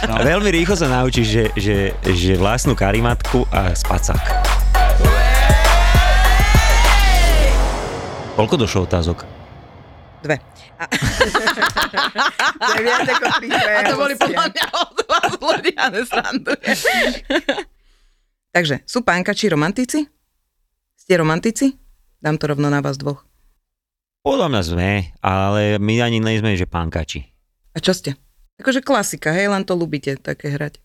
A 0.05 0.21
veľmi 0.21 0.51
rýchlo 0.53 0.77
sa 0.77 0.89
naučíš, 0.89 1.27
že, 1.29 1.45
že, 1.57 1.77
že 2.05 2.33
vlastnú 2.37 2.77
karimatku 2.77 3.49
a 3.49 3.73
spacák. 3.73 4.25
Koľko 8.37 8.55
došlo 8.57 8.89
otázok? 8.89 9.25
Dve. 10.21 10.37
A, 10.81 10.85
To 12.61 12.73
je 12.77 12.83
viac 12.85 13.09
ako 13.09 13.25
a 13.29 13.81
to 13.85 13.95
boli 13.97 14.15
podľa 14.17 14.45
mňa 14.53 14.67
od 14.81 14.97
vás 15.09 15.33
ľudia. 15.41 15.83
Takže, 18.51 18.83
sú 18.89 19.05
pánkači 19.05 19.53
romantici? 19.53 20.09
Ste 20.97 21.13
romantici? 21.21 21.73
Dám 22.21 22.37
to 22.37 22.53
rovno 22.53 22.69
na 22.69 22.85
vás 22.85 23.01
dvoch. 23.01 23.30
Podľa 24.20 24.46
mňa 24.46 24.62
sme, 24.62 24.90
ale 25.18 25.76
my 25.76 25.94
ani 25.98 26.18
nejsme, 26.18 26.52
že 26.52 26.64
pánkači. 26.64 27.24
A 27.72 27.78
čo 27.78 27.90
ste? 27.90 28.20
Akože 28.56 28.80
klasika, 28.80 29.33
hej, 29.33 29.48
len 29.48 29.64
to 29.64 29.72
ľubíte 29.72 30.16
také 30.16 30.50
hrať. 30.50 30.76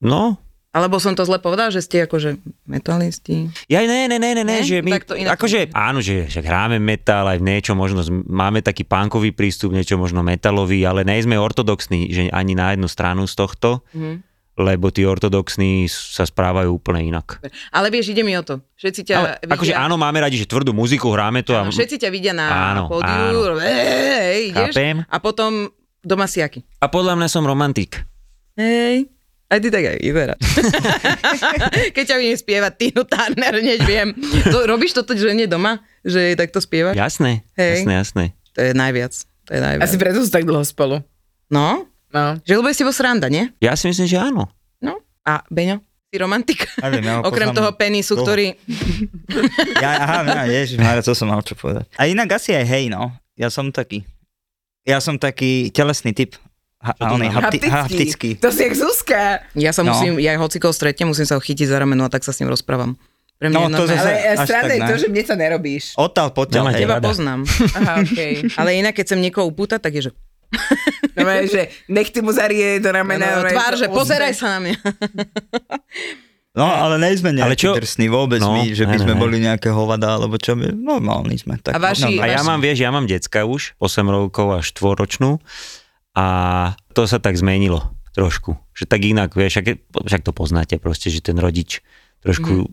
No, 0.00 0.40
Alebo 0.72 0.96
som 0.96 1.12
to 1.12 1.20
zle 1.20 1.36
povedal, 1.36 1.68
že 1.68 1.84
ste 1.84 2.00
akože 2.00 2.40
metalisti. 2.64 3.52
Ja 3.68 3.84
ne, 3.84 4.08
ne, 4.08 4.16
ne, 4.16 4.32
ne, 4.32 4.40
ne, 4.40 4.64
že 4.64 4.80
my, 4.80 4.96
akože, 5.28 5.68
to- 5.68 5.76
áno, 5.76 6.00
že 6.00 6.24
však 6.26 6.40
hráme 6.40 6.80
metal, 6.80 7.28
aj 7.28 7.36
v 7.36 7.44
niečo 7.44 7.72
možno, 7.72 8.00
máme 8.08 8.64
taký 8.64 8.80
punkový 8.82 9.30
prístup, 9.30 9.68
niečo 9.68 10.00
možno 10.00 10.24
metalový, 10.24 10.80
ale 10.82 11.04
nie 11.04 11.20
sme 11.20 11.36
ortodoxní, 11.36 12.08
že 12.08 12.32
ani 12.32 12.56
na 12.56 12.72
jednu 12.72 12.88
stranu 12.88 13.28
z 13.28 13.36
tohto, 13.36 13.84
Mhm. 13.92 14.31
Lebo 14.52 14.88
tí 14.88 15.02
ortodoxní 15.02 15.84
sa 15.86 16.22
správajú 16.22 16.76
úplne 16.76 17.08
inak. 17.08 17.40
Ale 17.70 17.88
vieš, 17.88 18.12
ide 18.12 18.20
mi 18.20 18.32
o 18.32 18.42
to. 18.42 18.60
Všetci 18.74 19.00
ťa 19.02 19.14
Ale 19.14 19.28
vidia... 19.38 19.54
akože 19.56 19.72
áno, 19.74 19.96
máme 19.96 20.18
radi, 20.18 20.36
že 20.36 20.44
tvrdú 20.44 20.70
muziku, 20.70 21.08
hráme 21.08 21.40
to 21.40 21.52
a... 21.52 21.64
Áno, 21.64 21.72
všetci 21.72 21.96
ťa 21.98 22.08
vidia 22.08 22.32
na 22.32 22.76
Áno, 22.76 22.92
pódiu, 22.92 23.38
áno. 23.48 23.60
hej, 23.60 24.52
ideš, 24.52 24.74
Chápem. 24.74 24.96
a 25.02 25.16
potom 25.16 25.72
doma 26.00 26.26
si 26.26 26.38
aký. 26.38 26.60
A 26.78 26.86
podľa 26.86 27.16
mňa 27.16 27.28
som 27.28 27.42
romantik. 27.42 28.04
Hej, 28.52 29.08
aj 29.48 29.58
ty 29.58 29.68
tak 29.68 29.84
aj 29.86 29.96
vyzeráš. 29.98 30.40
Keď 31.96 32.04
ťa 32.04 32.16
vidím 32.16 32.36
spievať 32.36 32.72
Tinu 32.74 33.02
Turner, 33.04 33.54
hneď 33.54 33.80
viem. 33.82 34.08
To, 34.48 34.64
robíš 34.64 34.92
toto, 34.92 35.12
že 35.12 35.32
nie 35.32 35.44
doma? 35.44 35.80
Že 36.02 36.36
takto 36.36 36.58
spievaš? 36.58 36.92
Jasné, 36.92 37.44
Hej. 37.54 37.84
jasné, 37.84 37.92
jasné. 37.94 38.24
To 38.52 38.60
je 38.60 38.72
najviac. 38.72 39.12
To 39.42 39.50
je 39.50 39.60
najviac. 39.60 39.82
Asi 39.82 39.96
preto 39.96 40.20
sú 40.20 40.28
tak 40.28 40.44
dlho 40.44 40.60
spolu. 40.62 41.00
No, 41.48 41.84
No. 42.12 42.36
že 42.38 42.52
lebo 42.52 42.68
si 42.68 42.82
vo 42.82 42.90
sranda, 42.90 43.26
nie? 43.26 43.48
Ja 43.58 43.72
si 43.72 43.88
myslím, 43.88 44.04
že 44.04 44.16
áno. 44.16 44.46
No. 44.78 45.00
A 45.22 45.40
Beňo, 45.48 45.80
si 46.06 46.16
romantik? 46.16 46.68
Neviem, 46.78 47.02
ja 47.02 47.14
Okrem 47.20 47.50
toho 47.50 47.72
penisu, 47.72 48.14
dlho. 48.14 48.22
ktorý... 48.22 48.46
Ja, 49.78 49.90
aha, 49.98 50.18
ja, 50.22 50.42
ježiš, 50.46 50.76
Mária, 50.76 51.00
to 51.00 51.12
som 51.12 51.26
mal 51.26 51.40
čo 51.40 51.54
povedať. 51.54 51.88
A 51.94 52.04
inak 52.04 52.28
asi 52.30 52.52
aj 52.52 52.64
hej, 52.66 52.84
no. 52.86 53.10
Ja 53.32 53.48
som 53.48 53.68
taký. 53.68 54.04
Ja 54.82 54.98
som 54.98 55.16
taký 55.16 55.70
telesný 55.70 56.12
typ. 56.12 56.36
Ha, 56.78 56.98
oný, 57.08 57.30
hapti, 57.30 57.62
haptický. 57.62 58.30
To 58.36 58.50
si 58.50 58.66
jak 58.66 58.74
Zuzka. 58.74 59.46
Ja 59.54 59.70
sa 59.70 59.80
No. 59.80 59.94
musím, 59.94 60.18
ja 60.18 60.34
hoci 60.34 60.58
koho 60.58 60.74
stretnem, 60.74 61.06
musím 61.06 61.24
sa 61.24 61.38
ho 61.38 61.40
chytiť 61.40 61.64
za 61.64 61.78
rameno 61.78 62.02
a 62.02 62.10
tak 62.10 62.20
sa 62.20 62.34
s 62.34 62.42
ním 62.42 62.50
rozprávam. 62.50 62.98
Pre 63.38 63.46
mňa 63.46 63.54
No, 63.54 63.62
je 63.64 63.72
to 63.72 63.84
zase- 63.88 64.02
Ale 64.02 64.12
až 64.28 64.38
strana 64.44 64.62
tak 64.64 64.68
je 64.68 64.78
ne. 64.78 64.86
to, 64.86 64.94
že 64.96 65.06
mne 65.08 65.22
to 65.22 65.34
nerobíš. 65.36 65.84
Odtal, 65.96 66.28
Nemáte 66.34 66.74
hej. 66.74 66.82
Teba 66.82 66.98
poznám. 66.98 67.40
Aha, 67.72 67.92
okej. 68.02 68.32
Ale 68.60 68.70
inak, 68.76 68.92
keď 68.92 69.04
chcem 69.06 69.20
niekoho 69.20 69.46
upútať, 69.46 69.78
tak 69.78 69.94
je, 69.94 70.02
že... 70.06 70.12
No, 71.14 71.28
že 71.44 71.68
nech 71.86 72.08
ty 72.08 72.18
mu 72.18 72.30
zarie 72.30 72.76
do 72.76 72.88
ramena. 72.88 73.20
No, 73.20 73.32
normálne 73.38 73.52
tvár, 73.52 73.72
to 73.72 73.78
že 73.78 73.86
pozeraj 73.88 74.32
sa 74.32 74.56
na 74.56 74.58
mňa. 74.60 74.76
No, 76.52 76.68
ale 76.68 77.00
nejsme 77.00 77.32
Ale 77.32 77.56
nejakí 77.56 77.64
čo- 77.64 77.72
drsní 77.72 78.12
vôbec 78.12 78.36
No, 78.36 78.52
my, 78.52 78.76
že 78.76 78.84
by 78.84 78.92
ne, 78.92 79.00
ne, 79.00 79.04
sme 79.08 79.14
ne. 79.16 79.20
boli 79.20 79.36
nejaké 79.40 79.72
hovada, 79.72 80.20
alebo 80.20 80.36
čo 80.36 80.52
by, 80.52 80.68
normálni 80.68 81.40
sme. 81.40 81.56
Tak, 81.56 81.72
A 81.72 81.80
vaši- 81.80 82.12
no, 82.12 82.20
A 82.20 82.28
ja 82.28 82.36
Vážne. 82.36 82.44
mám, 82.44 82.60
vieš, 82.60 82.78
ja 82.78 82.90
mám 82.92 83.08
decka 83.08 83.48
už, 83.48 83.72
8 83.80 84.04
rokov 84.04 84.60
až 84.60 84.68
4 84.68 85.00
ročnú 85.00 85.40
a 86.12 86.26
to 86.92 87.08
sa 87.08 87.16
tak 87.16 87.40
zmenilo 87.40 87.96
trošku. 88.12 88.60
Že 88.76 88.84
tak 88.84 89.00
inak, 89.00 89.32
vieš, 89.32 89.64
však, 89.64 89.66
však 89.96 90.20
to 90.20 90.32
poznáte 90.36 90.76
proste, 90.76 91.08
že 91.08 91.24
ten 91.24 91.40
rodič 91.40 91.80
trošku 92.20 92.68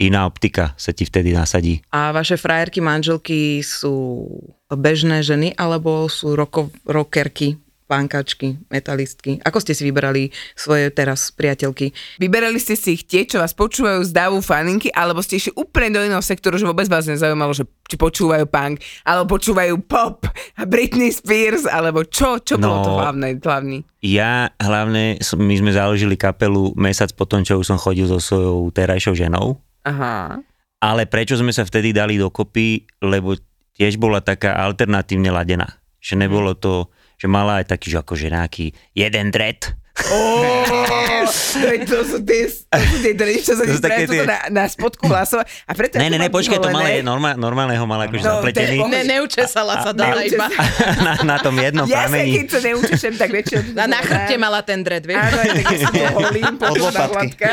iná 0.00 0.24
optika 0.24 0.72
sa 0.80 0.96
ti 0.96 1.04
vtedy 1.04 1.36
nasadí. 1.36 1.84
A 1.92 2.10
vaše 2.10 2.40
frajerky, 2.40 2.80
manželky 2.80 3.60
sú 3.60 4.24
bežné 4.66 5.20
ženy, 5.20 5.52
alebo 5.54 6.08
sú 6.08 6.32
roko, 6.32 6.72
rockerky, 6.88 7.60
pánkačky, 7.84 8.54
metalistky? 8.70 9.42
Ako 9.42 9.58
ste 9.58 9.74
si 9.74 9.82
vyberali 9.82 10.30
svoje 10.54 10.94
teraz 10.94 11.34
priateľky? 11.34 11.90
Vyberali 12.22 12.54
ste 12.62 12.78
si 12.78 12.94
ich 12.94 13.02
tie, 13.02 13.26
čo 13.26 13.42
vás 13.42 13.50
počúvajú 13.50 14.06
z 14.06 14.14
davu 14.14 14.38
faninky, 14.38 14.94
alebo 14.94 15.18
ste 15.18 15.42
išli 15.42 15.58
úplne 15.58 15.98
do 15.98 16.06
iného 16.06 16.22
sektoru, 16.22 16.54
že 16.54 16.70
vôbec 16.70 16.86
vás 16.86 17.10
nezaujímalo, 17.10 17.50
že 17.50 17.66
či 17.90 17.98
počúvajú 17.98 18.46
punk, 18.46 18.78
alebo 19.02 19.34
počúvajú 19.34 19.74
pop, 19.90 20.22
a 20.54 20.62
Britney 20.64 21.10
Spears, 21.10 21.66
alebo 21.66 22.06
čo? 22.06 22.38
Čo 22.38 22.62
bolo 22.62 22.78
No. 22.78 22.84
to 22.86 22.90
hlavné, 22.94 23.42
hlavný? 23.42 23.82
Ja 24.00 24.54
hlavne, 24.56 25.18
my 25.36 25.54
sme 25.58 25.74
založili 25.74 26.14
kapelu 26.14 26.72
mesiac 26.78 27.10
potom, 27.12 27.42
čo 27.42 27.58
už 27.58 27.74
som 27.74 27.76
chodil 27.76 28.06
so 28.06 28.22
svojou 28.22 28.70
terajšou 28.70 29.18
ženou, 29.18 29.58
Aha. 29.84 30.40
ale 30.80 31.02
prečo 31.08 31.36
sme 31.36 31.52
sa 31.52 31.64
vtedy 31.64 31.92
dali 31.92 32.16
dokopy, 32.16 32.88
lebo 33.04 33.36
tiež 33.76 33.96
bola 34.00 34.20
taká 34.20 34.56
alternatívne 34.60 35.32
ladená. 35.32 35.80
Že 36.00 36.24
nebolo 36.24 36.52
to, 36.56 36.88
že 37.20 37.28
mala 37.28 37.60
aj 37.60 37.72
taký, 37.76 37.92
že 37.92 38.00
akože 38.00 38.32
nejaký 38.32 38.72
jeden 38.96 39.28
Oh, 39.32 39.79
to, 40.02 41.66
je- 41.66 41.84
to 41.90 41.98
sú 42.02 42.18
tie, 42.20 42.42
to 42.46 42.78
sú 42.80 42.98
tie 42.98 43.12
sa 43.42 43.54
spravia 43.56 44.06
tie- 44.06 44.24
na, 44.24 44.38
na 44.50 44.64
spodku 44.64 45.06
vlasov. 45.06 45.42
A 45.42 45.72
preto 45.72 45.96
Ne, 45.96 46.08
ne, 46.08 46.16
ne, 46.16 46.28
počkaj, 46.28 46.56
to 46.56 46.70
malé 46.70 47.00
normál, 47.00 47.34
normálne 47.36 47.74
ho 47.74 47.84
mal 47.84 48.00
akože 48.04 48.22
No, 48.22 48.40
zapletený 48.40 48.76
Ne, 48.86 49.02
neučesala 49.06 49.82
sa 49.82 49.90
dala 49.92 50.20
Neučes- 50.20 50.34
iba. 50.34 50.46
na, 51.06 51.12
na 51.22 51.36
tom 51.38 51.54
jednom 51.54 51.84
Ja 51.84 52.06
sa, 52.06 52.16
keď 52.16 52.22
pramení. 52.22 52.32
sa 52.46 52.60
neučešem, 52.64 53.12
tak 53.16 53.28
väčšinou... 53.30 53.62
Na, 53.78 53.84
na 53.86 54.00
chrbte 54.00 54.34
mala 54.36 54.60
ten 54.60 54.80
dred, 54.80 55.04
vieš? 55.04 55.20
Áno, 55.20 55.36
aj 55.36 55.48
tak 55.54 55.64
si 55.70 55.86
to 55.86 56.04
holím, 56.12 56.54
potom 56.56 56.90
hladka. 56.90 57.50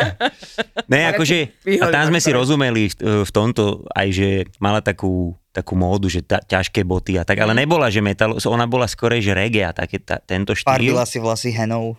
Ne, 0.87 1.01
Ale 1.03 1.11
akože, 1.13 1.37
a 1.77 1.85
tam 1.87 2.03
sme 2.09 2.19
si 2.19 2.29
rozumeli 2.31 2.83
v, 2.89 2.95
v 3.23 3.31
tomto 3.31 3.85
aj, 3.91 4.07
že 4.09 4.27
mala 4.57 4.79
takú 4.79 5.35
takú 5.51 5.73
módu, 5.73 6.05
že 6.05 6.21
ta, 6.21 6.37
ťažké 6.37 6.85
boty 6.85 7.17
a 7.17 7.25
tak, 7.25 7.41
ale 7.41 7.57
nebola, 7.57 7.89
že 7.89 7.97
metal, 7.97 8.37
ona 8.37 8.69
bola 8.69 8.85
skorej, 8.85 9.25
že 9.25 9.33
reggae 9.33 9.65
a 9.65 9.73
také, 9.73 9.97
ta, 9.97 10.21
tento 10.21 10.53
štýl. 10.53 10.69
Farbila 10.69 11.01
si 11.01 11.17
vlasy 11.17 11.49
henou. 11.49 11.97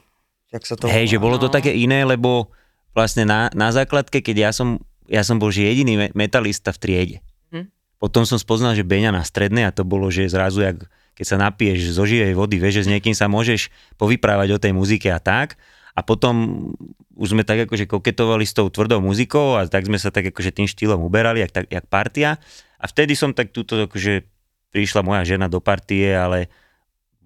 Jak 0.48 0.64
sa 0.64 0.74
to 0.74 0.88
Hej, 0.88 1.16
že 1.16 1.18
bolo 1.20 1.36
to 1.36 1.48
No. 1.48 1.54
také 1.54 1.76
iné, 1.76 2.04
lebo 2.04 2.48
vlastne 2.96 3.28
na, 3.28 3.52
na 3.52 3.68
základke, 3.68 4.24
keď 4.24 4.36
ja 4.48 4.50
som, 4.50 4.80
ja 5.06 5.20
som 5.20 5.36
bol 5.36 5.52
že 5.52 5.68
jediný 5.68 6.08
me- 6.08 6.12
metalista 6.16 6.72
v 6.72 6.78
triede. 6.80 7.16
Hm. 7.52 7.68
Potom 8.00 8.24
som 8.24 8.40
spoznal, 8.40 8.72
že 8.72 8.86
Beňa 8.86 9.12
na 9.12 9.22
strednej 9.22 9.68
a 9.68 9.74
to 9.74 9.84
bolo, 9.84 10.08
že 10.08 10.24
zrazu, 10.26 10.64
jak, 10.64 10.88
keď 11.14 11.26
sa 11.28 11.36
napiješ 11.36 11.92
zo 11.92 12.08
živej 12.08 12.32
vody, 12.32 12.56
vieš, 12.56 12.80
že 12.80 12.84
s 12.88 12.92
niekým 12.96 13.12
sa 13.12 13.28
môžeš 13.28 13.68
povyprávať 14.00 14.48
o 14.56 14.62
tej 14.62 14.72
muzike 14.72 15.12
a 15.12 15.20
tak. 15.20 15.60
A 15.92 16.00
potom 16.00 16.70
už 17.18 17.34
sme 17.34 17.42
tak 17.42 17.66
akože 17.66 17.90
koketovali 17.90 18.46
s 18.46 18.54
tou 18.54 18.70
tvrdou 18.70 19.02
muzikou 19.02 19.58
a 19.58 19.66
tak 19.66 19.90
sme 19.90 19.98
sa 19.98 20.14
tak 20.14 20.30
akože 20.30 20.54
tým 20.54 20.70
štýlom 20.70 21.02
uberali, 21.02 21.42
jak, 21.42 21.50
tak, 21.50 21.66
jak 21.66 21.84
partia. 21.90 22.38
A 22.78 22.86
vtedy 22.86 23.18
som 23.18 23.34
tak 23.34 23.50
túto 23.50 23.90
akože 23.90 24.22
prišla 24.70 25.02
moja 25.02 25.26
žena 25.26 25.50
do 25.50 25.58
partie, 25.58 26.14
ale 26.14 26.46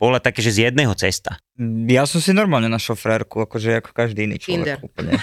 bola 0.03 0.19
také, 0.19 0.43
že 0.43 0.51
z 0.51 0.59
jedného 0.67 0.91
cesta. 0.99 1.39
Ja 1.87 2.03
som 2.11 2.19
si 2.19 2.35
normálne 2.35 2.67
našiel 2.67 2.99
frérku, 2.99 3.47
akože 3.47 3.79
ako 3.79 3.95
každý 3.95 4.27
iný 4.27 4.43
Tinder. 4.43 4.83
človek. 4.83 4.91
Úplne. 4.91 5.13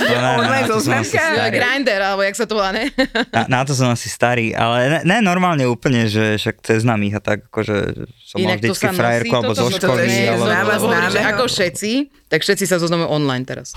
No, 0.00 0.40
Online 0.40 0.64
na 0.64 0.72
to 0.72 0.80
som 0.80 0.96
asi 0.96 1.16
starý. 1.16 1.52
Grinder, 1.52 2.00
alebo 2.00 2.22
jak 2.24 2.36
sa 2.36 2.44
to 2.48 2.54
volá, 2.56 2.72
ne? 2.72 2.88
Na, 3.32 3.42
na 3.48 3.60
to 3.64 3.76
som 3.76 3.92
asi 3.92 4.08
starý, 4.08 4.56
ale 4.56 4.88
ne, 4.88 5.00
ne 5.04 5.16
normálne 5.20 5.64
úplne, 5.68 6.08
že 6.08 6.40
však 6.40 6.64
cez 6.64 6.78
známych 6.84 7.16
a 7.16 7.20
tak, 7.20 7.48
akože 7.52 8.08
som 8.20 8.36
mal 8.40 8.56
Inak 8.56 8.58
to 8.60 8.72
vždycky 8.72 8.86
frajerku 8.96 9.34
alebo 9.36 9.52
zo 9.52 9.68
školy. 9.68 10.04
alebo... 10.32 10.44
známa, 10.88 11.20
ako 11.36 11.44
všetci, 11.48 11.92
tak 12.32 12.40
všetci 12.40 12.64
sa 12.64 12.76
zoznamujú 12.80 13.08
online 13.12 13.44
teraz. 13.44 13.76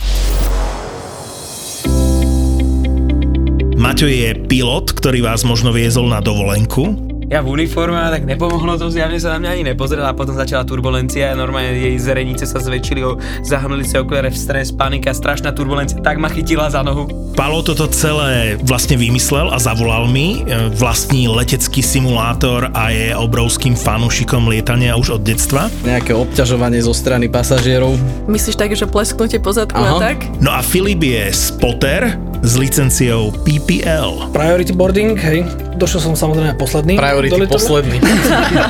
Maťo 3.76 4.08
je 4.08 4.32
pilot, 4.48 4.96
ktorý 4.96 5.20
vás 5.28 5.44
možno 5.44 5.76
viezol 5.76 6.08
na 6.08 6.24
dovolenku. 6.24 7.13
Ja 7.34 7.42
v 7.42 7.50
uniforme, 7.50 7.98
tak 7.98 8.30
nepomohlo 8.30 8.78
to, 8.78 8.94
zjavne 8.94 9.18
sa 9.18 9.34
na 9.34 9.42
mňa 9.42 9.50
ani 9.58 9.64
nepozrela 9.74 10.14
a 10.14 10.16
potom 10.16 10.38
začala 10.38 10.62
turbulencia, 10.62 11.34
normálne 11.34 11.74
jej 11.74 11.98
zrenice 11.98 12.46
sa 12.46 12.62
zväčšili, 12.62 13.02
zahrnuli 13.42 13.82
sa 13.82 14.06
okuliare 14.06 14.30
v 14.30 14.38
stres, 14.38 14.70
panika, 14.70 15.10
strašná 15.18 15.50
turbulencia, 15.50 15.98
tak 16.06 16.22
ma 16.22 16.30
chytila 16.30 16.70
za 16.70 16.86
nohu. 16.86 17.10
Palo 17.34 17.66
toto 17.66 17.90
celé 17.90 18.62
vlastne 18.62 18.94
vymyslel 18.94 19.50
a 19.50 19.58
zavolal 19.58 20.06
mi. 20.06 20.46
E, 20.46 20.70
Vlastní 20.78 21.26
letecký 21.26 21.82
simulátor 21.82 22.70
a 22.78 22.94
je 22.94 23.18
obrovským 23.18 23.74
fanúšikom 23.74 24.46
lietania 24.46 24.94
už 24.94 25.18
od 25.18 25.22
detstva. 25.26 25.74
Nejaké 25.82 26.14
obťažovanie 26.14 26.86
zo 26.86 26.94
strany 26.94 27.26
pasažierov. 27.34 27.98
Myslíš 28.30 28.54
tak, 28.54 28.78
že 28.78 28.86
plesknutie 28.86 29.42
po 29.42 29.50
zadku 29.50 29.82
a 29.82 29.98
Aha. 29.98 30.14
tak? 30.14 30.30
No 30.38 30.54
a 30.54 30.62
Filip 30.62 31.02
je 31.02 31.34
spotter 31.34 32.33
s 32.44 32.60
licenciou 32.60 33.32
PPL. 33.48 34.36
Priority 34.36 34.76
boarding, 34.76 35.16
hej. 35.16 35.48
Došiel 35.80 36.12
som 36.12 36.14
samozrejme 36.14 36.60
posledný. 36.60 37.00
Priority 37.00 37.48
posledný. 37.48 38.04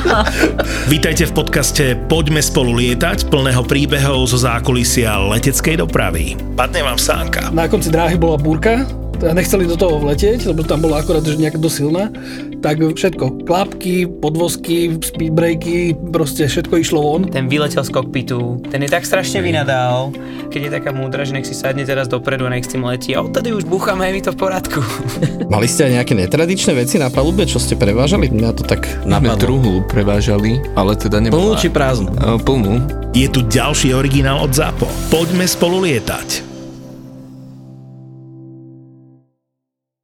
Vítajte 0.93 1.25
v 1.25 1.33
podcaste 1.33 1.85
Poďme 2.05 2.45
spolu 2.45 2.77
lietať, 2.77 3.33
plného 3.33 3.65
príbehov 3.65 4.29
zo 4.29 4.37
zákulisia 4.37 5.17
leteckej 5.25 5.81
dopravy. 5.81 6.37
Padne 6.53 6.85
vám 6.85 7.01
sánka. 7.01 7.49
Na 7.49 7.65
konci 7.65 7.89
dráhy 7.89 8.13
bola 8.13 8.37
búrka, 8.37 8.85
teda 9.23 9.39
nechceli 9.39 9.63
do 9.63 9.79
toho 9.79 10.03
vletieť, 10.03 10.51
lebo 10.51 10.67
tam 10.67 10.83
bola 10.83 10.99
akorát 10.99 11.23
že 11.23 11.39
nejaká 11.39 11.55
dosilná, 11.55 12.11
tak 12.59 12.83
všetko, 12.83 13.47
klapky, 13.47 14.03
podvozky, 14.03 14.99
speedbreaky, 14.99 15.95
proste 16.11 16.43
všetko 16.43 16.75
išlo 16.83 16.99
von. 16.99 17.23
Ten 17.31 17.47
vyletel 17.47 17.87
z 17.87 17.91
kokpitu, 17.95 18.59
ten 18.67 18.83
je 18.83 18.91
tak 18.91 19.07
strašne 19.07 19.39
vynadal, 19.39 20.11
keď 20.51 20.59
je 20.67 20.71
taká 20.75 20.91
múdra, 20.91 21.23
že 21.23 21.39
nech 21.39 21.47
si 21.47 21.55
sadne 21.55 21.87
teraz 21.87 22.11
dopredu 22.11 22.43
a 22.43 22.51
nech 22.51 22.67
s 22.67 22.75
tým 22.75 22.83
letí. 22.83 23.15
A 23.15 23.23
odtedy 23.23 23.55
už 23.55 23.63
búchame, 23.63 24.11
je 24.11 24.13
mi 24.19 24.19
to 24.19 24.35
v 24.35 24.37
poradku. 24.43 24.83
Mali 25.55 25.71
ste 25.71 25.87
aj 25.87 26.03
nejaké 26.03 26.13
netradičné 26.19 26.75
veci 26.75 26.99
na 26.99 27.07
palube, 27.07 27.47
čo 27.47 27.63
ste 27.63 27.79
prevážali? 27.79 28.27
Mňa 28.27 28.51
to 28.59 28.67
tak 28.67 28.83
napadlo. 29.07 29.39
truhlu 29.39 29.75
prevážali, 29.87 30.59
ale 30.75 30.99
teda 30.99 31.23
nebola... 31.23 31.55
Plnú 31.55 31.63
či 31.63 31.71
prázdnu? 31.71 32.11
E, 32.11 32.43
Plnú. 32.43 32.73
Je 33.15 33.27
tu 33.31 33.39
ďalší 33.47 33.95
originál 33.95 34.43
od 34.43 34.51
ZAPO. 34.51 34.83
Poďme 35.07 35.47
spolu 35.47 35.79
lietať. 35.87 36.52